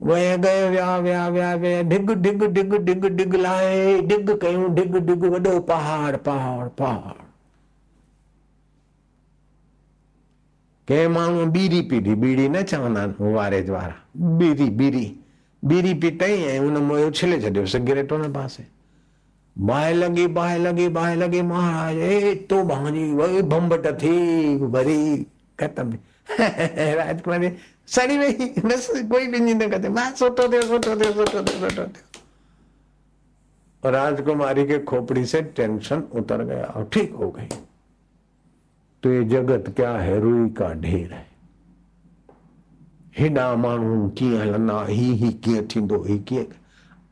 वह 0.00 0.36
गए 0.36 0.68
व्या 0.70 0.96
व्या 0.98 1.28
व्या 1.28 1.54
व्या, 1.54 1.82
डिग 1.82 2.10
डिग 2.12 2.42
डिग 2.44 2.74
डिग 2.74 3.04
डिग 3.06 3.34
लाए, 3.36 4.00
डिग 4.00 4.30
कयूं, 4.40 4.74
डिग 4.74 4.96
डिग 4.96 5.24
वॾो 5.24 5.60
पहाड़ 5.60 6.16
पहाड़ 6.16 6.68
पहाड़। 6.78 7.22
के 10.88 11.06
माण्हू 11.08 11.44
बीड़ी 11.46 11.80
पीधी 11.82 12.14
बीड़ी 12.14 12.48
न 12.48 12.62
चवंदा 12.62 13.04
वारे 13.20 13.60
वारा 13.62 13.94
बीड़ी 14.38 14.68
बीड़ी 14.70 15.04
बीड़ी 15.62 15.94
पीतई 15.94 16.42
ऐं 16.42 16.58
उन 16.58 16.76
मोयो 16.82 17.06
उछले 17.06 17.40
छॾियो, 17.40 17.66
सिगरेट 17.66 18.12
हुन 18.12 18.32
पासे। 18.32 18.64
बाहि 19.56 19.94
लॻी 19.94 20.26
बाहि 20.26 20.58
लॻी 20.58 20.88
बाहि 20.88 21.16
लॻी, 21.16 21.42
महाराज, 21.42 21.96
ए 21.96 22.34
तो 22.50 22.62
भांजी 22.64 23.12
वही 23.12 23.42
भंबट 23.42 23.86
थी 24.02 24.56
भरी 24.66 25.26
ख़तम। 25.60 25.92
राजकुमारी 26.30 27.50
सड़ी 27.94 28.18
वई 28.18 28.32
बसि 28.64 29.02
कोई 29.08 29.26
ॾिनी 29.32 29.54
न 29.54 29.70
कदे 29.70 29.88
माँ 29.88 30.10
सुठो 30.18 30.48
थियो 30.52 30.62
सुठो 30.62 30.96
थियो 31.00 31.12
सुठो 31.12 31.42
थियो 31.42 31.68
सुठो 31.68 31.86
थियो 31.86 32.08
राजकुमारी 33.82 34.64
के 34.66 34.78
खोपड़ी 34.84 35.24
से 35.26 35.40
टेंशन 35.56 36.02
उतर 36.12 36.44
गया 36.44 36.64
और 36.64 36.88
ठीक 36.92 37.12
हो 37.12 37.30
गई। 37.30 37.48
तो 39.02 39.12
ये 39.12 39.24
जगत 39.24 39.72
क्या 39.76 39.92
है? 39.92 40.18
रुई 40.20 40.48
का 40.50 40.72
ढेर 40.80 41.12
है। 41.12 41.26
हेॾा 43.18 43.54
माण्हू 43.56 44.08
कीअं 44.18 44.40
हलंदा 44.40 44.84
ही 44.84 45.12
ही 45.12 45.30
कीअं 45.44 45.62
थींदो 45.66 46.02
ही 46.08 46.18
कीअं 46.28 46.44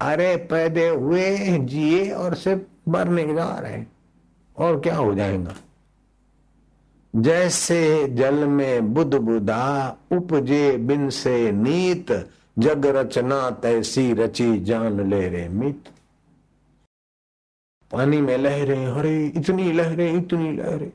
अरे 0.01 0.37
पैदे 0.51 0.89
हुए 0.89 1.59
जिए 1.59 2.11
और 2.13 2.35
सिर्फ़ 2.35 2.91
मरने 2.91 3.25
जा 3.35 3.49
रहे 3.59 3.83
और 4.57 4.81
क्या 4.81 4.97
हो 4.97 5.15
जाएगा? 5.15 5.55
जैसे 7.19 8.09
जल 8.09 8.35
में 8.35 8.95
बुध 8.95 9.15
बुधा 9.15 9.97
उपजे 10.13 10.77
बिन 10.77 11.11
से 11.11 11.53
नीत, 11.53 12.13
जग 12.59 12.87
रचना 12.87 13.51
तैसी 13.51 14.13
रची 14.13 14.61
जान 14.61 15.11
ले 15.11 15.29
रे 15.29 15.49
मित। 15.49 15.85
पानी 17.93 18.21
में 18.21 18.39
लहरें 18.39 18.87
हरे, 18.87 19.27
इतनी 19.27 19.73
लहरें 19.73 20.15
इतनी 20.15 20.53
लहरें, 20.53 20.93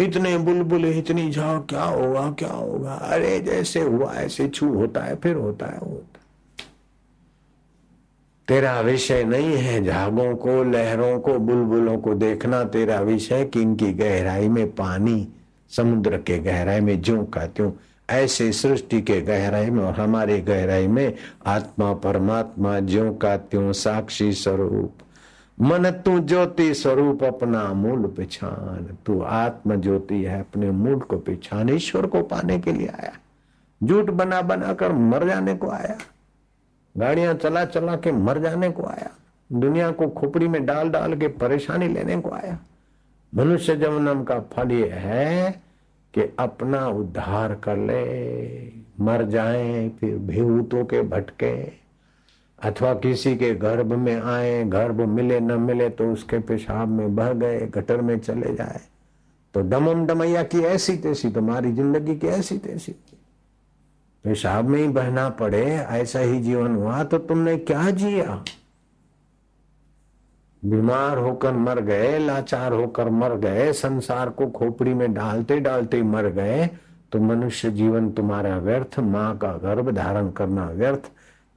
इतने 0.00 0.38
बुलबुल, 0.38 0.84
इतनी 0.86 1.30
झाग 1.30 1.60
क्या 1.60 1.82
होगा 1.82 2.30
क्या 2.30 2.52
होगा? 2.52 2.94
अरे 2.94 3.40
जैसे 3.40 3.80
हुआ, 3.80 4.14
ऐसे 4.14 4.48
छू 4.48 4.74
होता 4.74 5.00
है, 5.00 5.16
फिर 5.16 5.36
होता 5.36 5.66
है, 5.66 5.78
होता 5.78 6.20
तेरा 8.48 8.80
विषय 8.80 9.24
नहीं 9.24 9.56
है 9.56 9.84
झागों 9.84 10.36
को, 10.36 10.62
लहरों 10.64 11.20
को, 11.20 11.38
बुलबुलों 11.38 11.98
को 11.98 12.14
देखना, 12.14 12.64
तेरा 12.64 13.00
विषय 13.00 13.44
कि 13.44 13.62
इनकी 13.62 13.92
गहराई 13.92 14.48
में 14.48 14.70
पानी। 14.70 15.28
समुद्र 15.70 16.18
के 16.18 16.38
गहराई 16.38 16.80
में 16.80 17.00
ज्यो 17.02 17.22
का 17.24 17.46
त्यों, 17.46 17.70
ऐसे 18.10 18.52
सृष्टि 18.52 19.00
के 19.02 19.20
गहराई 19.20 19.70
में 19.70 19.82
और 19.84 19.94
हमारे 19.94 20.40
गहराई 20.40 20.86
में 20.86 21.14
आत्मा 21.46 21.92
परमात्मा 21.94 22.78
ज्यो 22.80 23.10
का 23.12 23.36
त्यों 23.36 23.72
साक्षी 23.72 24.32
स्वरूप। 24.32 24.92
मन 25.60 25.90
तू 26.04 26.18
ज्योति 26.20 26.74
स्वरूप 26.74 27.24
अपना 27.24 27.62
मूल 27.72 28.06
पिछान 28.06 28.96
तू 29.06 29.20
आत्म 29.20 29.80
ज्योति 29.80 30.22
है 30.22 30.40
अपने 30.40 30.70
मूल 30.70 31.00
को 31.00 31.18
पिछान 31.18 31.68
ईश्वर 31.68 32.06
को 32.06 32.22
पाने 32.22 32.58
के 32.58 32.72
लिए 32.72 32.88
आया। 32.88 33.12
झूठ 33.80 34.10
बना 34.10 34.40
बना 34.42 34.72
कर 34.72 34.92
मर 34.92 35.26
जाने 35.28 35.54
को 35.54 35.70
आया। 35.70 35.96
गाड़ियाँ 36.96 37.34
चला 37.34 37.64
चला 37.64 37.96
के 37.96 38.12
मर 38.12 38.38
जाने 38.38 38.70
को 38.70 38.82
आया। 38.82 39.10
दुनिया 39.50 39.90
को 39.90 40.08
खोपड़ी 40.08 40.48
में 40.48 40.64
डाल 40.66 40.90
डाल 40.90 41.14
के 41.16 41.28
परेशानी 41.28 41.88
लेने 41.88 42.20
को 42.20 42.30
आया। 42.30 42.58
मनुष्य 43.32 43.76
जन्म 43.76 44.22
का 44.24 44.38
फल 44.52 44.72
ये 44.72 44.88
है 44.88 45.50
कि 46.14 46.22
अपना 46.38 46.86
उद्धार 46.88 47.54
कर 47.54 47.76
ले, 47.76 48.66
मर 49.00 49.24
जाए, 49.24 49.88
फिर 50.00 50.16
भेहूतों 50.18 50.84
के 50.84 51.02
भटके। 51.02 51.52
अथवा 52.58 52.92
किसी 52.94 53.36
के 53.36 53.54
गर्भ 53.54 53.92
में 53.92 54.20
आए, 54.20 54.64
गर्भ 54.64 55.00
मिले 55.08 55.40
न 55.40 55.60
मिले 55.60 55.88
तो 55.88 56.12
उसके 56.12 56.38
पेशाब 56.38 56.88
में 56.88 57.14
बह 57.16 57.32
गए, 57.32 57.66
गटर 57.66 58.00
में 58.00 58.18
चले 58.18 58.54
जाए। 58.54 58.80
तो 59.54 59.60
डमम 59.60 60.06
डमैया 60.06 60.42
की 60.42 60.60
ऐसी 60.60 60.96
तैसी, 60.96 61.30
तुम्हारी 61.30 61.72
ज़िंदगी 61.72 62.16
की 62.16 62.26
ऐसी 62.26 62.58
तैसी। 62.58 62.92
पेशाब 64.24 64.68
में 64.68 64.78
ही 64.78 64.88
बहना 64.88 65.28
पड़े, 65.30 65.64
ऐसा 65.64 66.18
ही 66.18 66.40
जीवन 66.40 66.74
हुआ 66.76 67.02
तो 67.04 67.18
तुमने 67.18 67.56
क्या 67.58 67.90
जिया? 67.90 68.44
बीमार 70.62 71.18
होकर 71.18 71.52
मर 71.52 71.80
गए, 71.80 72.18
लाचार 72.18 72.72
होकर 72.72 73.08
मर 73.10 73.36
गए, 73.36 73.72
संसार 73.72 74.30
को 74.30 74.46
खोपड़ी 74.46 74.94
में 74.94 75.12
डालते 75.14 75.58
डालते 75.60 76.02
मर 76.02 76.28
गए 76.28 76.68
तो 77.12 77.18
मनुष्य 77.18 77.70
जीवन 77.70 78.10
तुम्हारा 78.10 78.56
व्यर्थ, 78.58 78.98
माँ 78.98 79.36
का 79.38 79.52
गर्भ 79.54 79.90
धारण 79.90 80.30
करना 80.30 80.64
व्यर्थ, 80.70 81.10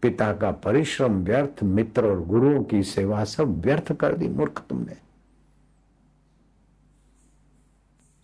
पिता 0.03 0.31
का 0.33 0.51
परिश्रम 0.51 1.23
व्यर्थ, 1.23 1.63
मित्र 1.63 2.05
और 2.05 2.23
गुरुओं 2.25 2.63
की 2.63 2.83
सेवा 2.83 3.23
सब 3.23 3.61
व्यर्थ 3.61 3.91
कर 3.93 4.17
दी, 4.17 4.27
मूर्ख 4.27 4.61
तुमने। 4.69 4.97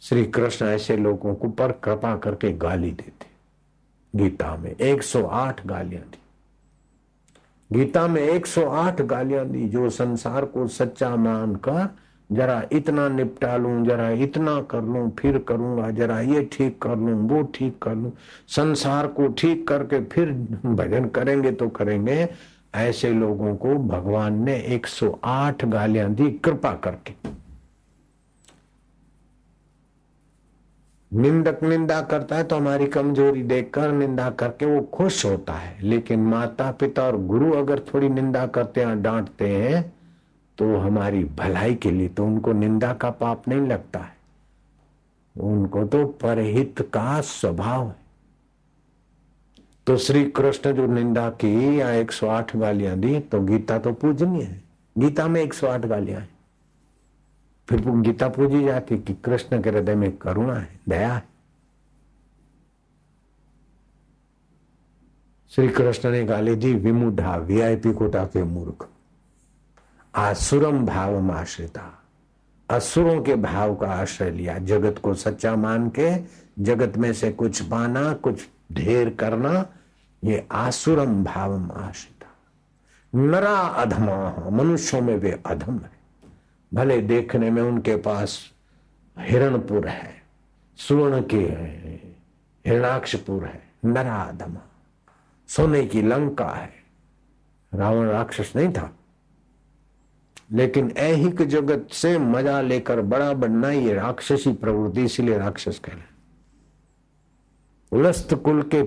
श्री 0.02 0.26
कृष्ण 0.26 0.66
ऐसे 0.66 0.98
लोगों 0.98 1.34
को 1.36 1.50
पर 1.50 1.72
कृपा 1.84 2.16
करके 2.18 2.52
गाली 2.54 2.92
देते। 2.92 3.28
गीता 4.14 4.56
में 4.56 4.76
108 4.76 5.66
गालियाँ 5.68 6.04
दी। 6.04 6.20
गीता 7.74 8.08
में 8.08 8.22
108 8.22 9.02
गालियाँ 9.02 9.46
दी, 9.46 9.68
जो 9.70 9.90
संसार 9.90 10.46
को 10.46 10.68
सच्चा 10.68 11.16
मान 11.16 11.56
कर 11.56 11.88
जरा 12.30 12.62
इतना 12.72 13.08
निपटा 13.10 13.56
लू 13.58 13.70
जरा 13.86 14.10
इतना 14.10 14.60
कर 14.62 14.84
लू, 14.84 15.08
फिर 15.20 15.38
करूँगा, 15.38 15.90
जरा 15.92 16.20
ये 16.22 16.42
ठीक 16.52 16.82
कर 16.82 16.96
लू, 16.98 17.16
वो 17.28 17.42
ठीक 17.56 17.78
कर 17.82 17.96
लू। 17.96 18.12
संसार 18.48 19.08
को 19.08 19.28
ठीक 19.28 19.68
करके 19.68 20.00
फिर 20.06 20.32
भजन 20.66 21.06
करेंगे 21.06 21.52
तो 21.52 21.68
करेंगे। 21.70 22.28
ऐसे 22.76 23.10
लोगों 23.10 23.56
को 23.56 23.76
भगवान 23.88 24.44
ने 24.44 24.58
108 24.76 25.66
गालियाँ 25.66 26.10
दी 26.14 26.30
कृपा 26.44 26.74
करके। 26.84 27.14
निंदक 31.16 31.64
निंदा 31.64 32.02
करता 32.02 32.36
है 32.36 32.44
तो 32.44 32.56
हमारी 32.56 32.88
कमज़ोरी 32.88 33.44
देखकर 33.44 33.92
निंदा 33.92 34.30
करके 34.30 34.66
वो 34.66 34.82
खुश 34.94 35.26
होता 35.26 35.54
है। 35.54 35.78
लेकिन 35.82 36.20
माता 36.20 36.72
पिता 36.72 37.04
और 37.04 37.18
गुरु 37.18 37.54
अगर 37.54 37.80
थोड़ी 37.94 38.10
निंदा 38.10 38.46
करते 38.48 38.82
हैं, 38.82 39.02
डांटते 39.04 39.50
हैं 39.50 39.94
तो 40.58 40.76
हमारी 40.78 41.24
भलाई 41.24 41.76
के 41.76 41.92
लिए 41.92 42.08
तो 42.08 42.26
उनको 42.26 42.54
निंदा 42.54 42.94
का 42.94 43.10
पाप 43.10 43.48
नहीं 43.48 43.62
लगता 43.62 44.00
है। 44.00 44.14
उनको 45.36 45.84
तो 45.84 46.06
परहित 46.06 46.90
का 46.94 47.22
स्वभाव 47.22 47.88
है। 47.88 47.96
तो 49.88 49.98
श्री 49.98 50.26
कृष्ण 50.26 50.72
जो 50.72 50.86
निंदा 50.88 51.30
की, 51.30 51.80
या 51.80 51.92
108 51.92 52.56
गालियाँ 52.56 52.98
दी 52.98 53.20
तो 53.20 53.42
गीता 53.42 53.78
तो 53.80 53.92
पूजनीय 53.94 54.44
है। 54.44 54.64
गीता 54.98 55.28
में 55.28 55.42
108 55.42 55.86
गालियाँ 55.86 56.20
हैं। 56.22 56.30
फिर 57.70 57.82
वो 57.82 58.02
गीता 58.02 58.28
पूजी 58.28 58.64
जाती 58.64 58.98
कि 58.98 59.14
कृष्ण 59.14 59.62
के 59.62 59.70
हृदय 59.70 59.96
में 59.96 60.18
करुणा 60.18 60.54
है, 60.54 60.80
दया 60.90 61.14
है। 61.14 61.24
श्री 65.50 65.68
कृष्ण 65.68 66.12
ने 66.12 66.24
गाली 66.24 66.56
दी 66.56 66.74
विमुढ़ा 66.74 67.38
वीआईपी 67.38 67.94
कोटा 67.94 68.26
के 68.26 68.44
मूर्ख। 68.44 68.88
आसुरम 70.16 70.86
भाव 70.86 71.32
आश्रिता। 71.32 72.04
असुरों 72.70 73.22
के 73.22 73.36
भाव 73.36 73.76
का 73.76 73.88
आश्रय 73.88 74.30
लिया। 74.30 74.58
जगत 74.58 75.00
को 75.04 75.14
सच्चा 75.14 75.56
मान 75.56 75.90
के, 75.90 76.24
जगत 76.64 76.98
में 76.98 77.14
से 77.14 77.32
कुछ 77.32 77.62
पाना, 77.62 78.14
कुछ 78.14 78.50
ढेर 78.74 79.10
करना, 79.10 79.66
ये 80.24 80.48
आसुरम 80.52 81.24
भाव 81.24 81.72
आश्रिता। 81.72 82.36
नरा 83.16 83.58
अधमा, 83.58 84.50
मनुष्यों 84.50 85.02
में 85.02 85.16
वे 85.16 85.44
अधम 85.46 85.78
है। 85.78 85.95
भले 86.76 86.98
देखने 87.00 87.50
में 87.52 87.62
उनके 87.62 87.96
पास 87.98 88.40
हिरणपुर 89.18 89.88
है, 89.88 90.14
सुवर्ण 90.80 91.22
के 91.24 91.38
हिरणाक्षपुर 92.66 93.44
है, 93.46 93.62
नराधमा, 93.86 94.62
सोने 95.50 95.86
की 95.86 96.02
लंका 96.02 96.48
है। 96.48 96.74
रावण 97.74 98.08
राक्षस 98.08 98.52
नहीं 98.56 98.72
था। 98.74 98.90
लेकिन 100.52 100.92
ऐहिक 100.98 101.42
जगत 101.44 101.88
से 101.92 102.18
मज़ा 102.18 102.60
लेकर 102.62 103.02
बड़ा 103.04 103.32
बनना 103.34 103.72
ये 103.72 103.94
राक्षसी 103.94 104.54
प्रवृत्ति, 104.54 105.04
इसीलिए 105.04 105.38
राक्षस 105.38 105.80
कह 105.80 105.94
रहे 105.94 106.14
पुलस्त 107.92 108.34
कुल 108.36 108.62
के 108.74 108.82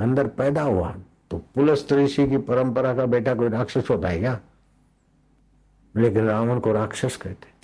अंदर 0.00 0.26
पैदा 0.32 0.62
हुआ 0.62 0.94
तो 1.30 1.38
पुलस्त 1.54 1.92
ऋषि 1.92 2.28
की 2.28 2.36
परंपरा 2.38 2.94
का 2.94 3.06
बेटा 3.06 3.34
कोई 3.34 3.48
राक्षस 3.48 3.90
होता 3.90 4.08
है 4.08 4.18
क्या? 4.18 4.38
लेकिन 5.96 6.24
रावण 6.24 6.60
को 6.60 6.72
राक्षस 6.72 7.16
कहते 7.16 7.54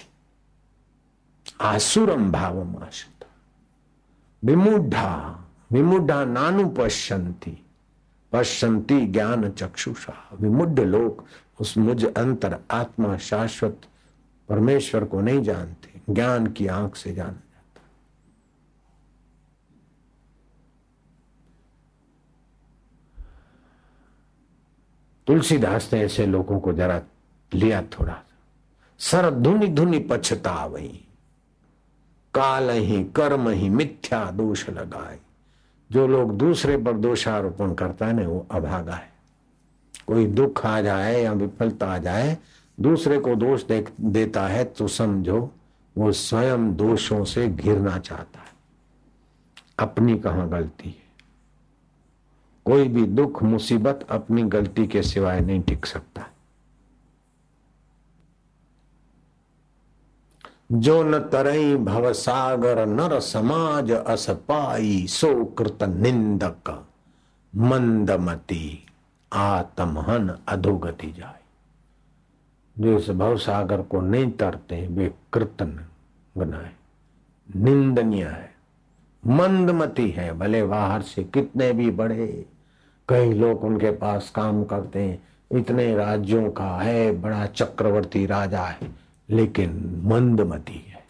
आसुरम 1.61 2.33
भावम 2.33 2.77
आशिता। 2.83 3.27
विमुढ़ा 4.45 5.41
विमुढ़ा 5.73 6.25
नानु 6.25 6.69
पश्यंती। 6.69 7.67
पश्यंती 8.33 9.07
ज्ञान 9.07 9.51
चक्षुषा। 9.51 10.29
विमुड 10.41 10.81
लोग 10.81 11.25
उस 11.61 11.79
मुझ 11.79 12.05
अंतर 12.05 12.59
आत्मा 12.71 13.17
शाश्वत। 13.17 13.81
परमेश्वर 14.49 15.05
को 15.05 15.21
नहीं 15.21 15.43
जानते, 15.43 16.01
ज्ञान 16.11 16.47
की 16.47 16.67
आँख 16.67 16.97
से 16.97 17.15
जाना 17.15 17.33
जाता। 17.33 17.81
तुलसीदास 25.27 25.91
ने 25.93 26.01
ऐसे 26.01 26.27
लोगों 26.27 26.61
को 26.61 26.73
जरा 26.73 27.03
लिया 27.55 27.83
थोड़ा। 27.83 28.19
सर 28.99 29.31
धुनि 29.31 29.67
धुनि 29.67 29.99
पछता 29.99 30.67
वही। 30.67 31.05
काल 32.35 32.71
ही 32.71 33.05
कर्म 33.05 33.49
ही 33.49 33.69
मिथ्या 33.69 34.31
दोष 34.31 34.69
लगाए। 34.71 35.19
जो 35.93 36.07
लोग 36.07 36.37
दूसरे 36.37 36.77
पर 36.77 36.93
दोषारोपण 36.93 37.75
करता 37.75 38.07
है 38.07 38.13
ना 38.13 38.29
वो 38.29 38.47
अभागा 38.51 38.95
है। 38.95 39.13
कोई 40.07 40.27
दुख 40.27 40.67
आ 40.67 40.81
जाए 40.81 41.23
या 41.23 41.33
विफलता 41.33 41.87
आ 41.87 41.99
जाए 41.99 42.39
दूसरे 42.81 43.19
को 43.19 43.35
दोष 43.35 43.65
दे, 43.65 43.87
देता 44.01 44.47
है 44.47 44.65
तो 44.65 44.89
समझो 44.89 45.51
वो 45.99 46.13
स्वयं 46.13 46.77
दोषों 46.77 47.25
से 47.25 47.49
घिरना 47.49 47.99
चाहता 47.99 48.41
है। 48.41 48.51
अपनी 49.79 50.19
कहा 50.19 50.47
गलती 50.47 50.89
है? 50.89 51.11
कोई 52.65 52.89
भी 52.89 53.07
दुख 53.07 53.43
मुसीबत 53.43 54.07
अपनी 54.11 54.43
गलती 54.43 54.87
के 54.87 55.03
सिवाय 55.03 55.41
नहीं 55.41 55.61
टिक 55.61 55.87
सकता। 55.87 56.27
जो 60.73 61.03
न 61.03 61.19
तरई 61.19 61.77
भव 61.77 62.13
सागर, 62.13 62.87
नर 62.87 63.21
समाज 63.21 63.91
अस 63.91 64.31
पाई, 64.31 65.07
सो 65.07 65.45
कृत 65.45 65.79
निंदक। 65.83 66.87
मंदमती 67.57 68.87
आत्महन 69.33 70.39
अधोगति 70.49 71.13
जाए। 71.13 71.41
जो 72.79 72.99
इस 72.99 73.11
भव 73.11 73.37
सागर 73.37 73.83
को 73.83 74.01
नहीं 74.01 74.31
तरते, 74.31 74.87
वे 74.87 75.15
कृतन 75.33 75.85
गनाए। 76.39 76.71
निंदनीय 77.57 78.25
है। 78.25 78.55
मंदमती 79.27 80.11
है, 80.11 80.39
भले 80.39 80.65
बाहर 80.65 81.03
से 81.03 81.25
कितने 81.25 81.73
भी 81.73 81.91
बड़े 81.91 82.47
कई 83.09 83.33
लोग 83.33 83.65
उनके 83.65 83.91
पास 83.91 84.31
काम 84.31 84.65
करते 84.65 85.03
हैं। 85.03 85.29
इतने 85.53 85.95
राज्यों 85.95 86.51
का 86.51 86.79
है, 86.79 87.21
बड़ा 87.21 87.47
चक्रवर्ती 87.47 88.27
राजा 88.27 88.63
है। 88.63 89.00
लेकिन 89.31 90.01
मंदमती 90.05 90.85
है। 90.89 91.07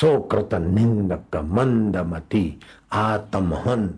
सोकृत 0.00 0.54
निंदक 0.54 1.36
मंदमती, 1.36 2.60
आत्महन। 2.92 3.94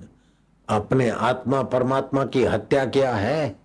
अपने 0.68 1.10
आत्मा 1.10 1.62
परमात्मा 1.62 2.24
की 2.24 2.44
हत्या 2.44 2.86
किया 2.86 3.16
है? 3.16 3.56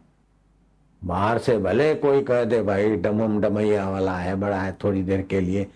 बाहर 1.03 1.37
से 1.37 1.57
भले 1.57 1.95
कोई 1.95 2.23
कह 2.23 2.43
दे, 2.43 2.61
भाई 2.61 2.95
डमम 2.95 3.41
डमैया 3.41 3.89
वाला 3.89 4.17
है, 4.17 4.35
बड़ा 4.35 4.61
है, 4.61 4.77
थोड़ी 4.83 5.03
देर 5.03 5.21
के 5.21 5.39
लिए 5.39 5.67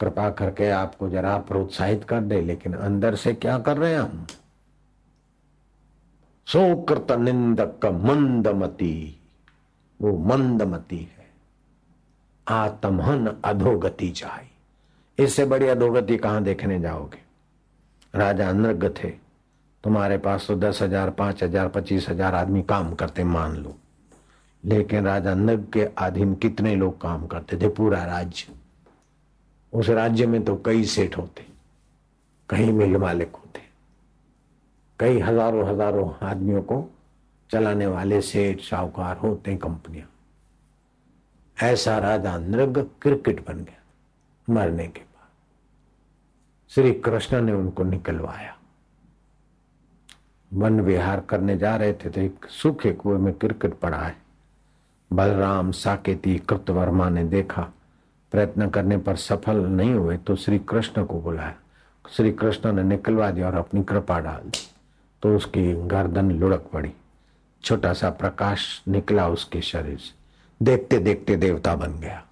कृपा 0.00 0.30
करके 0.30 0.70
आपको 0.70 1.08
जरा 1.08 1.38
प्रोत्साहित 1.38 2.04
कर 2.04 2.20
दे, 2.20 2.40
लेकिन 2.40 2.74
अंदर 2.74 3.14
से 3.14 3.34
क्या 3.34 3.58
कर 3.58 3.76
रहे 3.76 3.92
हैं 3.92 4.00
हम? 4.00 4.26
सोकृत 6.46 7.12
निंदक 7.12 7.86
मंदमती, 7.86 9.20
वो 10.02 10.18
मंदमती 10.18 10.98
है। 10.98 11.13
आत्महन 12.46 13.34
अधोगति 13.44 14.08
जाए। 14.10 14.46
इससे 15.18 15.44
बड़ी 15.44 15.68
अधोगति 15.68 16.16
कहाँ 16.16 16.42
देखने 16.44 16.80
जाओगे? 16.80 17.18
राजा 18.14 18.50
नृग 18.52 18.88
थे। 18.96 19.08
तुम्हारे 19.84 20.18
पास 20.18 20.46
तो 20.46 20.54
दस 20.56 20.82
हज़ार, 20.82 21.10
पाँच 21.10 21.42
हज़ार, 21.42 21.68
पच्चीस 21.68 22.08
हज़ार 22.08 22.34
आदमी 22.34 22.62
काम 22.64 22.94
करते, 22.94 23.24
मान 23.24 23.56
लो। 23.56 23.74
लेकिन 24.64 25.04
राजा 25.04 25.34
नग 25.34 25.66
के 25.72 25.84
अधीन 25.98 26.34
कितने 26.34 26.74
लोग 26.76 27.00
काम 27.00 27.26
करते 27.26 27.56
थे? 27.56 27.68
पूरा 27.70 28.04
राज्य। 28.04 28.52
उस 29.72 29.88
राज्य 29.90 30.26
में 30.26 30.42
तो 30.44 30.56
कई 30.56 30.84
सेठ 30.86 31.16
होते, 31.18 31.44
कई 32.48 32.72
मिल 32.72 32.96
मालिक 32.96 33.34
होते, 33.34 33.60
कई 34.98 35.18
हज़ारों 35.20 35.68
हज़ारों 35.68 36.08
आदमियों 36.22 36.62
को 36.62 36.84
चलाने 37.50 37.86
वाले 37.86 38.20
सेठ, 38.22 38.60
साहूकार 38.60 39.16
होते, 39.18 39.56
कंपनियाँ। 39.56 40.08
ऐसा 41.62 41.98
राजा 41.98 42.38
नृग 42.38 42.90
क्रिकेट 43.02 43.46
बन 43.46 43.58
गया 43.58 44.54
मरने 44.54 44.86
के 44.88 45.00
बाद। 45.00 45.28
श्री 46.70 46.92
कृष्ण 46.92 47.40
ने 47.40 47.52
उनको 47.52 47.84
निकलवाया। 47.84 48.56
वन 50.52 50.80
विहार 50.80 51.20
करने 51.20 51.56
जा 51.58 51.76
रहे 51.76 51.92
थे 51.92 52.10
तो 52.10 52.20
एक 52.20 52.46
सूखे 52.50 52.92
कुएँ 52.92 53.18
में 53.18 53.32
क्रिकेट 53.34 53.74
पड़ा 53.74 53.98
है। 53.98 54.16
बलराम 55.12 55.70
साकेती, 55.70 56.38
कृतवर्मा 56.38 57.08
ने 57.08 57.24
देखा, 57.24 57.62
प्रयत्न 58.32 58.70
करने 58.70 58.98
पर 58.98 59.16
सफल 59.16 59.56
नहीं 59.56 59.94
हुए 59.94 60.16
तो 60.16 60.36
श्री 60.36 60.58
कृष्ण 60.58 61.04
को 61.04 61.20
बुलाया। 61.20 61.54
श्री 62.10 62.32
कृष्ण 62.32 62.72
ने 62.72 62.82
निकलवा 62.82 63.30
दिया 63.30 63.46
और 63.46 63.54
अपनी 63.54 63.82
कृपा 63.84 64.18
डाल 64.20 64.40
दी। 64.40 64.70
तो 65.22 65.36
उसकी 65.36 65.72
गर्दन 65.74 66.30
लुढ़क 66.30 66.70
पड़ी। 66.72 66.92
छोटा 67.62 67.92
सा 67.92 68.10
प्रकाश 68.10 68.82
निकला 68.88 69.28
उसके 69.28 69.60
शरीर 69.60 69.98
से। 69.98 70.23
देखते 70.60 70.98
देखते 70.98 71.36
देवता 71.36 71.74
बन 71.76 71.98
गया। 72.00 72.22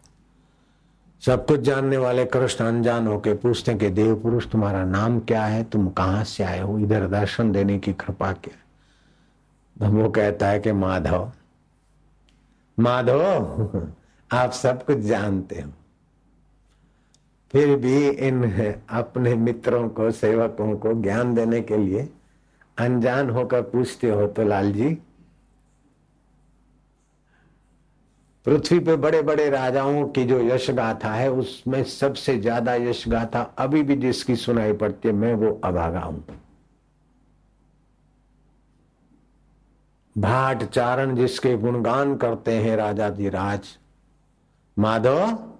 सब 1.22 1.46
कुछ 1.46 1.60
जानने 1.60 1.96
वाले 1.96 2.24
कृष्ण 2.24 2.64
अनजान 2.64 3.06
होके 3.06 3.34
पूछते 3.34 3.74
कि 3.74 3.88
देव 3.90 4.14
पुरुष 4.20 4.46
तुम्हारा 4.50 4.84
नाम 4.84 5.18
क्या 5.20 5.44
है? 5.44 5.62
तुम 5.64 5.88
कहाँ 5.88 6.24
से 6.24 6.44
आए 6.44 6.60
हो? 6.60 6.78
इधर 6.78 7.06
दर्शन 7.08 7.52
देने 7.52 7.78
की 7.78 7.92
कृपा 7.92 8.32
क्या 8.32 8.58
तो 9.76 9.92
वो 9.92 10.08
कहता 10.10 10.48
है 10.48 10.60
कि 10.60 10.72
माधव 10.72 11.30
माधव, 12.78 13.22
आप 14.30 14.50
सब 14.50 14.84
कुछ 14.86 14.98
जानते 14.98 15.60
हो। 15.60 15.70
फिर 17.52 17.76
भी 17.76 18.08
इन 18.08 18.44
अपने 18.90 19.34
मित्रों 19.34 19.88
को, 19.88 20.10
सेवकों 20.10 20.76
को 20.76 20.92
ज्ञान 21.02 21.34
देने 21.34 21.60
के 21.60 21.76
लिए 21.76 22.08
अनजान 22.78 23.30
होकर 23.30 23.62
पूछते 23.62 24.10
हो 24.10 24.26
तो 24.26 24.44
लाल 24.44 24.72
जी 24.72 24.96
पृथ्वी 28.46 28.78
पे 28.78 28.96
बड़े 28.96 29.22
बड़े 29.22 29.48
राजाओं 29.50 30.04
की 30.08 30.24
जो 30.24 30.40
यश 30.40 30.70
गाथा 30.70 31.12
है, 31.12 31.30
उसमें 31.30 31.82
सबसे 31.84 32.38
ज़्यादा 32.38 32.74
यश 32.74 33.04
गाथा 33.08 33.40
अभी 33.58 33.82
भी 33.82 33.96
जिसकी 33.96 34.36
सुनाई 34.36 34.72
पड़ती 34.72 35.08
है, 35.08 35.14
मैं 35.14 35.34
वो 35.34 35.60
अभागा 35.64 36.00
हूँ। 36.00 36.24
भाट 40.16 40.62
चारण 40.64 41.14
जिसके 41.16 41.56
गुणगान 41.56 42.16
करते 42.16 42.52
हैं 42.52 42.76
राजा 42.76 43.08
जी 43.10 43.28
राज। 43.28 43.68
माधव? 44.76 45.51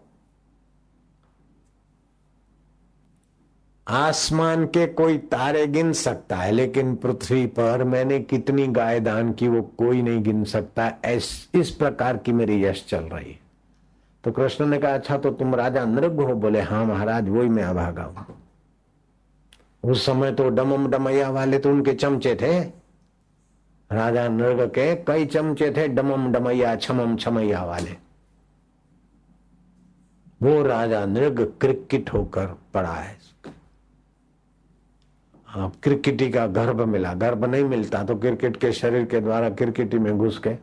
आसमान 3.87 4.64
के 4.66 4.87
कोई 4.88 5.16
तारे 5.18 5.66
गिन 5.66 5.92
सकता 5.92 6.37
है, 6.37 6.50
लेकिन 6.52 6.94
पृथ्वी 6.96 7.46
पर 7.48 7.85
मैंने 7.85 8.18
कितनी 8.20 8.66
गाय 8.68 9.00
दान 9.00 9.33
की 9.33 9.48
वो 9.48 9.62
कोई 9.78 10.02
नहीं 10.02 10.22
गिन 10.22 10.44
सकता। 10.44 10.92
ऐस, 11.04 11.48
इस 11.54 11.70
प्रकार 11.70 12.16
की 12.16 12.33
मेरी 12.33 12.62
यश 12.64 12.85
चल 12.88 13.04
रही 13.04 13.38
तो 14.24 14.33
कृष्ण 14.33 14.66
ने 14.66 14.78
कहा 14.78 14.94
अच्छा 14.94 15.16
तो 15.16 15.30
तुम 15.30 15.54
राजा 15.54 15.85
नृग 15.85 16.20
हो? 16.20 16.35
बोले 16.35 16.60
हाँ 16.60 16.85
महाराज, 16.87 17.28
वही 17.28 17.48
मैं 17.48 17.64
अभागा 17.64 18.02
हूँ। 18.02 18.37
उस 19.83 20.04
समय 20.06 20.33
तो 20.33 20.48
डमम 20.48 20.87
डमैया 20.90 21.30
वाले 21.30 21.58
तो 21.58 21.70
उनके 21.70 21.92
चमचे 21.94 22.35
थे। 22.35 22.60
राजा 23.90 24.28
नृग 24.28 24.60
के 24.68 24.94
कई 25.04 25.26
चमचे 25.26 25.70
थे, 25.70 25.88
डमम 25.88 26.30
डमैया, 26.33 26.74
छमम 26.76 27.16
छमैया 27.16 27.64
वाले। 27.64 27.96
वो 30.42 30.62
राजा 30.62 31.04
नृग 31.06 31.40
क्रिकेट 31.60 32.12
होकर 32.12 32.46
पड़ा 32.74 32.88
हाँ। 32.88 33.21
क्रिकेटी 35.53 36.29
का 36.31 36.46
गर्भ 36.48 36.81
मिला। 36.88 37.13
गर्भ 37.15 37.44
नहीं 37.44 37.65
मिलता 37.65 38.03
तो 38.05 38.15
क्रिकेट 38.17 38.57
के 38.57 38.73
शरीर 38.73 39.05
के 39.05 39.21
द्वारा 39.21 39.48
क्रिकेटी 39.53 39.98
में 39.98 40.17
घुस 40.19 40.40
के 40.46 40.57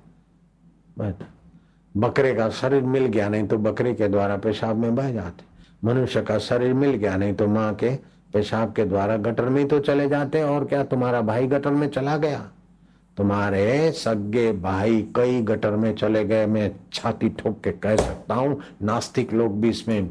बकरे 1.95 2.33
का 2.35 2.49
शरीर 2.51 2.83
मिल 2.85 3.05
गया 3.07 3.27
नहीं 3.29 3.47
तो 3.47 3.57
बकरे 3.59 3.93
के 3.93 4.07
द्वारा 4.07 4.37
पेशाब 4.37 4.77
में 4.77 4.95
बह 4.95 5.11
जाते। 5.11 5.43
मनुष्य 5.83 6.21
का 6.21 6.37
शरीर 6.39 6.73
मिल 6.73 6.95
गया 6.95 7.15
नहीं 7.17 7.33
तो 7.33 7.47
माँ 7.47 7.73
के 7.75 7.89
पेशाब 8.33 8.73
के 8.73 8.85
द्वारा 8.85 9.17
गटर 9.19 9.49
में 9.49 9.67
तो 9.67 9.79
चले 9.79 10.07
जाते। 10.09 10.41
और 10.43 10.65
क्या 10.65 10.83
तुम्हारा 10.85 11.21
भाई 11.23 11.47
गटर 11.47 11.71
में 11.71 11.87
चला 11.89 12.17
गया? 12.17 12.39
तुम्हारे 13.17 13.91
सगे 13.93 14.51
भाई 14.53 15.01
कई 15.15 15.41
गटर 15.43 15.75
में 15.75 15.93
चले 15.95 16.23
गए। 16.25 16.45
मैं 16.47 16.71
छाती 16.93 17.29
ठोक 17.29 17.61
के 17.63 17.71
कह 17.73 17.95
सकता 17.97 18.35
हूँ, 18.35 18.61
नास्तिक 18.81 19.33
लोग 19.33 19.59
भी 19.61 19.69
इसमें 19.69 20.09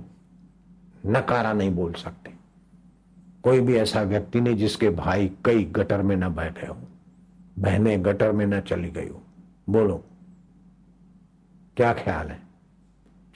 नकारा 1.06 1.52
नहीं 1.52 1.70
बोल 1.74 1.92
सकते। 1.94 2.37
कोई 3.48 3.60
भी 3.60 3.76
ऐसा 3.76 4.02
व्यक्ति 4.02 4.40
नहीं 4.40 4.56
जिसके 4.56 4.90
भाई 4.90 5.30
कई 5.44 5.64
गटर 5.64 6.02
में 6.02 6.16
न 6.16 6.28
बह 6.28 6.48
गए 6.48 6.66
हो। 6.66 6.76
बहने 7.58 7.98
गटर 7.98 8.32
में 8.32 8.46
न 8.46 8.60
चली 8.60 8.90
गई 8.90 9.08
हो। 9.08 9.22
बोलो, 9.70 10.04
क्या 11.76 11.92
ख्याल 11.92 12.28
है? 12.28 12.40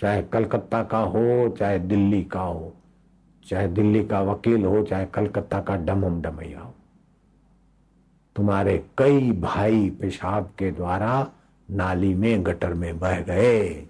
चाहे 0.00 0.22
कलकत्ता 0.22 0.82
का 0.82 0.98
हो, 0.98 1.56
चाहे 1.58 1.78
दिल्ली 1.78 2.24
का 2.24 2.40
हो, 2.40 2.74
चाहे 3.46 3.68
दिल्ली 3.68 4.04
का 4.04 4.20
वकील 4.20 4.64
हो, 4.64 4.82
चाहे 4.82 5.06
कलकत्ता 5.06 5.60
का 5.60 5.76
डमम 5.76 6.22
डमैया 6.22 6.60
हो। 6.60 6.74
तुम्हारे 8.36 8.84
कई 8.98 9.32
भाई 9.32 9.90
पेशाब 9.90 10.50
के 10.58 10.70
द्वारा 10.70 11.30
नाली 11.70 12.14
में 12.14 12.46
गटर 12.46 12.74
में 12.74 12.98
बह 12.98 13.20
गए 13.20 13.86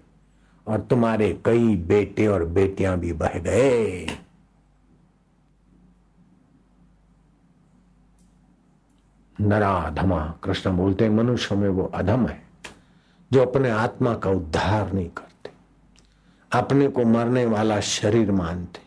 और 0.67 0.81
तुम्हारे 0.81 1.39
कई 1.45 1.75
बेटे 1.75 2.27
और 2.27 2.45
बेटियाँ 2.45 2.99
भी 2.99 3.13
बह 3.13 3.39
गए। 3.39 4.07
नरा 9.41 9.71
अधमा 9.71 10.33
कृष्ण 10.43 10.77
बोलते 10.77 11.09
मनुष्य 11.09 11.55
में 11.55 11.69
वो 11.69 11.83
अधम 11.83 12.25
है, 12.27 12.41
जो 13.31 13.41
अपने 13.41 13.69
आत्मा 13.69 14.13
का 14.13 14.29
उद्धार 14.29 14.93
नहीं 14.93 15.09
करते। 15.09 15.49
अपने 16.51 16.87
को 16.87 17.05
मरने 17.05 17.45
वाला 17.45 17.79
शरीर 17.79 18.31
मानते, 18.31 18.81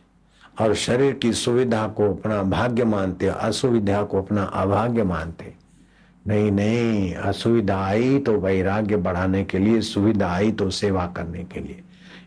और 0.65 0.75
शरीर 0.75 1.13
की 1.13 1.33
सुविधा 1.33 1.89
को 1.89 2.15
अपना 2.15 2.43
भाग्य 2.43 2.85
मानते, 2.85 3.27
असुविधा 3.27 4.03
को 4.03 4.23
अपना 4.23 4.43
अभाग्य 4.43 5.05
मानते। 5.05 5.55
नहीं 6.27 6.51
नहीं, 6.53 7.15
असुविधा 7.15 7.85
आई 7.85 8.19
तो 8.19 8.33
वैराग्य 8.33 8.97
बढ़ाने 8.97 9.45
के 9.45 9.59
लिए, 9.59 9.81
सुविधा 9.81 10.29
आई 10.29 10.53
तो 10.53 10.71
सेवा 10.71 11.07
करने 11.07 11.45
के 11.45 11.61
लिए। 11.61 11.83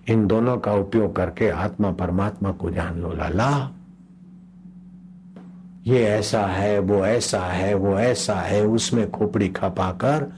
इन 0.07 0.27
दोनों 0.27 0.57
का 0.57 0.73
उपयोग 0.73 1.15
करके 1.15 1.49
आत्मा 1.49 1.91
परमात्मा 1.91 2.51
को 2.51 2.71
जान 2.71 3.01
लो, 3.01 3.13
लाला। 3.13 3.71
ये 5.89 6.03
ऐसा 6.03 6.47
है, 6.47 6.79
वो 6.79 7.05
ऐसा 7.05 7.39
है, 7.39 7.73
वो 7.73 7.99
ऐसा 7.99 8.35
है, 8.35 8.65
उसमें 8.65 9.11
खोपड़ी 9.11 9.49
खपाकर 9.49 10.33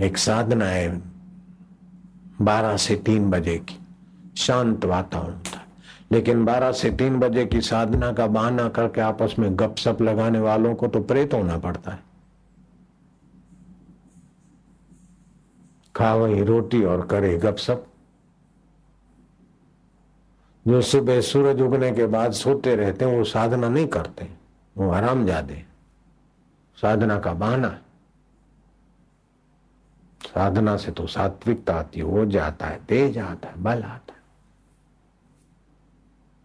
एक 0.00 0.18
साधना 0.18 0.64
है 0.64 1.02
बारह 2.40 2.76
से 2.76 2.96
तीन 2.96 3.30
बजे 3.30 3.58
की, 3.58 3.78
शांत 4.36 4.84
वातावरण 4.84 5.34
था। 5.34 5.62
लेकिन 6.12 6.44
12 6.44 6.72
से 6.72 6.90
तीन 6.90 7.18
बजे 7.18 7.46
की 7.46 7.60
साधना 7.60 8.12
का 8.12 8.26
बहाना 8.26 8.68
करके 8.68 9.00
आपस 9.00 9.34
में 9.38 9.58
गपशप 9.58 10.02
लगाने 10.02 10.38
वालों 10.38 10.74
को 10.74 10.88
तो 10.88 11.02
प्रेत 11.02 11.34
होना 11.34 11.58
पड़ता 11.58 11.92
है। 11.92 12.00
खा 15.96 16.14
वही 16.14 16.42
रोटी 16.42 16.84
और 16.84 17.06
करे 17.06 17.38
गपशप। 17.38 17.86
जो 20.68 20.80
सुबह 20.82 21.20
सूरज 21.20 21.60
उगने 21.62 21.92
के 21.92 22.06
बाद 22.06 22.32
सोते 22.32 22.76
रहते 22.76 23.04
हैं, 23.04 23.18
वो 23.18 23.24
साधना 23.24 23.68
नहीं 23.68 23.86
करते। 23.86 24.28
वो 24.76 24.90
आराम 24.90 25.26
जाते 25.26 25.64
साधना 26.76 27.18
का 27.18 27.32
बहाना 27.32 27.78
साधना 30.34 30.76
से 30.76 30.92
तो 30.92 31.06
सात्विकता 31.06 31.74
आती 31.74 32.00
हो 32.00 32.26
जाता 32.26 32.66
है 32.66 32.80
तेज 32.88 33.18
आता 33.18 33.48
है, 33.48 33.62
बल 33.62 33.82
आता 33.82 34.12
है। 34.12 34.20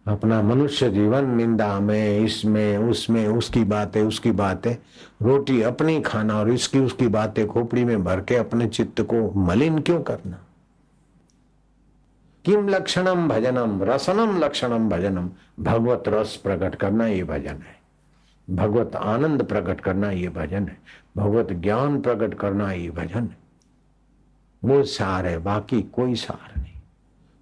अपना 0.06 0.42
मनुष्य 0.42 0.90
जीवन, 0.90 1.24
निंदा 1.24 1.80
में, 1.80 2.18
इसमें, 2.18 2.78
उसमें, 2.78 3.28
उसकी 3.28 3.64
बातें 3.64 4.02
उसकी 4.02 4.30
बातें, 4.30 4.76
रोटी 5.22 5.62
अपनी 5.62 6.00
खाना 6.00 6.38
और 6.38 6.50
इसकी, 6.50 6.78
उसकी 6.78 7.08
बातें 7.08 7.46
खोपड़ी 7.46 7.84
में 7.84 8.04
भर 8.04 8.20
के 8.20 8.36
अपने 8.36 8.68
चित्त 8.68 9.00
को 9.00 9.40
मलिन 9.40 9.78
क्यों 9.78 10.02
करना? 10.02 10.45
किम 12.46 12.68
लक्षणम 12.68 13.28
भजनम 13.28 13.82
रसनम 13.82 14.38
लक्षणम 14.38 14.88
भजनम 14.88 15.30
भगवत 15.60 16.04
रस 16.08 16.36
प्रकट 16.36 16.74
करना 16.74 17.06
ये 17.06 17.24
भजन 17.24 17.54
है। 17.54 17.80
भगवत 18.50 18.96
आनंद 18.96 19.42
प्रकट 19.42 19.80
करना 19.80 20.10
ये 20.10 20.28
भजन 20.28 20.68
है। 20.68 20.78
भगवत 21.16 21.52
ज्ञान 21.52 22.00
प्रकट 22.00 22.34
करना 22.34 22.72
ये 22.72 22.90
भजन 22.90 23.20
है। 23.20 23.38
वो 24.64 24.82
सार 24.82 25.26
है, 25.26 25.38
बाकी 25.38 25.82
कोई 25.82 26.14
सार 26.14 26.60
नहीं। 26.60 26.80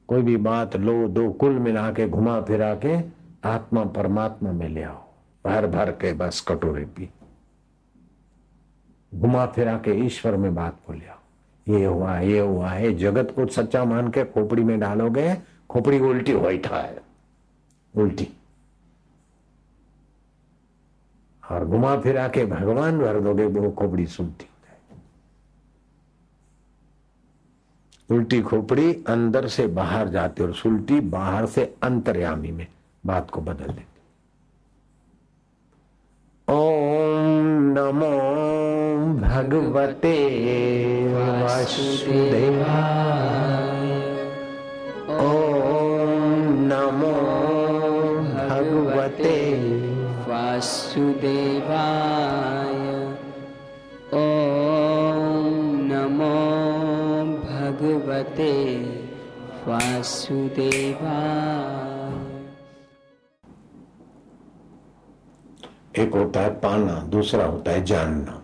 कोई 0.08 0.22
भी 0.22 0.36
बात 0.36 0.76
लो, 0.76 1.08
दो 1.08 1.32
कुल 1.32 1.52
मिला 1.52 1.92
के 1.92 2.08
घुमा 2.08 2.40
फिरा 2.40 2.74
के 2.74 3.00
आत्मा 3.48 3.84
परमात्मा 3.84 4.52
में 4.52 4.68
ले 4.68 4.82
आओ। 4.82 5.04
भर 5.44 5.66
भर 5.66 5.90
के 5.90 6.12
बस 6.12 6.44
कटोरे 6.48 6.84
पी। 6.84 7.10
घुमा 9.14 9.46
फिरा 9.46 9.78
के 9.78 9.90
ईश्वर 9.90 10.36
में 10.36 10.54
बात 10.54 10.76
को 10.86 10.92
ले 10.92 11.06
आओ। 11.06 11.13
ये 11.68 11.84
हुआ 11.84 12.18
ये 12.18 12.38
हुआ 12.38 12.68
है 12.68 12.92
जगत 12.94 13.32
को 13.36 13.46
सच्चा 13.46 13.84
मान 13.84 14.08
के 14.10 14.24
खोपड़ी 14.24 14.64
में 14.64 14.78
डालोगे, 14.80 15.34
खोपड़ी 15.70 16.00
उल्टी 16.00 16.32
होता 16.32 16.76
है 16.76 17.02
उल्टी। 17.94 18.28
और 21.50 21.64
घुमा 21.64 21.96
फिरा 22.00 22.28
के 22.28 22.44
भगवान 22.44 22.98
भर 22.98 23.20
दोगे, 23.20 23.44
वो 23.44 23.70
खोपड़ी 23.70 24.06
सुलटी 24.06 24.46
उल्टी 28.10 28.40
खोपड़ी 28.42 28.92
अंदर 29.08 29.48
से 29.48 29.66
बाहर 29.66 30.08
जाती 30.08 30.42
और 30.42 30.54
सुलटी 30.54 31.00
बाहर 31.00 31.46
से 31.46 31.64
अंतर्यामी 31.82 32.50
में 32.50 32.66
बात 33.06 33.30
को 33.30 33.40
बदल 33.40 33.66
देती 33.66 33.93
ओम 36.48 37.46
नमो 37.76 38.10
भगवते 39.20 40.16
वासुदेवाय। 41.12 42.60
ओम 45.20 46.12
नमो 46.72 47.14
भगवते 48.34 49.38
वासुदेवाय। 50.28 52.04
भगवते 57.74 58.52
वासुदेवा 59.68 61.13
एक 65.98 66.12
होता 66.12 66.40
है 66.40 66.60
पाना 66.60 67.00
दूसरा 67.00 67.44
होता 67.46 67.70
है 67.70 67.84
जानना। 67.84 68.42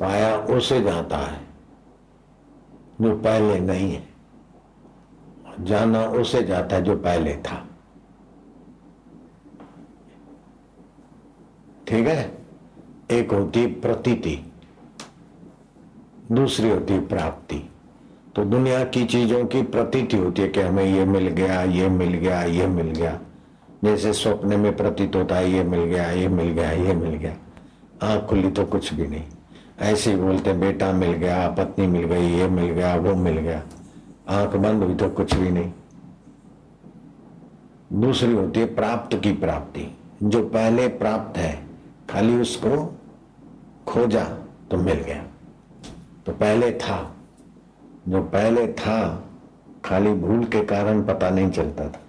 पाया 0.00 0.38
उसे 0.38 0.82
जाता 0.82 1.18
है, 1.18 1.40
जो 3.00 3.18
पहले 3.18 3.60
नहीं 3.60 3.92
है। 3.92 4.08
जाना 5.60 6.04
उसे 6.04 6.42
जाता 6.42 6.76
है 6.76 6.82
जो 6.82 6.96
पहले 6.96 7.36
था। 7.36 7.66
ठीक 11.86 12.06
है? 12.06 12.38
एक 13.10 13.32
होती 13.32 13.66
प्रतीति, 13.66 14.52
दूसरी 16.32 16.70
होती 16.70 17.00
प्राप्ति। 17.00 17.70
तो 18.38 18.44
दुनिया 18.44 18.84
की 18.84 19.04
चीज़ों 19.04 19.46
की 19.46 19.62
प्रतीति 19.62 20.16
होती 20.16 20.42
है 20.42 20.48
कि 20.48 20.60
हमें 20.60 20.84
ये 20.84 21.04
मिल 21.04 21.28
गया, 21.28 21.62
ये 21.62 21.88
मिल 21.88 22.08
गया, 22.08 22.42
ये 22.42 22.66
मिल 22.66 22.86
गया। 22.86 23.20
जैसे 23.84 24.12
स्वप्न 24.12 24.60
में 24.60 24.76
प्रतीत 24.76 25.16
होता 25.16 25.36
है, 25.36 25.52
ये 25.52 25.64
मिल 25.64 25.80
गया, 25.80 26.10
ये 26.10 26.28
मिल 26.28 26.46
गया, 26.46 26.70
ये 26.70 26.94
मिल 26.94 27.10
गया। 27.10 27.36
आँख 28.02 28.24
खुली 28.24 28.50
तो 28.50 28.64
कुछ 28.64 28.94
भी 28.94 29.06
नहीं। 29.06 29.22
ऐसे 29.80 30.16
बोलते 30.16 30.52
बेटा 30.52 30.92
मिल 30.92 31.12
गया, 31.12 31.48
पत्नी 31.48 31.86
मिल 31.86 32.04
गई, 32.04 32.26
ये 32.28 32.48
मिल 32.48 32.64
गया, 32.64 32.96
वो 32.96 33.14
मिल 33.14 33.38
गया। 33.38 33.62
आँख 34.28 34.56
बंद 34.56 34.82
हुई 34.82 34.94
तो 34.94 35.08
कुछ 35.08 35.34
भी 35.34 35.50
नहीं। 35.50 35.72
दूसरी 37.92 38.32
होती 38.32 38.60
है, 38.60 38.74
प्राप्त 38.74 39.20
की 39.20 39.32
प्राप्ति। 39.32 39.96
जो 40.22 40.42
पहले 40.42 40.88
प्राप्त 40.88 41.38
है, 41.38 41.66
खाली 42.10 42.36
उसको 42.36 42.96
खोजा 43.86 44.24
तो 44.70 44.76
मिल 44.76 44.96
गया। 44.96 45.24
तो 46.26 46.32
पहले 46.32 46.72
था। 46.72 47.14
जो 48.08 48.22
पहले 48.24 48.66
था, 48.72 49.24
खाली 49.84 50.12
भूल 50.12 50.44
के 50.44 50.60
कारण 50.64 51.02
पता 51.04 51.30
नहीं 51.30 51.50
चलता 51.50 51.84
था। 51.84 52.00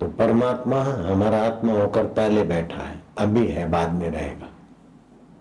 तो 0.00 0.06
परमात्मा 0.08 0.80
हमारा 0.82 1.42
आत्मा 1.42 1.72
होकर 1.72 2.06
पहले 2.06 2.42
बैठा 2.44 2.82
है, 2.82 3.02
अभी 3.18 3.46
है, 3.46 3.68
बाद 3.70 3.92
में 3.92 4.08
रहेगा। 4.10 4.48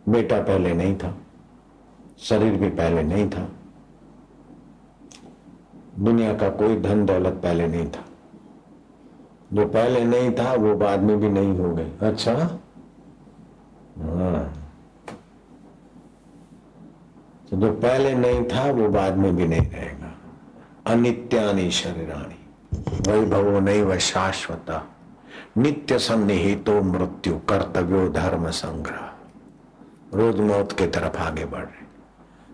बेटा 0.10 0.42
पहले 0.42 0.74
नहीं 0.74 0.96
था, 0.98 1.16
शरीर 2.20 2.54
भी 2.54 2.70
पहले 2.70 3.04
नहीं 3.04 3.30
था, 3.30 3.48
दुनिया 6.00 6.34
का 6.34 6.50
कोई 6.50 6.80
धन 6.82 7.06
दौलत 7.06 7.40
पहले 7.44 7.68
नहीं 7.68 7.86
था। 7.86 8.06
जो 9.54 9.66
पहले 9.68 10.04
नहीं 10.04 10.32
था, 10.32 10.54
वो 10.54 10.76
बाद 10.76 11.04
में 11.04 11.20
भी 11.20 11.30
नहीं 11.30 11.58
हो 11.58 11.74
गए 11.76 11.92
अच्छा? 12.02 12.34
हाँ। 13.98 14.59
तो 17.52 17.58
जो 17.58 17.72
पहले 17.72 18.14
नहीं 18.14 18.43
था, 18.43 18.72
वो 18.72 18.89
बाद 18.89 19.18
में 19.18 19.36
भी 19.36 19.47
नहीं 19.47 19.72
रहेगा। 19.72 20.16
अनित्यानि 20.88 21.72
शरीराणी। 21.72 22.36
वैभवो 23.12 23.60
नहीं 23.60 23.82
व 23.82 23.97
शाश्वत। 23.97 24.86
नित्य 25.58 26.00
सन्निहितो 26.00 26.82
मृत्यु, 26.82 27.34
कर्तव्यो 27.34 28.10
धर्म 28.10 28.50
संग्रह। 28.50 29.12
रोज 30.14 30.39
मौत 30.39 30.72
के 30.72 30.88
तरफ़ 30.88 31.18
आगे 31.18 31.45
बढ़ 31.45 31.60
रहे। 31.60 31.86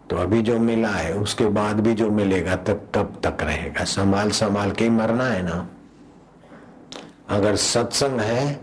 तो 0.10 0.16
अभी 0.16 0.42
जो 0.42 0.60
मिला 0.60 0.90
है, 0.90 1.14
उसके 1.14 1.46
बाद 1.46 1.80
भी 1.80 1.94
जो 1.94 2.12
मिलेगा 2.12 2.56
तब 2.56 2.88
तब 2.94 3.22
तक 3.26 3.44
रहेगा। 3.44 3.84
संभाल 3.84 4.30
संभाल 4.30 4.72
के 4.72 4.90
मरना 4.90 5.24
है 5.24 5.42
ना। 5.44 5.68
अगर 7.30 7.56
सत्संग 7.56 8.20
है 8.20 8.62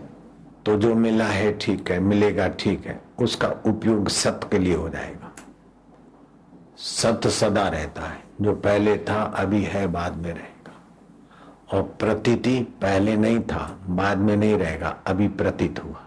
तो 0.65 0.77
जो 0.77 0.95
मिला 0.95 1.25
है 1.25 1.57
ठीक 1.57 1.91
है, 1.91 1.99
मिलेगा 1.99 2.47
ठीक 2.47 2.87
है। 2.87 3.01
उसका 3.19 3.47
उपयोग 3.65 4.09
सत्य 4.09 4.47
के 4.51 4.57
लिए 4.59 4.75
हो 4.75 4.89
जाएगा। 4.89 5.22
सत्य 6.77 7.29
सदा 7.29 7.67
रहता 7.67 8.01
है। 8.01 8.23
जो 8.41 8.53
पहले 8.53 8.97
था, 8.97 9.23
अभी 9.23 9.63
है, 9.63 9.87
बाद 9.87 10.15
में 10.15 10.33
रहेगा। 10.33 10.73
और 11.77 11.83
प्रतीति 11.83 12.59
पहले 12.59 13.17
नहीं 13.17 13.39
था, 13.39 13.79
बाद 13.87 14.17
में 14.17 14.37
नहीं 14.37 14.57
रहेगा, 14.57 14.97
अभी 15.07 15.27
प्रतीत 15.27 15.83
हुआ। 15.83 16.03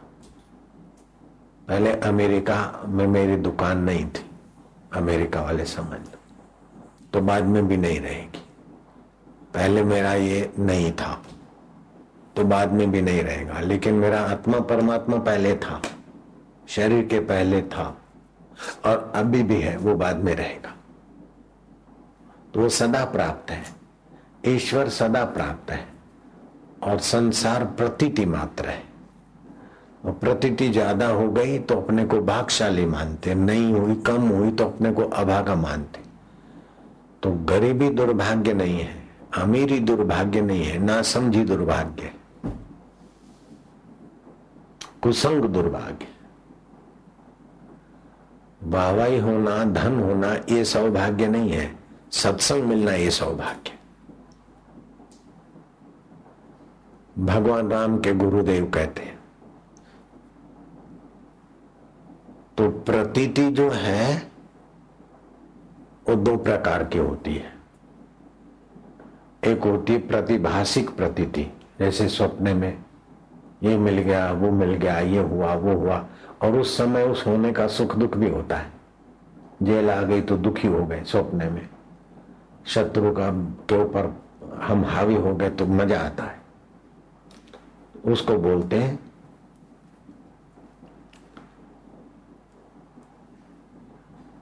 पहले 1.69 1.93
अमेरिका 1.93 2.83
में 2.89 3.07
मेरी 3.07 3.37
दुकान 3.37 3.79
नहीं 3.79 4.07
थी। 4.07 4.31
अमेरिका 4.93 5.43
वाले 5.43 5.65
समझ 5.65 5.91
लो। 5.91 6.19
तो 7.13 7.21
बाद 7.21 7.45
में 7.45 7.69
भी 7.69 7.77
नहीं 7.77 8.01
रहेगी। 8.01 8.43
पहले 9.55 9.83
मेरा 9.83 10.15
ये 10.15 10.53
नहीं 10.59 10.93
था। 10.93 11.23
तो 12.37 12.45
बाद 12.45 12.73
में 12.73 12.91
भी 12.91 13.03
नहीं 13.03 13.23
रहेगा। 13.23 13.61
लेकिन 13.61 13.95
मेरा 13.95 14.21
आत्मा 14.21 14.61
परमात्मा 14.61 15.17
पहले 15.17 15.57
था। 15.57 15.83
शरीर 16.69 17.05
के 17.07 17.21
पहले 17.21 17.63
था। 17.63 17.99
और 18.85 19.13
अभी 19.15 19.43
भी 19.43 19.61
है, 19.61 19.77
वो 19.77 19.95
बाद 19.95 20.25
में 20.25 20.35
रहेगा। 20.35 20.75
तो 22.55 22.61
वो 22.61 22.69
सदा 22.71 23.05
प्राप्त 23.07 23.51
है। 23.51 23.63
ईश्वर 24.47 24.89
सदा 24.91 25.25
प्राप्त 25.27 25.71
है। 25.71 25.85
और 26.83 26.99
संसार 27.01 27.65
प्रतीति 27.77 28.25
मात्र 28.27 28.69
है। 28.69 28.83
और 30.05 30.13
प्रतीति 30.15 30.69
ज़्यादा 30.69 31.07
हो 31.09 31.29
गई 31.31 31.59
तो 31.59 31.75
अपने 31.77 32.05
को 32.05 32.21
भागशाली 32.23 32.85
मानते 32.87 33.35
नहीं 33.35 33.73
हुई, 33.73 33.95
कम 33.97 34.29
हुई 34.29 34.51
तो 34.51 34.65
अपने 34.65 34.93
को 34.93 35.03
अभागा 35.03 35.55
मानते 35.55 36.01
तो 37.23 37.31
गरीबी 37.45 37.89
दुर्भाग्य 37.91 38.53
नहीं 38.55 38.79
है, 38.79 38.95
अमीरी 39.35 39.79
दुर्भाग्य 39.81 40.41
नहीं 40.41 40.65
है 40.65 40.79
ना 40.79 41.01
समझी 41.05 41.45
दुर्भाग्य 41.45 42.13
कुसंग 45.03 45.45
दुर्भाग्य। 45.45 46.07
वाहवाही 48.67 49.19
होना, 49.19 49.65
धन 49.65 50.01
होना, 50.01 50.35
ये 50.35 50.65
सौभाग्य 50.65 51.27
नहीं 51.27 51.51
है। 51.51 51.77
सत्संग 52.13 52.63
मिलना 52.63 52.93
ये 52.93 53.11
सौभाग्य। 53.11 53.73
भगवान 57.19 57.71
राम 57.71 57.99
के 57.99 58.15
गुरुदेव 58.15 58.71
कहते 58.71 59.03
हैं। 59.03 59.17
तो 62.59 62.71
प्रतीति 62.71 63.51
जो 63.51 63.71
है, 63.71 64.31
वो 66.09 66.15
दो 66.15 66.37
प्रकार 66.37 66.85
की 66.85 66.99
होती 66.99 67.35
है। 67.35 67.53
एक 69.45 69.65
होती 69.65 69.93
है 69.93 69.99
प्रतिभाषिक 69.99 70.97
प्रतीति, 70.97 71.47
जैसे 71.79 72.09
सपने 72.09 72.55
में 72.55 72.85
ये 73.63 73.79
मिल 73.79 73.99
गया, 73.99 74.33
वो 74.33 74.51
मिल 74.51 74.75
गया, 74.75 74.99
ये 74.99 75.19
हुआ, 75.19 75.55
वो 75.55 75.75
हुआ। 75.75 76.07
और 76.43 76.59
उस 76.59 76.77
समय 76.77 77.03
उस 77.03 77.27
होने 77.27 77.53
का 77.53 77.67
सुख 77.67 77.97
दुख 77.97 78.17
भी 78.17 78.29
होता 78.31 78.57
है। 78.57 78.73
जेल 79.63 79.91
आ 79.91 80.01
गई 80.03 80.21
तो 80.21 80.37
दुखी 80.37 80.69
हो 80.69 80.85
गए 80.87 81.03
सपने 81.05 81.49
में। 81.51 81.69
शत्रु 82.67 83.13
का 83.13 83.31
के 83.69 83.83
ऊपर 83.83 84.13
हम 84.63 84.85
हावी 84.85 85.15
हो 85.15 85.35
गए 85.35 85.51
तो 85.51 85.67
मज़ा 85.67 86.01
आता 86.01 86.25
है। 86.25 86.41
उसको 88.05 88.37
बोलते 88.37 88.77
हैं, 88.77 88.99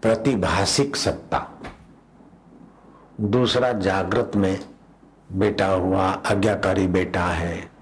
प्रतिभाषिक 0.02 0.96
सत्ता। 0.96 1.46
दूसरा 3.20 3.72
जागृत 3.72 4.32
में 4.36 4.58
बेटा 5.32 5.66
हुआ, 5.66 6.02
आज्ञाकारी 6.02 6.86
बेटा 6.86 7.24
है। 7.24 7.73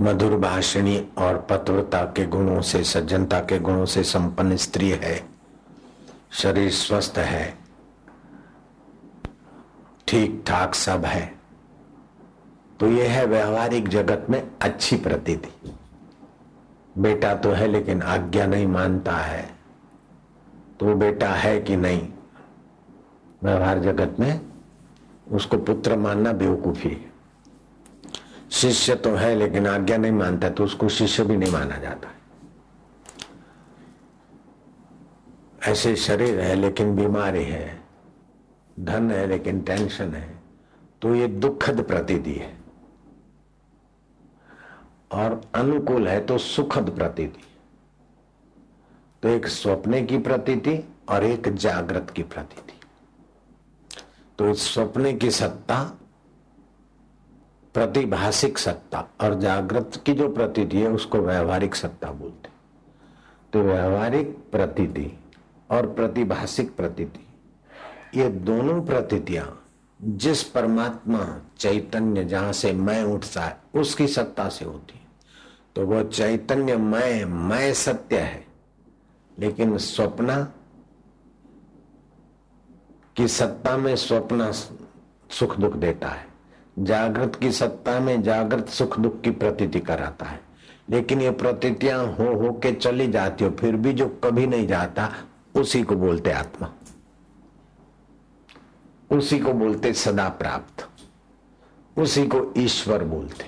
मधुर 0.00 0.36
भाषणी 0.36 1.08
और 1.18 1.46
पतवता 1.50 2.04
के 2.04 2.26
गुणों 2.26 2.60
से, 2.60 2.84
सज्जनता 2.84 3.40
के 3.40 3.58
गुणों 3.58 3.84
से 3.84 4.02
संपन्न 4.02 4.56
स्त्री 4.56 4.90
है। 4.90 5.28
शरीर 6.32 6.70
स्वस्थ 6.70 7.14
है। 7.18 7.58
ठीक 10.08 10.44
ठाक 10.46 10.74
सब 10.74 11.04
है। 11.04 11.34
तो 12.80 12.86
यह 12.86 13.12
है 13.12 13.26
व्यवहारिक 13.26 13.88
जगत 13.88 14.26
में 14.30 14.50
अच्छी 14.62 14.96
प्रतीति। 14.96 15.74
बेटा 16.98 17.34
तो 17.34 17.50
है 17.50 17.66
लेकिन 17.66 18.02
आज्ञा 18.02 18.46
नहीं 18.46 18.66
मानता 18.66 19.16
है। 19.16 19.50
तो 20.80 20.94
बेटा 20.94 21.28
है 21.28 21.60
कि 21.60 21.76
नहीं? 21.76 22.08
व्यवहार 23.42 23.78
जगत 23.78 24.16
में 24.20 24.40
उसको 25.32 25.58
पुत्र 25.58 25.96
मानना 25.96 26.32
बेवकूफ़ी 26.32 26.90
है। 26.90 27.11
शिष्य 28.52 28.94
तो 28.94 29.14
है, 29.14 29.34
लेकिन 29.34 29.66
आज्ञा 29.66 29.96
नहीं 29.96 30.12
मानता 30.12 30.48
तो 30.50 30.64
उसको 30.64 30.88
शिष्य 30.88 31.24
भी 31.24 31.36
नहीं 31.36 31.52
माना 31.52 31.76
जाता। 31.76 32.08
ऐसे 35.70 35.94
शरीर 35.96 36.40
है, 36.40 36.54
लेकिन 36.54 36.94
बीमारी 36.96 37.44
है, 37.44 37.80
धन 38.80 39.10
है, 39.10 39.26
लेकिन 39.26 39.60
टेंशन 39.60 40.14
है 40.14 40.40
तो 41.02 41.14
ये 41.14 41.26
दुखद 41.26 41.82
प्रतीति 41.82 42.32
है। 42.32 42.56
और 45.12 45.40
अनुकूल 45.54 46.08
है 46.08 46.20
तो 46.20 46.38
सुखद 46.38 46.90
प्रतीति। 46.90 47.44
तो 49.22 49.28
एक 49.28 49.46
स्वप्ने 49.46 50.02
की 50.02 50.18
प्रतीति 50.18 50.78
और 51.08 51.24
एक 51.24 51.48
जागृत 51.54 52.10
की 52.10 52.22
प्रतीति। 52.24 52.80
तो 54.38 54.48
इस 54.48 54.72
स्वप्ने 54.74 55.12
की 55.12 55.30
सत्ता 55.30 55.82
प्रतिभाषिक 57.74 58.58
सत्ता 58.58 59.06
और 59.20 59.34
जागृत 59.40 60.02
की 60.06 60.12
जो 60.12 60.28
प्रतीति 60.28 60.76
है, 60.76 60.88
उसको 60.88 61.18
व्यवहारिक 61.18 61.74
सत्ता 61.74 62.10
बोलते 62.12 62.50
तो 63.52 63.62
व्यवहारिक 63.62 64.36
प्रतीति 64.52 65.10
और 65.70 65.86
प्रतिभाषिक 65.86 66.74
प्रतीति, 66.76 67.26
ये 68.14 68.28
दोनों 68.28 68.80
प्रतीतियाँ 68.82 69.58
जिस 70.00 70.42
परमात्मा 70.44 71.24
चैतन्य 71.58 72.24
जहाँ 72.24 72.52
से 72.52 72.72
मैं 72.72 73.02
उठता 73.04 73.40
है, 73.40 73.56
उसकी 73.74 74.06
सत्ता 74.08 74.48
से 74.48 74.64
होती 74.64 74.94
है। 74.94 75.00
तो 75.76 75.86
वो 75.86 76.02
चैतन्य 76.04 76.76
मैं 76.76 77.24
मैं 77.24 77.72
सत्य 77.74 78.18
है, 78.18 78.44
लेकिन 79.38 79.76
स्वप्न 79.78 80.42
की 83.16 83.28
सत्ता 83.28 83.76
में 83.76 83.94
स्वप्न 83.96 84.50
सुख 85.30 85.56
दुख 85.56 85.76
देता 85.76 86.08
है। 86.08 86.31
जागृत 86.78 87.36
की 87.36 87.52
सत्ता 87.52 88.00
में 88.00 88.22
जागृत 88.22 88.68
सुख 88.68 89.00
दुख 89.00 89.20
की 89.20 89.30
प्रतीति 89.30 89.80
कराता 89.80 90.26
है। 90.26 90.40
लेकिन 90.90 91.20
ये 91.20 91.30
प्रतीतियाँ 91.30 92.06
हो 92.06 92.34
हो 92.34 92.52
के 92.52 92.72
चली 92.72 93.08
जाती 93.08 93.44
हो, 93.44 93.50
फिर 93.50 93.76
भी 93.76 93.92
जो 93.92 94.20
कभी 94.24 94.46
नहीं 94.46 94.66
जाता, 94.66 95.12
उसी 95.54 95.82
को 95.82 95.96
बोलते 95.96 96.30
आत्मा। 96.30 96.72
उसी 99.16 99.38
को 99.38 99.52
बोलते 99.52 99.92
सदा 99.92 100.28
प्राप्त। 100.28 100.88
उसी 101.98 102.26
को 102.26 102.54
ईश्वर 102.56 103.04
बोलते। 103.04 103.44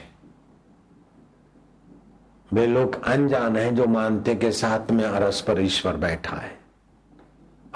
वे 2.53 2.67
लोग 2.67 3.05
अनजान 3.05 3.57
हैं 3.57 3.75
जो 3.75 3.87
मानते 3.87 4.35
के 4.35 4.53
साथ 4.53 4.91
में 4.91 5.05
अरस 5.05 5.41
पर 5.41 5.61
ईश्वर 5.61 5.97
बैठा 5.97 6.37
है 6.37 6.59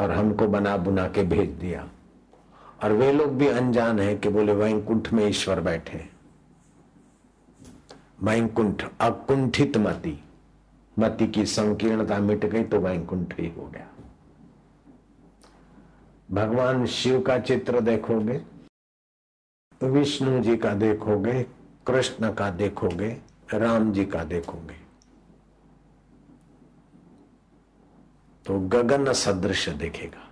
और 0.01 0.11
हमको 0.11 0.49
बना 0.49 0.77
बुना 0.77 1.09
के 1.09 1.23
भेज 1.23 1.51
दिया। 1.51 1.89
और 2.81 2.93
वे 2.93 3.13
लोग 3.13 3.37
भी 3.39 3.47
अनजान 3.49 3.99
है 4.01 4.15
कि 4.17 4.29
बोले, 4.29 4.53
वैकुंठ 4.53 5.13
में 5.13 5.27
ईश्वर 5.29 5.61
बैठे 5.61 6.05
वैकुंठ 8.23 8.85
अकुंठित 9.01 9.77
मति। 9.77 10.19
मति 10.97 11.27
की 11.27 11.45
संकीर्णता 11.47 12.19
मिट 12.19 12.45
गई 12.45 12.63
तो 12.65 12.81
वैकुंठ 12.81 13.39
ही 13.41 13.49
हो 13.49 13.67
गया। 13.67 13.87
भगवान 16.31 16.87
शिव 16.87 17.21
का 17.21 17.39
चित्र 17.39 17.81
देखोगे, 17.81 18.41
विष्णु 19.81 20.43
जी 20.43 20.57
का 20.57 20.73
देखोगे, 20.75 21.43
कृष्ण 21.87 22.33
का 22.33 22.51
देखोगे, 22.51 23.17
राम 23.55 23.93
जी 23.93 24.05
का 24.05 24.25
देखोगे। 24.25 24.77
तो 28.47 28.59
गगन 28.69 29.13
सदृश 29.13 29.69
देखेगा। 29.69 30.28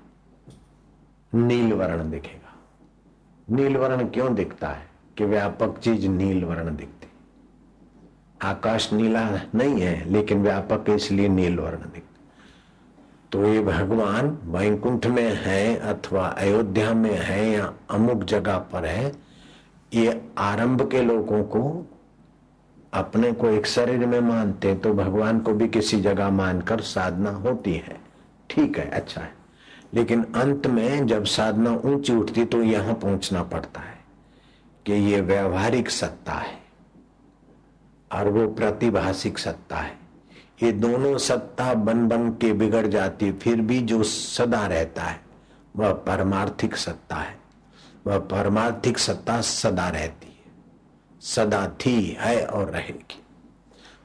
नील 1.33 1.73
वर्ण 1.73 2.11
दिखेगा। 2.11 2.55
नील 3.49 3.77
वर्ण 3.77 4.09
क्यों 4.09 4.35
दिखता 4.35 4.69
है 4.69 4.89
कि 5.19 5.25
व्यापक 5.25 5.79
चीज़ 5.79 6.07
नील 6.09 6.45
वर्ण 6.45 6.77
दिखती? 6.77 7.09
आकाश 8.43 8.93
नीला 8.93 9.29
नहीं 9.55 9.81
है, 9.81 10.11
लेकिन 10.11 10.43
व्यापक 10.43 10.91
इसलिए 10.91 11.29
नील 11.29 11.59
वर्ण 11.59 11.79
दिखती। 11.79 12.03
तो 13.33 13.45
ये 13.45 13.61
भगवान 13.61 14.39
वैकुंठ 14.45 15.07
में 15.07 15.37
है 15.37 15.77
अथवा 15.77 16.27
अयोध्या 16.27 16.95
में 16.95 17.15
है 17.15 17.51
या 17.51 17.73
अमुक 17.91 18.25
जगह 18.25 18.59
पर 18.73 18.85
है, 18.85 19.13
ये 19.95 20.21
आरंभ 20.39 20.91
के 20.91 21.03
लोगों 21.03 21.43
को 21.45 21.87
अपने 22.93 23.33
को 23.33 23.49
एक 23.49 23.67
शरीर 23.67 24.07
में 24.07 24.21
मानते 24.21 24.75
तो 24.75 24.95
भगवान 24.95 25.41
को 25.41 25.53
भी 25.53 25.69
किसी 25.69 26.01
जगह 26.01 26.31
मानकर 26.31 26.81
साधना 26.81 27.31
होती 27.31 27.75
है। 27.75 28.01
ठीक 28.51 28.79
है 28.79 28.91
अच्छा 28.91 29.21
है। 29.21 29.36
लेकिन 29.95 30.23
अंत 30.35 30.67
में 30.67 31.07
जब 31.07 31.25
साधना 31.25 31.71
ऊँची 31.85 32.13
उठती 32.13 32.45
तो 32.45 32.63
यहाँ 32.63 32.95
पहुँचना 32.95 33.43
पड़ता 33.43 33.81
है 33.81 33.99
कि 34.87 34.93
ये 34.93 35.21
व्यवहारिक 35.21 35.91
सत्ता 35.91 36.33
है 36.33 36.59
और 38.11 38.29
वो 38.29 38.47
प्रतिभाषिक 38.49 39.39
सत्ता 39.39 39.77
है। 39.77 39.95
ये 40.63 40.73
दोनों 40.73 41.17
सत्ता 41.19 41.73
बन 41.75 42.07
बन 42.09 42.31
के 42.31 42.53
बिगड़ 42.53 42.87
जाती, 42.87 43.33
फिर 43.33 43.61
भी 43.61 43.81
जो 43.81 44.03
सदा 44.03 44.67
रहता 44.67 45.03
है, 45.03 45.21
वह 45.77 45.93
परमार्थिक 45.93 46.77
सत्ता 46.77 47.17
है। 47.17 47.39
वह 48.07 48.19
परमार्थिक 48.19 48.99
सत्ता 48.99 49.41
सदा 49.41 49.89
रहती 49.89 50.29
है, 50.29 50.53
सदा 51.21 51.67
थी, 51.81 52.17
है 52.21 52.45
और 52.47 52.71
रहेगी। 52.71 53.23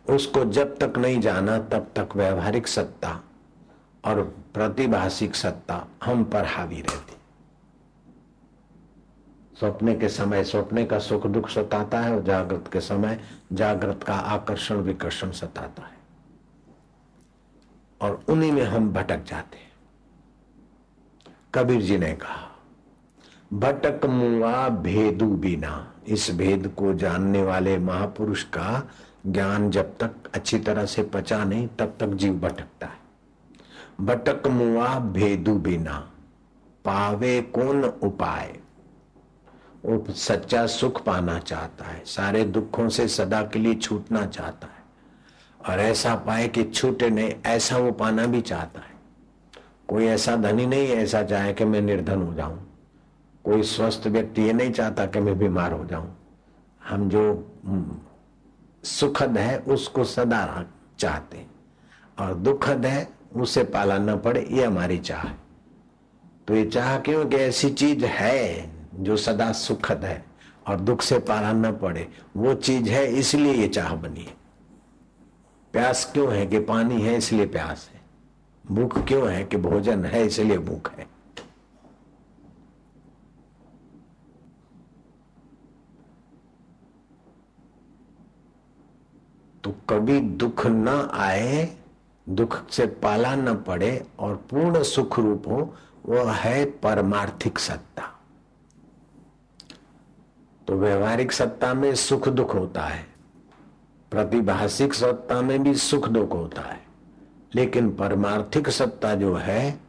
उसको 0.09 0.43
जब 0.45 0.77
तक 0.77 0.97
नहीं 0.97 1.19
जाना, 1.21 1.57
तब 1.59 1.91
तक 1.95 2.15
व्यवहारिक 2.15 2.67
सत्ता 2.67 3.19
और 4.05 4.19
प्रतिभाषिक 4.53 5.35
सत्ता 5.35 5.87
हम 6.03 6.23
पर 6.23 6.45
हावी 6.45 6.81
रहती। 6.81 7.17
सपने 9.61 9.95
के 9.95 10.09
समय 10.09 10.43
सपने 10.43 10.85
का 10.85 10.99
सुख 10.99 11.27
दुख 11.27 11.49
सताता 11.49 11.99
है 11.99 12.15
और 12.15 12.23
जागृत 12.23 12.69
के 12.73 12.81
समय 12.81 13.21
जागृत 13.53 14.03
का 14.03 14.15
आकर्षण 14.15 14.75
विकर्षण 14.75 15.31
सताता 15.31 15.83
है। 15.83 15.97
और 18.01 18.23
उन्हीं 18.29 18.51
में 18.51 18.63
हम 18.63 18.93
भटक 18.93 19.23
जाते 19.23 19.57
हैं। 19.57 19.71
कबीर 21.55 21.81
जी 21.81 21.97
ने 21.97 22.13
कहा, 22.13 22.51
भटक 23.53 24.05
मुआ 24.05 24.69
भेदु 24.69 25.25
बिना। 25.25 25.93
इस 26.07 26.31
भेद 26.31 26.75
को 26.77 26.93
जानने 26.93 27.43
वाले 27.43 27.77
महापुरुष 27.77 28.43
का 28.43 28.89
ज्ञान 29.27 29.71
जब 29.71 29.97
तक 29.97 30.11
अच्छी 30.33 30.59
तरह 30.59 30.85
से 30.85 31.03
पचा 31.03 31.43
नहीं, 31.43 31.67
तब 31.67 31.97
तक 31.99 32.07
जीव 32.07 32.39
भटकता 32.39 32.87
है। 32.87 33.00
भटक 34.01 34.47
मुआ 34.47 34.87
भेदू 34.99 35.55
बिना। 35.55 35.97
पावे 36.85 37.41
कौन 37.55 37.83
उपाय? 37.83 38.59
वो 39.85 40.05
सच्चा 40.09 40.65
सुख 40.67 41.03
पाना 41.03 41.37
चाहता 41.39 41.85
है, 41.85 42.03
सारे 42.05 42.43
दुखों 42.43 42.87
से 42.89 43.07
सदा 43.07 43.41
के 43.43 43.59
लिए 43.59 43.75
छूटना 43.75 44.25
चाहता 44.25 44.67
है। 44.67 44.79
और 45.69 45.79
ऐसा 45.79 46.15
पाए 46.15 46.47
कि 46.47 46.63
छूटे 46.63 47.09
नहीं, 47.09 47.33
ऐसा 47.45 47.77
वो 47.77 47.91
पाना 47.91 48.25
भी 48.25 48.41
चाहता 48.41 48.79
है। 48.79 48.89
कोई 49.87 50.05
ऐसा 50.05 50.35
धनी 50.35 50.65
नहीं 50.65 50.87
ऐसा 50.87 51.23
चाहे 51.23 51.53
कि 51.53 51.65
मैं 51.65 51.81
निर्धन 51.81 52.21
हो 52.21 52.33
जाऊँ। 52.33 52.59
कोई 53.45 53.63
स्वस्थ 53.63 54.07
व्यक्ति 54.07 54.41
ये 54.41 54.53
नहीं 54.53 54.71
चाहता 54.71 55.05
कि 55.05 55.19
मैं 55.19 55.37
बीमार 55.39 55.71
हो 55.71 55.85
जाऊँ। 55.85 56.15
हम 56.81 57.09
जो 57.09 57.23
सुखद 58.83 59.37
है, 59.37 59.57
उसको 59.59 60.03
सदा 60.03 60.65
चाहते 60.99 61.45
और 62.19 62.33
दुखद 62.33 62.85
है 62.85 63.20
उसे 63.35 63.63
पाला 63.63 63.97
न 63.97 64.17
पड़े, 64.17 64.47
ये 64.51 64.65
हमारी 64.65 64.97
चाह 64.97 65.21
है। 65.21 65.37
तो 66.47 66.55
ये 66.55 66.65
चाह 66.65 66.99
क्यों? 66.99 67.25
कि 67.25 67.35
ऐसी 67.35 67.69
चीज़ 67.69 68.05
है 68.05 68.71
जो 68.93 69.17
सदा 69.17 69.51
सुखद 69.51 70.05
है 70.05 70.25
और 70.67 70.79
दुख 70.79 71.01
से 71.01 71.19
पाला 71.19 71.53
न 71.53 71.71
पड़े। 71.71 72.07
वो 72.37 72.53
चीज़ 72.53 72.89
है, 72.89 73.07
इसलिए 73.07 73.53
ये 73.53 73.67
चाह 73.67 73.95
बनी 73.95 74.19
है। 74.19 74.33
प्यास 75.73 76.09
क्यों 76.13 76.33
है 76.33 76.45
कि 76.45 76.59
पानी 76.59 77.01
है, 77.01 77.17
इसलिए 77.17 77.45
प्यास 77.45 77.89
है। 77.93 78.01
भूख 78.75 79.07
क्यों 79.07 79.31
है 79.31 79.43
कि 79.43 79.57
भोजन 79.57 80.05
है, 80.05 80.25
इसलिए 80.25 80.57
भूख 80.57 80.91
है। 80.91 81.07
तो 89.63 89.75
कभी 89.89 90.19
दुख 90.19 90.67
न 90.67 91.09
आए 91.13 91.80
दुख 92.35 92.69
से 92.69 92.85
पाला 92.85 93.35
न 93.35 93.55
पड़े 93.55 94.07
और 94.19 94.35
पूर्ण 94.35 94.83
सुख 94.83 95.19
रूप 95.19 95.43
हो, 95.47 95.75
वह 96.05 96.31
है 96.31 96.65
परमार्थिक 96.65 97.59
सत्ता। 97.59 98.19
तो 100.67 100.75
व्यवहारिक 100.75 101.31
सत्ता 101.31 101.73
में 101.73 101.95
सुख 101.95 102.29
दुख 102.29 102.55
होता 102.55 102.81
है 102.81 103.07
प्रतिभाषिक 104.11 104.93
सत्ता 104.93 105.41
में 105.41 105.63
भी 105.63 105.75
सुख 105.75 106.09
दुख 106.09 106.33
होता 106.33 106.61
है। 106.61 106.83
लेकिन 107.55 107.95
परमार्थिक 107.95 108.69
सत्ता 108.69 109.15
जो 109.15 109.35
है, 109.35 109.79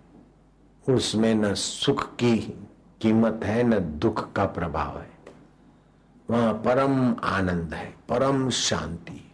उसमें 0.89 1.35
न 1.35 1.55
सुख 1.55 2.15
की 2.15 2.39
कीमत 3.01 3.41
है, 3.45 3.63
न 3.63 3.79
दुख 3.99 4.33
का 4.33 4.45
प्रभाव 4.45 4.99
है। 4.99 5.13
वहाँ 6.31 6.53
परम 6.53 7.17
आनंद 7.25 7.75
है, 7.75 7.95
परम 8.09 8.51
शांति, 8.51 9.33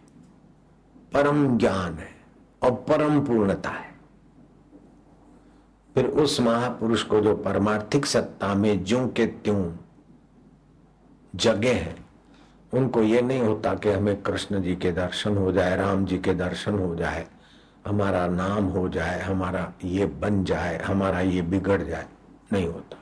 परम 1.13 1.57
ज्ञान 1.57 1.93
है। 1.93 2.18
और 2.63 2.71
परम 2.71 3.25
पूर्णता 3.25 3.69
है। 3.69 3.89
फिर 5.95 6.05
उस 6.05 6.41
महापुरुष 6.41 7.03
को 7.03 7.21
जो 7.21 7.35
परमार्थिक 7.35 8.05
सत्ता 8.05 8.53
में 8.53 8.83
ज्यो 8.83 9.07
के 9.07 9.25
त्यों 9.25 9.71
जगह 11.35 11.73
है, 11.73 11.95
उनको 12.73 13.01
ये 13.01 13.21
नहीं 13.21 13.41
होता 13.41 13.73
कि 13.73 13.89
हमें 13.89 14.21
कृष्ण 14.21 14.61
जी 14.61 14.75
के 14.75 14.91
दर्शन 14.91 15.37
हो 15.37 15.51
जाए, 15.51 15.75
राम 15.75 16.05
जी 16.05 16.17
के 16.17 16.33
दर्शन 16.33 16.79
हो 16.79 16.95
जाए, 16.95 17.27
हमारा 17.87 18.27
नाम 18.27 18.65
हो 18.65 18.89
जाए, 18.89 19.21
हमारा 19.21 19.73
ये 19.83 20.05
बन 20.05 20.43
जाए, 20.43 20.77
हमारा 20.77 21.19
ये 21.19 21.41
बिगड़ 21.41 21.81
जाए। 21.81 22.05
नहीं 22.53 22.67
होता। 22.67 22.97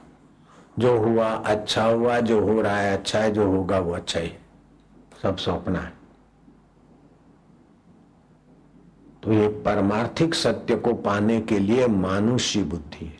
जो 0.80 0.98
हुआ 0.98 1.28
अच्छा 1.30 1.84
हुआ, 1.84 2.20
जो 2.20 2.42
हो 2.42 2.62
रहा 2.62 2.78
है 2.78 2.98
अच्छा 2.98 3.20
है, 3.20 3.32
जो 3.32 3.52
होगा 3.52 3.80
वो 3.80 3.94
अच्छा 3.94 4.20
ही। 4.20 4.32
सब 5.24 5.38
सपना 5.38 5.80
है। 5.80 5.97
तो 9.28 9.34
ये 9.34 9.48
परमार्थिक 9.48 10.36
सत्य 10.36 10.76
को 10.76 10.94
पाने 10.94 11.42
के 11.42 11.60
लिए 11.60 11.88
मानुष्य 11.88 12.64
बुद्धि 12.64 13.06
है। 13.06 13.18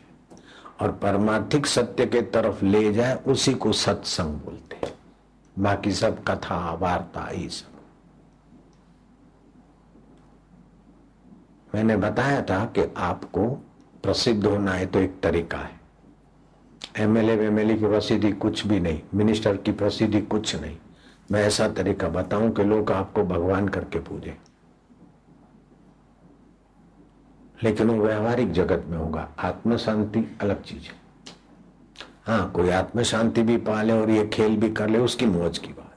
और 0.80 0.92
परमार्थिक 0.92 1.66
सत्य 1.66 2.06
के 2.06 2.22
तरफ़ 2.22 2.64
ले 2.64 2.92
जाए, 2.92 3.14
उसी 3.26 3.54
को 3.54 3.72
सत्संग 3.72 4.26
बोलते 4.26 4.86
हैं। 4.86 4.94
बाकी 5.58 5.92
सब 5.92 6.24
कथा, 6.24 6.74
वार्ता, 6.74 7.30
ये 7.30 7.48
सब। 7.48 7.68
मैंने 11.74 11.96
बताया 11.96 12.42
था 12.42 12.64
कि 12.64 12.94
आपको 12.96 13.48
प्रसिद्ध 14.02 14.46
होना 14.46 14.72
है 14.72 14.86
तो 14.86 14.98
एक 14.98 15.20
तरीका 15.22 15.58
है। 15.58 15.80
एमएलए 16.96 17.46
एमएलए 17.46 17.74
की 17.74 17.86
प्रसिद्धि 17.86 18.32
कुछ 18.32 18.66
भी 18.66 18.80
नहीं, 18.80 19.00
मिनिस्टर 19.14 19.56
की 19.56 19.72
प्रसिद्धि 19.72 20.20
कुछ 20.20 20.56
नहीं। 20.56 20.76
मैं 21.32 21.42
ऐसा 21.42 21.68
तरीका 21.68 22.08
बताऊँ 22.08 22.50
कि 22.50 22.64
लोग 22.64 22.92
आपको 22.92 23.24
भगवान 23.24 23.68
करके 23.68 23.98
पूजे। 23.98 24.47
लेकिन 27.62 27.90
वो 27.90 28.06
व्यवहारिक 28.06 28.52
जगत 28.52 28.84
में 28.88 28.98
होगा। 28.98 29.28
आत्म 29.38 29.76
शांति 29.76 30.38
अलग 30.40 30.62
चीज़ 30.62 30.82
है। 30.82 30.96
हाँ 32.26 32.50
कोई 32.50 32.70
आत्म 32.70 33.02
शांति 33.02 33.42
भी 33.42 33.56
पाले 33.56 33.92
और 33.92 34.10
ये 34.10 34.26
खेल 34.26 34.56
भी 34.56 34.70
कर 34.70 34.88
ले, 34.88 34.98
उसकी 34.98 35.26
मौज 35.26 35.58
की 35.58 35.68
बात। 35.68 35.87